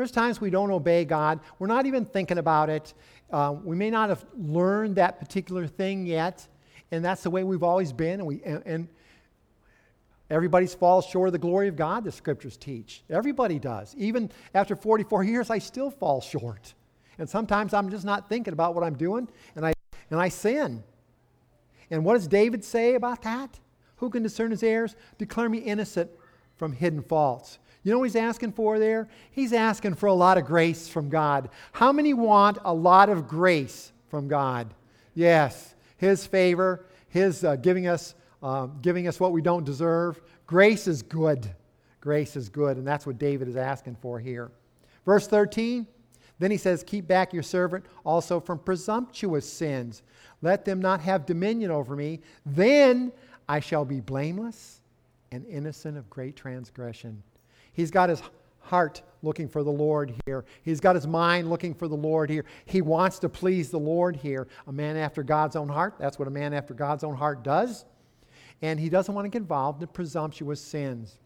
There's 0.00 0.10
times 0.10 0.40
we 0.40 0.48
don't 0.48 0.70
obey 0.70 1.04
God. 1.04 1.40
We're 1.58 1.66
not 1.66 1.84
even 1.84 2.06
thinking 2.06 2.38
about 2.38 2.70
it. 2.70 2.94
Uh, 3.30 3.54
we 3.62 3.76
may 3.76 3.90
not 3.90 4.08
have 4.08 4.24
learned 4.34 4.96
that 4.96 5.18
particular 5.18 5.66
thing 5.66 6.06
yet, 6.06 6.48
and 6.90 7.04
that's 7.04 7.22
the 7.22 7.28
way 7.28 7.44
we've 7.44 7.62
always 7.62 7.92
been. 7.92 8.20
And, 8.20 8.26
we, 8.26 8.40
and, 8.42 8.62
and 8.64 8.88
Everybody 10.30 10.66
falls 10.68 11.04
short 11.04 11.28
of 11.28 11.32
the 11.32 11.38
glory 11.38 11.68
of 11.68 11.76
God, 11.76 12.04
the 12.04 12.12
scriptures 12.12 12.56
teach. 12.56 13.02
Everybody 13.10 13.58
does. 13.58 13.94
Even 13.98 14.30
after 14.54 14.74
44 14.74 15.22
years, 15.22 15.50
I 15.50 15.58
still 15.58 15.90
fall 15.90 16.22
short. 16.22 16.72
And 17.18 17.28
sometimes 17.28 17.74
I'm 17.74 17.90
just 17.90 18.06
not 18.06 18.30
thinking 18.30 18.54
about 18.54 18.74
what 18.74 18.82
I'm 18.82 18.96
doing, 18.96 19.28
and 19.54 19.66
I, 19.66 19.74
and 20.10 20.18
I 20.18 20.30
sin. 20.30 20.82
And 21.90 22.06
what 22.06 22.14
does 22.14 22.26
David 22.26 22.64
say 22.64 22.94
about 22.94 23.20
that? 23.24 23.60
Who 23.96 24.08
can 24.08 24.22
discern 24.22 24.50
his 24.50 24.62
errors? 24.62 24.96
Declare 25.18 25.50
me 25.50 25.58
innocent 25.58 26.10
from 26.56 26.72
hidden 26.72 27.02
faults. 27.02 27.58
You 27.82 27.92
know 27.92 27.98
what 27.98 28.04
he's 28.04 28.16
asking 28.16 28.52
for 28.52 28.78
there? 28.78 29.08
He's 29.30 29.52
asking 29.52 29.94
for 29.94 30.06
a 30.06 30.14
lot 30.14 30.36
of 30.36 30.44
grace 30.44 30.88
from 30.88 31.08
God. 31.08 31.48
How 31.72 31.92
many 31.92 32.12
want 32.12 32.58
a 32.64 32.74
lot 32.74 33.08
of 33.08 33.26
grace 33.26 33.92
from 34.08 34.28
God? 34.28 34.74
Yes, 35.14 35.74
his 35.96 36.26
favor, 36.26 36.84
his 37.08 37.42
uh, 37.42 37.56
giving 37.56 37.86
us 37.86 38.14
uh, 38.42 38.66
giving 38.80 39.06
us 39.06 39.20
what 39.20 39.32
we 39.32 39.42
don't 39.42 39.64
deserve. 39.64 40.20
Grace 40.46 40.86
is 40.86 41.02
good. 41.02 41.54
Grace 42.00 42.36
is 42.36 42.48
good, 42.48 42.78
and 42.78 42.86
that's 42.86 43.06
what 43.06 43.18
David 43.18 43.48
is 43.48 43.56
asking 43.56 43.96
for 44.00 44.18
here. 44.18 44.50
Verse 45.04 45.26
13, 45.26 45.86
then 46.38 46.50
he 46.50 46.56
says, 46.56 46.82
Keep 46.82 47.06
back 47.06 47.34
your 47.34 47.42
servant 47.42 47.84
also 48.04 48.40
from 48.40 48.58
presumptuous 48.58 49.50
sins. 49.50 50.02
Let 50.40 50.64
them 50.64 50.80
not 50.80 51.00
have 51.02 51.26
dominion 51.26 51.70
over 51.70 51.94
me. 51.94 52.20
Then 52.46 53.12
I 53.48 53.60
shall 53.60 53.84
be 53.84 54.00
blameless 54.00 54.80
and 55.30 55.44
innocent 55.46 55.98
of 55.98 56.08
great 56.08 56.36
transgression. 56.36 57.22
He's 57.72 57.90
got 57.90 58.08
his 58.08 58.22
heart 58.60 59.02
looking 59.22 59.48
for 59.48 59.62
the 59.62 59.70
Lord 59.70 60.14
here. 60.26 60.44
He's 60.62 60.80
got 60.80 60.94
his 60.94 61.06
mind 61.06 61.50
looking 61.50 61.74
for 61.74 61.88
the 61.88 61.96
Lord 61.96 62.30
here. 62.30 62.44
He 62.64 62.80
wants 62.80 63.18
to 63.20 63.28
please 63.28 63.70
the 63.70 63.78
Lord 63.78 64.16
here. 64.16 64.48
A 64.66 64.72
man 64.72 64.96
after 64.96 65.22
God's 65.22 65.56
own 65.56 65.68
heart, 65.68 65.94
that's 65.98 66.18
what 66.18 66.28
a 66.28 66.30
man 66.30 66.54
after 66.54 66.74
God's 66.74 67.04
own 67.04 67.16
heart 67.16 67.42
does. 67.42 67.84
And 68.62 68.78
he 68.78 68.88
doesn't 68.88 69.14
want 69.14 69.24
to 69.24 69.28
get 69.28 69.38
involved 69.38 69.82
in 69.82 69.88
presumptuous 69.88 70.60
sins. 70.60 71.18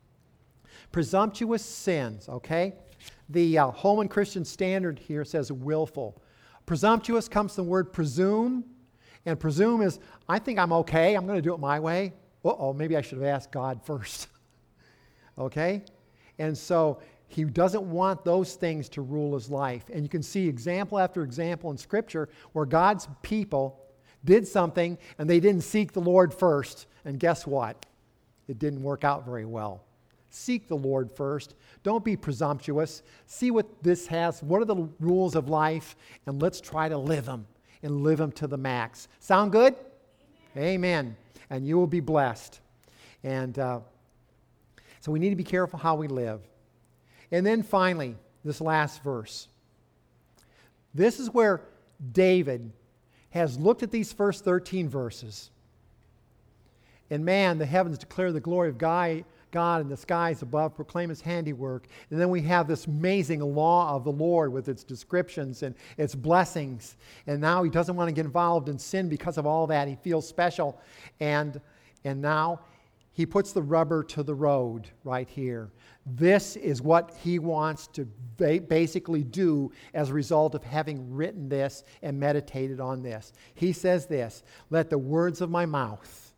Presumptuous 0.92 1.64
sins, 1.64 2.28
okay? 2.28 2.74
The 3.28 3.58
uh, 3.58 3.70
Holman 3.70 4.08
Christian 4.08 4.44
Standard 4.44 4.98
here 4.98 5.24
says 5.24 5.50
willful. 5.50 6.20
Presumptuous 6.66 7.28
comes 7.28 7.54
from 7.54 7.64
the 7.64 7.70
word 7.70 7.92
presume, 7.92 8.64
and 9.26 9.38
presume 9.38 9.82
is, 9.82 9.98
I 10.28 10.38
think 10.38 10.58
I'm 10.58 10.72
okay, 10.72 11.14
I'm 11.14 11.26
going 11.26 11.38
to 11.38 11.42
do 11.42 11.54
it 11.54 11.60
my 11.60 11.80
way. 11.80 12.12
Uh 12.44 12.50
oh, 12.58 12.72
maybe 12.72 12.96
I 12.96 13.00
should 13.00 13.18
have 13.18 13.26
asked 13.26 13.52
God 13.52 13.80
first. 13.84 14.28
okay? 15.38 15.82
And 16.38 16.56
so 16.56 17.00
he 17.28 17.44
doesn't 17.44 17.82
want 17.82 18.24
those 18.24 18.54
things 18.54 18.88
to 18.90 19.02
rule 19.02 19.34
his 19.34 19.50
life. 19.50 19.84
And 19.92 20.02
you 20.02 20.08
can 20.08 20.22
see 20.22 20.48
example 20.48 20.98
after 20.98 21.22
example 21.22 21.70
in 21.70 21.76
Scripture 21.76 22.28
where 22.52 22.66
God's 22.66 23.08
people 23.22 23.80
did 24.24 24.46
something 24.46 24.98
and 25.18 25.28
they 25.28 25.40
didn't 25.40 25.62
seek 25.62 25.92
the 25.92 26.00
Lord 26.00 26.32
first. 26.32 26.86
And 27.04 27.18
guess 27.18 27.46
what? 27.46 27.86
It 28.48 28.58
didn't 28.58 28.82
work 28.82 29.04
out 29.04 29.24
very 29.24 29.44
well. 29.44 29.84
Seek 30.30 30.66
the 30.66 30.76
Lord 30.76 31.12
first. 31.12 31.54
Don't 31.82 32.04
be 32.04 32.16
presumptuous. 32.16 33.02
See 33.26 33.50
what 33.50 33.66
this 33.82 34.06
has. 34.08 34.42
What 34.42 34.60
are 34.60 34.64
the 34.64 34.88
rules 34.98 35.36
of 35.36 35.48
life? 35.48 35.96
And 36.26 36.42
let's 36.42 36.60
try 36.60 36.88
to 36.88 36.98
live 36.98 37.26
them 37.26 37.46
and 37.82 38.02
live 38.02 38.18
them 38.18 38.32
to 38.32 38.46
the 38.46 38.56
max. 38.56 39.08
Sound 39.20 39.52
good? 39.52 39.74
Amen. 40.56 40.74
Amen. 40.74 41.16
And 41.50 41.66
you 41.66 41.76
will 41.76 41.86
be 41.86 42.00
blessed. 42.00 42.60
And 43.22 43.58
uh, 43.58 43.80
so 45.04 45.12
we 45.12 45.18
need 45.18 45.28
to 45.28 45.36
be 45.36 45.44
careful 45.44 45.78
how 45.78 45.96
we 45.96 46.08
live. 46.08 46.40
And 47.30 47.44
then 47.44 47.62
finally, 47.62 48.16
this 48.42 48.62
last 48.62 49.02
verse. 49.02 49.48
This 50.94 51.20
is 51.20 51.28
where 51.28 51.60
David 52.12 52.72
has 53.28 53.58
looked 53.58 53.82
at 53.82 53.90
these 53.90 54.14
first 54.14 54.46
13 54.46 54.88
verses. 54.88 55.50
And 57.10 57.22
man, 57.22 57.58
the 57.58 57.66
heavens 57.66 57.98
declare 57.98 58.32
the 58.32 58.40
glory 58.40 58.70
of 58.70 58.78
God, 58.78 59.26
and 59.52 59.90
the 59.90 59.96
skies 59.98 60.40
above 60.40 60.74
proclaim 60.74 61.10
his 61.10 61.20
handiwork. 61.20 61.86
And 62.08 62.18
then 62.18 62.30
we 62.30 62.40
have 62.40 62.66
this 62.66 62.86
amazing 62.86 63.40
law 63.40 63.94
of 63.94 64.04
the 64.04 64.10
Lord 64.10 64.54
with 64.54 64.70
its 64.70 64.84
descriptions 64.84 65.62
and 65.62 65.74
its 65.98 66.14
blessings. 66.14 66.96
And 67.26 67.42
now 67.42 67.62
he 67.62 67.68
doesn't 67.68 67.94
want 67.94 68.08
to 68.08 68.14
get 68.14 68.24
involved 68.24 68.70
in 68.70 68.78
sin 68.78 69.10
because 69.10 69.36
of 69.36 69.44
all 69.44 69.66
that. 69.66 69.86
He 69.86 69.96
feels 69.96 70.26
special. 70.26 70.80
And, 71.20 71.60
and 72.04 72.22
now 72.22 72.60
he 73.14 73.24
puts 73.24 73.52
the 73.52 73.62
rubber 73.62 74.02
to 74.02 74.24
the 74.24 74.34
road 74.34 74.88
right 75.04 75.28
here. 75.28 75.70
This 76.04 76.56
is 76.56 76.82
what 76.82 77.16
he 77.22 77.38
wants 77.38 77.86
to 77.88 78.08
ba- 78.36 78.60
basically 78.60 79.22
do 79.22 79.70
as 79.94 80.10
a 80.10 80.14
result 80.14 80.56
of 80.56 80.64
having 80.64 81.14
written 81.14 81.48
this 81.48 81.84
and 82.02 82.18
meditated 82.18 82.80
on 82.80 83.02
this. 83.02 83.32
He 83.54 83.72
says 83.72 84.06
this 84.06 84.42
Let 84.68 84.90
the 84.90 84.98
words 84.98 85.40
of 85.40 85.48
my 85.48 85.64
mouth 85.64 86.34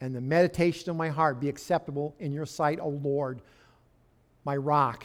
and 0.00 0.16
the 0.16 0.20
meditation 0.20 0.88
of 0.88 0.96
my 0.96 1.10
heart 1.10 1.40
be 1.40 1.48
acceptable 1.50 2.16
in 2.18 2.32
your 2.32 2.46
sight, 2.46 2.80
O 2.80 2.88
Lord, 2.88 3.42
my 4.46 4.56
rock 4.56 5.04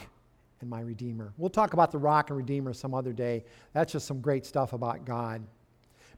and 0.62 0.70
my 0.70 0.80
redeemer. 0.80 1.34
We'll 1.36 1.50
talk 1.50 1.74
about 1.74 1.92
the 1.92 1.98
rock 1.98 2.30
and 2.30 2.38
redeemer 2.38 2.72
some 2.72 2.94
other 2.94 3.12
day. 3.12 3.44
That's 3.74 3.92
just 3.92 4.06
some 4.06 4.22
great 4.22 4.46
stuff 4.46 4.72
about 4.72 5.04
God. 5.04 5.42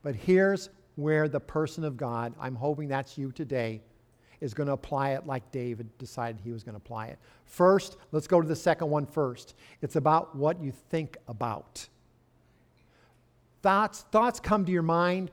But 0.04 0.14
here's 0.14 0.70
where 0.94 1.28
the 1.28 1.40
person 1.40 1.82
of 1.82 1.96
God, 1.96 2.34
I'm 2.40 2.54
hoping 2.54 2.86
that's 2.86 3.18
you 3.18 3.32
today 3.32 3.82
is 4.42 4.52
going 4.52 4.66
to 4.66 4.72
apply 4.72 5.10
it 5.10 5.26
like 5.26 5.50
David 5.52 5.86
decided 5.98 6.40
he 6.42 6.50
was 6.50 6.64
going 6.64 6.74
to 6.74 6.78
apply 6.78 7.06
it. 7.06 7.18
First, 7.44 7.96
let's 8.10 8.26
go 8.26 8.40
to 8.40 8.48
the 8.48 8.56
second 8.56 8.90
one 8.90 9.06
first. 9.06 9.54
It's 9.80 9.96
about 9.96 10.34
what 10.34 10.60
you 10.60 10.72
think 10.90 11.16
about. 11.28 11.86
Thoughts, 13.62 14.04
thoughts 14.10 14.40
come 14.40 14.66
to 14.66 14.72
your 14.72 14.82
mind 14.82 15.30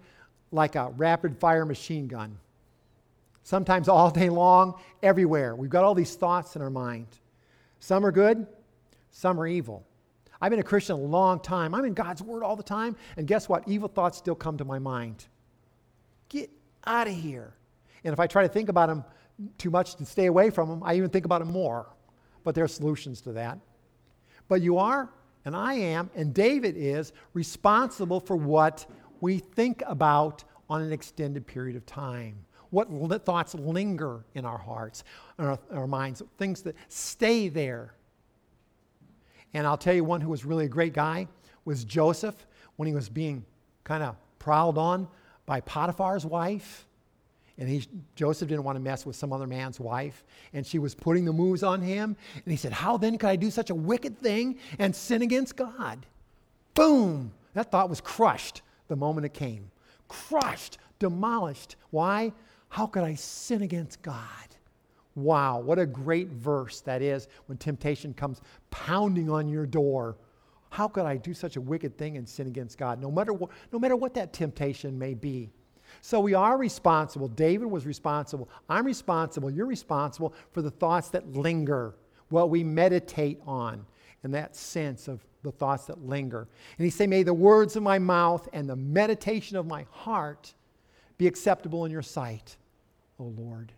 like 0.52 0.76
a 0.76 0.92
rapid 0.96 1.38
fire 1.38 1.66
machine 1.66 2.08
gun. 2.08 2.38
Sometimes 3.44 3.90
all 3.90 4.12
day 4.12 4.30
long, 4.30 4.76
everywhere. 5.02 5.56
We've 5.56 5.72
got 5.72 5.84
all 5.84 5.96
these 5.96 6.16
thoughts 6.16 6.56
in 6.56 6.62
our 6.62 6.70
mind. 6.70 7.08
Some 7.80 8.06
are 8.06 8.12
good, 8.12 8.46
some 9.12 9.40
are 9.40 9.48
evil. 9.48 9.84
I've 10.40 10.52
been 10.52 10.60
a 10.60 10.64
Christian 10.64 10.96
a 10.96 11.00
long 11.00 11.40
time. 11.40 11.74
I'm 11.74 11.84
in 11.84 11.94
God's 11.94 12.22
Word 12.22 12.44
all 12.44 12.56
the 12.56 12.64
time. 12.64 12.96
And 13.18 13.28
guess 13.28 13.50
what? 13.50 13.68
Evil 13.68 13.90
thoughts 13.90 14.20
still 14.20 14.36
come 14.36 14.58
to 14.58 14.66
my 14.66 14.80
mind. 14.80 15.26
Get 16.30 16.50
out 16.86 17.08
of 17.08 17.14
here. 17.14 17.54
And 18.04 18.14
if 18.14 18.20
I 18.20 18.28
try 18.28 18.44
to 18.44 18.50
think 18.50 18.70
about 18.70 18.90
them 18.90 19.04
too 19.58 19.70
much 19.70 19.96
to 19.96 20.06
stay 20.06 20.26
away 20.26 20.50
from 20.50 20.70
them, 20.70 20.84
I 20.84 20.96
even 20.96 21.10
think 21.10 21.26
about 21.26 21.40
them 21.40 21.52
more. 21.52 21.88
But 22.44 22.56
there 22.56 22.64
are 22.64 22.70
solutions 22.70 23.22
to 23.22 23.34
that. 23.34 23.60
But 24.48 24.62
you 24.62 24.78
are, 24.78 25.10
and 25.46 25.56
I 25.56 25.74
am, 25.76 26.10
and 26.16 26.34
David 26.34 26.76
is 26.78 27.14
responsible 27.34 28.20
for 28.20 28.36
what 28.36 28.86
we 29.22 29.40
think 29.40 29.84
about 29.86 30.44
on 30.70 30.82
an 30.82 30.92
extended 30.92 31.46
period 31.46 31.76
of 31.76 31.86
time. 31.86 32.46
What 32.70 32.90
thoughts 33.26 33.56
linger 33.56 34.24
in 34.36 34.46
our 34.46 34.58
hearts, 34.58 35.04
in 35.40 35.46
our, 35.46 35.60
our 35.72 35.88
minds, 35.88 36.22
things 36.38 36.62
that 36.64 36.76
stay 36.88 37.50
there. 37.50 37.96
And 39.54 39.66
I'll 39.66 39.78
tell 39.78 39.96
you 39.96 40.04
one 40.04 40.22
who 40.22 40.30
was 40.30 40.46
really 40.46 40.66
a 40.66 40.70
great 40.70 40.94
guy 40.94 41.28
was 41.66 41.84
Joseph 41.84 42.48
when 42.76 42.88
he 42.88 42.94
was 42.94 43.10
being 43.10 43.44
kind 43.84 44.04
of 44.04 44.16
prowled 44.38 44.78
on 44.78 45.08
by 45.48 45.62
Potiphar's 45.62 46.26
wife. 46.26 46.86
And 47.60 47.68
he, 47.68 47.86
Joseph 48.16 48.48
didn't 48.48 48.64
want 48.64 48.78
to 48.78 48.80
mess 48.80 49.06
with 49.06 49.18
some 49.18 49.34
other 49.34 49.46
man's 49.46 49.80
wife. 49.80 50.24
And 50.54 50.66
she 50.66 50.80
was 50.80 50.96
putting 50.96 51.26
the 51.26 51.34
moves 51.34 51.62
on 51.62 51.82
him. 51.82 52.16
And 52.34 52.52
he 52.52 52.56
said, 52.56 52.72
How 52.72 52.96
then 52.96 53.18
could 53.18 53.30
I 53.30 53.36
do 53.36 53.52
such 53.52 53.70
a 53.70 53.76
wicked 53.76 54.18
thing 54.18 54.58
and 54.80 54.96
sin 54.96 55.22
against 55.22 55.58
God? 55.58 56.06
Boom! 56.74 57.34
That 57.54 57.70
thought 57.70 57.90
was 57.90 58.00
crushed 58.00 58.62
the 58.88 58.96
moment 58.96 59.26
it 59.26 59.34
came. 59.34 59.70
Crushed, 60.08 60.78
demolished. 61.00 61.76
Why? 61.92 62.32
How 62.70 62.88
could 62.88 63.04
I 63.04 63.16
sin 63.16 63.62
against 63.62 64.02
God? 64.02 64.24
Wow, 65.16 65.60
what 65.60 65.80
a 65.80 65.86
great 65.86 66.30
verse 66.30 66.80
that 66.82 67.02
is 67.02 67.28
when 67.48 67.58
temptation 67.58 68.14
comes 68.14 68.42
pounding 68.72 69.30
on 69.30 69.50
your 69.50 69.66
door. 69.66 70.16
How 70.70 70.88
could 70.88 71.06
I 71.06 71.18
do 71.18 71.34
such 71.34 71.58
a 71.58 71.62
wicked 71.62 71.98
thing 71.98 72.16
and 72.16 72.28
sin 72.28 72.48
against 72.48 72.78
God? 72.78 73.02
No 73.02 73.12
matter, 73.12 73.34
no 73.72 73.80
matter 73.80 73.96
what 73.96 74.14
that 74.14 74.32
temptation 74.32 74.98
may 74.98 75.14
be. 75.14 75.50
So 76.02 76.20
we 76.20 76.34
are 76.34 76.58
responsible. 76.58 77.28
David 77.28 77.66
was 77.66 77.86
responsible. 77.86 78.50
I'm 78.70 78.86
responsible. 78.86 79.52
You're 79.52 79.66
responsible 79.66 80.34
for 80.52 80.62
the 80.62 80.72
thoughts 80.72 81.10
that 81.10 81.34
linger, 81.34 81.96
what 82.30 82.50
we 82.50 82.64
meditate 82.64 83.40
on, 83.46 83.86
and 84.24 84.34
that 84.34 84.56
sense 84.56 85.08
of 85.08 85.26
the 85.44 85.52
thoughts 85.52 85.86
that 85.86 86.06
linger. 86.06 86.48
And 86.78 86.86
he 86.86 86.90
say, 86.90 87.08
May 87.08 87.24
the 87.24 87.34
words 87.34 87.76
of 87.76 87.84
my 87.84 88.00
mouth 88.00 88.48
and 88.54 88.70
the 88.70 88.76
meditation 88.76 89.58
of 89.58 89.66
my 89.66 89.86
heart 89.92 90.54
be 91.18 91.28
acceptable 91.28 91.86
in 91.86 91.92
your 91.92 92.02
sight, 92.02 92.58
O 93.20 93.26
Lord. 93.38 93.72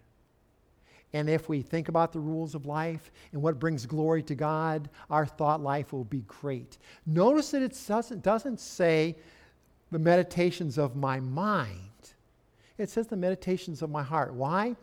And 1.14 1.30
if 1.30 1.50
we 1.50 1.62
think 1.62 1.90
about 1.90 2.14
the 2.14 2.20
rules 2.20 2.56
of 2.56 2.66
life 2.66 3.12
and 3.34 3.42
what 3.42 3.60
brings 3.60 3.86
glory 3.86 4.24
to 4.24 4.36
God, 4.36 4.90
our 5.10 5.26
thought 5.26 5.62
life 5.62 5.92
will 5.92 6.06
be 6.06 6.22
great. 6.22 6.78
Notice 7.06 7.52
that 7.52 7.62
it 7.62 7.78
doesn't, 7.88 8.24
doesn't 8.24 8.60
say 8.60 9.18
the 9.92 10.00
meditations 10.00 10.78
of 10.78 10.96
my 10.96 11.20
mind. 11.20 11.91
It 12.78 12.90
says 12.90 13.08
the 13.08 13.18
meditations 13.18 13.82
of 13.82 13.90
my 13.90 14.04
heart. 14.04 14.34
Why? 14.34 14.76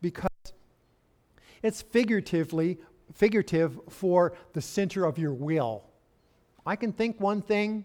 Because 0.00 0.28
it's 1.62 1.82
figuratively 1.82 2.78
figurative 3.14 3.78
for 3.88 4.34
the 4.52 4.60
center 4.60 5.04
of 5.04 5.18
your 5.18 5.32
will. 5.32 5.84
I 6.64 6.76
can 6.76 6.92
think 6.92 7.20
one 7.20 7.42
thing, 7.42 7.84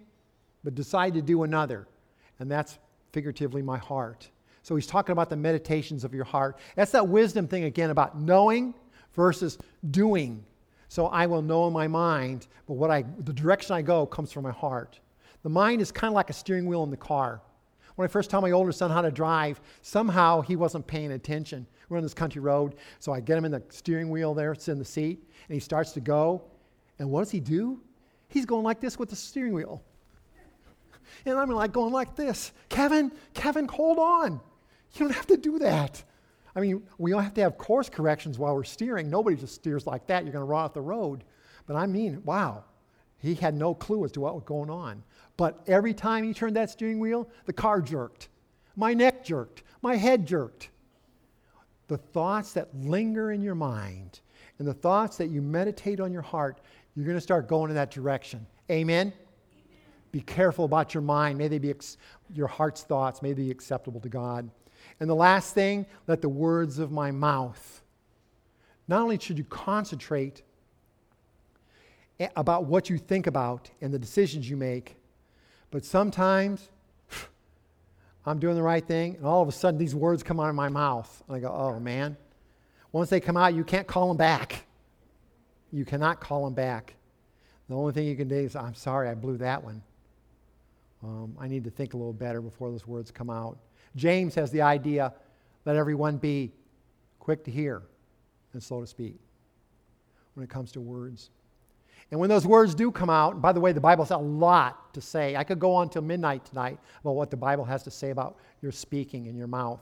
but 0.64 0.76
decide 0.76 1.14
to 1.14 1.22
do 1.22 1.44
another. 1.44 1.88
And 2.40 2.50
that's 2.50 2.80
figuratively 3.12 3.62
my 3.62 3.78
heart. 3.78 4.30
So 4.64 4.76
he's 4.76 4.88
talking 4.88 5.14
about 5.14 5.30
the 5.30 5.36
meditations 5.36 6.04
of 6.04 6.14
your 6.14 6.24
heart. 6.24 6.58
That's 6.76 6.92
that 6.92 7.08
wisdom 7.08 7.48
thing 7.48 7.66
again 7.66 7.90
about 7.90 8.20
knowing 8.20 8.74
versus 9.14 9.58
doing. 9.90 10.44
So 10.88 11.08
I 11.08 11.26
will 11.26 11.42
know 11.42 11.68
in 11.68 11.74
my 11.74 11.88
mind, 11.88 12.48
but 12.68 12.74
what 12.74 12.92
I 12.92 13.06
the 13.20 13.34
direction 13.34 13.76
I 13.76 13.82
go 13.82 14.06
comes 14.06 14.32
from 14.32 14.44
my 14.44 14.52
heart. 14.52 15.00
The 15.44 15.50
mind 15.50 15.82
is 15.82 15.92
kind 15.92 16.12
of 16.12 16.16
like 16.16 16.30
a 16.30 16.34
steering 16.34 16.66
wheel 16.66 16.84
in 16.84 16.92
the 16.92 16.98
car. 16.98 17.42
When 17.96 18.06
I 18.06 18.08
first 18.08 18.30
taught 18.30 18.42
my 18.42 18.52
older 18.52 18.72
son 18.72 18.92
how 18.92 19.02
to 19.02 19.12
drive, 19.12 19.62
somehow 19.82 20.42
he 20.42 20.56
wasn't 20.56 20.88
paying 20.88 21.12
attention. 21.12 21.68
We're 21.90 21.98
on 21.98 22.04
this 22.04 22.14
country 22.14 22.42
road, 22.42 22.76
so 23.00 23.12
I 23.12 23.20
get 23.20 23.38
him 23.38 23.46
in 23.46 23.52
the 23.52 23.62
steering 23.70 24.10
wheel 24.10 24.34
there, 24.34 24.54
it's 24.54 24.70
in 24.70 24.80
the 24.80 24.86
seat, 24.86 25.24
and 25.48 25.54
he 25.54 25.60
starts 25.60 25.92
to 25.94 26.00
go. 26.00 26.44
And 27.00 27.10
what 27.10 27.22
does 27.22 27.32
he 27.32 27.40
do? 27.40 27.82
He's 28.30 28.46
going 28.46 28.64
like 28.64 28.80
this 28.80 28.98
with 28.98 29.10
the 29.10 29.16
steering 29.16 29.54
wheel. 29.54 29.84
And 31.26 31.38
I'm 31.38 31.50
like 31.50 31.74
going 31.74 31.92
like 31.92 32.16
this. 32.16 32.54
Kevin, 32.70 33.12
Kevin, 33.34 33.68
hold 33.68 34.00
on. 34.00 34.40
You 34.94 35.00
don't 35.00 35.12
have 35.12 35.28
to 35.28 35.38
do 35.38 35.60
that. 35.60 36.04
I 36.56 36.60
mean, 36.60 36.84
we 36.98 37.14
all 37.14 37.22
have 37.22 37.34
to 37.36 37.42
have 37.42 37.58
course 37.58 37.90
corrections 37.90 38.38
while 38.38 38.56
we're 38.56 38.64
steering. 38.64 39.10
Nobody 39.10 39.36
just 39.36 39.56
steers 39.56 39.88
like 39.88 40.08
that. 40.08 40.24
You're 40.24 40.34
going 40.34 40.42
to 40.42 40.50
run 40.50 40.66
off 40.66 40.74
the 40.74 40.82
road. 40.82 41.24
But 41.66 41.76
I 41.76 41.88
mean, 41.88 42.22
wow, 42.26 42.66
he 43.20 43.36
had 43.36 43.56
no 43.56 43.74
clue 43.74 44.04
as 44.04 44.12
to 44.14 44.22
what 44.22 44.36
was 44.36 44.44
going 44.44 44.70
on. 44.70 45.04
But 45.42 45.64
every 45.66 45.96
time 45.96 46.24
he 46.24 46.36
turned 46.36 46.56
that 46.56 46.70
steering 46.70 47.00
wheel, 47.00 47.28
the 47.48 47.54
car 47.54 47.82
jerked. 47.82 48.30
My 48.76 48.94
neck 48.94 49.26
jerked. 49.26 49.64
My 49.82 49.96
head 49.96 50.28
jerked. 50.28 50.70
The 51.88 51.98
thoughts 51.98 52.54
that 52.54 52.68
linger 52.76 53.32
in 53.32 53.42
your 53.42 53.56
mind 53.56 54.20
and 54.60 54.68
the 54.68 54.74
thoughts 54.76 55.18
that 55.18 55.30
you 55.30 55.42
meditate 55.42 56.00
on 56.00 56.14
your 56.14 56.22
heart, 56.22 56.62
you're 56.96 57.08
going 57.08 57.18
to 57.18 57.22
start 57.22 57.48
going 57.48 57.72
in 57.72 57.76
that 57.76 57.90
direction. 57.90 58.46
Amen? 58.70 59.12
Be 60.12 60.22
careful 60.22 60.66
about 60.66 60.94
your 60.94 61.02
mind. 61.02 61.40
May 61.40 61.48
they 61.48 61.58
be 61.58 61.72
ex- 61.72 61.98
your 62.36 62.46
heart's 62.46 62.84
thoughts, 62.84 63.24
may 63.24 63.34
they 63.34 63.46
be 63.46 63.50
acceptable 63.50 64.00
to 64.02 64.10
God. 64.10 64.48
And 65.00 65.10
the 65.10 65.16
last 65.16 65.56
thing, 65.56 65.88
let 66.06 66.22
the 66.22 66.30
words 66.30 66.78
of 66.78 66.92
my 66.92 67.10
mouth. 67.10 67.82
Not 68.88 69.02
only 69.02 69.18
should 69.18 69.40
you 69.40 69.46
concentrate 69.46 70.44
eh, 72.20 72.28
about 72.36 72.66
what 72.66 72.92
you 72.92 73.00
think 73.00 73.26
about 73.26 73.72
and 73.82 73.92
the 73.92 73.98
decisions 73.98 74.48
you 74.48 74.56
make, 74.56 74.98
but 75.72 75.84
sometimes 75.84 76.70
I'm 78.26 78.40
doing 78.40 78.56
the 78.56 78.62
right 78.62 78.86
thing, 78.86 79.16
and 79.16 79.26
all 79.26 79.42
of 79.42 79.48
a 79.48 79.52
sudden 79.52 79.80
these 79.80 79.96
words 79.96 80.22
come 80.22 80.40
out 80.40 80.50
of 80.50 80.56
my 80.56 80.70
mouth. 80.70 81.24
And 81.28 81.36
I 81.36 81.40
go, 81.40 81.50
oh 81.50 81.80
man. 81.80 82.18
Once 82.92 83.10
they 83.10 83.22
come 83.22 83.38
out, 83.38 83.54
you 83.54 83.64
can't 83.64 83.88
call 83.88 84.10
them 84.10 84.18
back. 84.18 84.66
You 85.72 85.86
cannot 85.86 86.20
call 86.20 86.44
them 86.44 86.54
back. 86.54 86.96
The 87.70 87.76
only 87.76 87.94
thing 87.94 88.06
you 88.06 88.18
can 88.18 88.28
do 88.28 88.36
is, 88.36 88.56
I'm 88.56 88.76
sorry, 88.76 89.08
I 89.08 89.16
blew 89.16 89.38
that 89.38 89.64
one. 89.64 89.82
Um, 91.02 91.36
I 91.40 91.48
need 91.48 91.64
to 91.64 91.70
think 91.70 91.94
a 91.94 91.98
little 91.98 92.14
better 92.14 92.42
before 92.42 92.70
those 92.70 92.86
words 92.86 93.10
come 93.10 93.30
out. 93.30 93.58
James 93.96 94.36
has 94.36 94.52
the 94.52 94.62
idea 94.62 95.14
let 95.66 95.76
everyone 95.76 96.18
be 96.18 96.52
quick 97.20 97.44
to 97.44 97.52
hear 97.52 97.84
and 98.54 98.62
slow 98.62 98.82
to 98.82 98.88
speak 98.88 99.20
when 100.34 100.44
it 100.44 100.50
comes 100.50 100.72
to 100.72 100.82
words. 100.82 101.30
And 102.12 102.20
when 102.20 102.30
those 102.30 102.46
words 102.46 102.76
do 102.76 102.92
come 102.92 103.10
out, 103.10 103.42
by 103.42 103.54
the 103.54 103.62
way, 103.62 103.72
the 103.72 103.80
Bible 103.80 104.04
has 104.04 104.12
a 104.12 104.18
lot 104.18 104.94
to 104.94 105.02
say. 105.02 105.38
I 105.38 105.46
could 105.46 105.60
go 105.60 105.74
on 105.74 105.90
till 105.90 106.02
midnight 106.02 106.44
tonight 106.46 106.78
about 107.02 107.14
what 107.14 107.32
the 107.32 107.38
Bible 107.38 107.64
has 107.64 107.84
to 107.84 107.92
say 107.92 108.10
about 108.10 108.38
your 108.62 108.74
speaking 108.74 109.28
and 109.28 109.38
your 109.38 109.48
mouth 109.48 109.80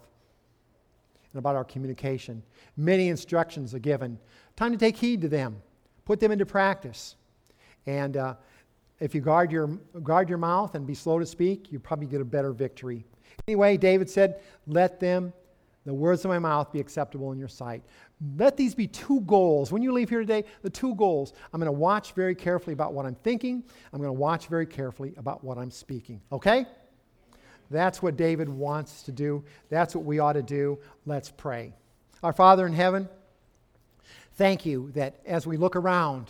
and 1.34 1.40
about 1.40 1.56
our 1.56 1.64
communication. 1.64 2.44
Many 2.78 3.10
instructions 3.10 3.74
are 3.74 3.80
given. 3.80 4.20
Time 4.56 4.72
to 4.72 4.78
take 4.78 4.96
heed 4.96 5.22
to 5.22 5.28
them, 5.28 5.60
put 6.06 6.20
them 6.20 6.32
into 6.32 6.46
practice. 6.46 7.16
And 7.88 8.16
uh, 8.16 8.36
if 9.00 9.16
you 9.16 9.22
guard 9.22 9.52
your, 9.52 9.68
guard 10.04 10.30
your 10.30 10.38
mouth 10.38 10.76
and 10.76 10.86
be 10.86 10.94
slow 10.94 11.18
to 11.18 11.26
speak, 11.26 11.72
you 11.72 11.80
probably 11.80 12.06
get 12.06 12.22
a 12.22 12.26
better 12.26 12.52
victory. 12.52 13.06
Anyway, 13.48 13.78
David 13.78 14.10
said, 14.10 14.42
Let 14.68 15.00
them, 15.00 15.34
the 15.86 15.94
words 15.94 16.26
of 16.26 16.30
my 16.30 16.40
mouth, 16.40 16.72
be 16.72 16.80
acceptable 16.80 17.32
in 17.32 17.40
your 17.40 17.48
sight. 17.48 17.84
Let 18.38 18.58
these 18.58 18.76
be 18.76 18.88
two 18.88 19.22
goals. 19.22 19.72
When 19.72 19.82
you 19.82 19.94
leave 19.94 20.10
here 20.10 20.20
today, 20.20 20.44
the 20.62 20.70
two 20.70 20.94
goals. 20.96 21.34
I'm 21.54 21.60
going 21.60 21.72
to 21.72 21.72
watch 21.72 22.12
very 22.14 22.36
carefully 22.36 22.74
about 22.74 22.94
what 22.94 23.06
I'm 23.06 23.16
thinking. 23.16 23.64
I'm 23.94 24.00
going 24.00 24.10
to 24.10 24.14
watch 24.14 24.48
very 24.48 24.66
carefully 24.66 25.14
about 25.18 25.44
what 25.44 25.58
I'm 25.58 25.72
speaking. 25.72 26.22
Okay? 26.32 26.66
That's 27.72 28.02
what 28.02 28.18
David 28.18 28.50
wants 28.50 29.04
to 29.04 29.12
do. 29.12 29.44
That's 29.70 29.96
what 29.96 30.04
we 30.04 30.20
ought 30.20 30.34
to 30.34 30.44
do. 30.44 30.80
Let's 31.06 31.32
pray. 31.32 31.74
Our 32.24 32.34
Father 32.34 32.68
in 32.68 32.74
heaven, 32.74 33.08
thank 34.34 34.66
you 34.66 34.92
that 34.96 35.22
as 35.26 35.48
we 35.48 35.56
look 35.56 35.76
around, 35.76 36.30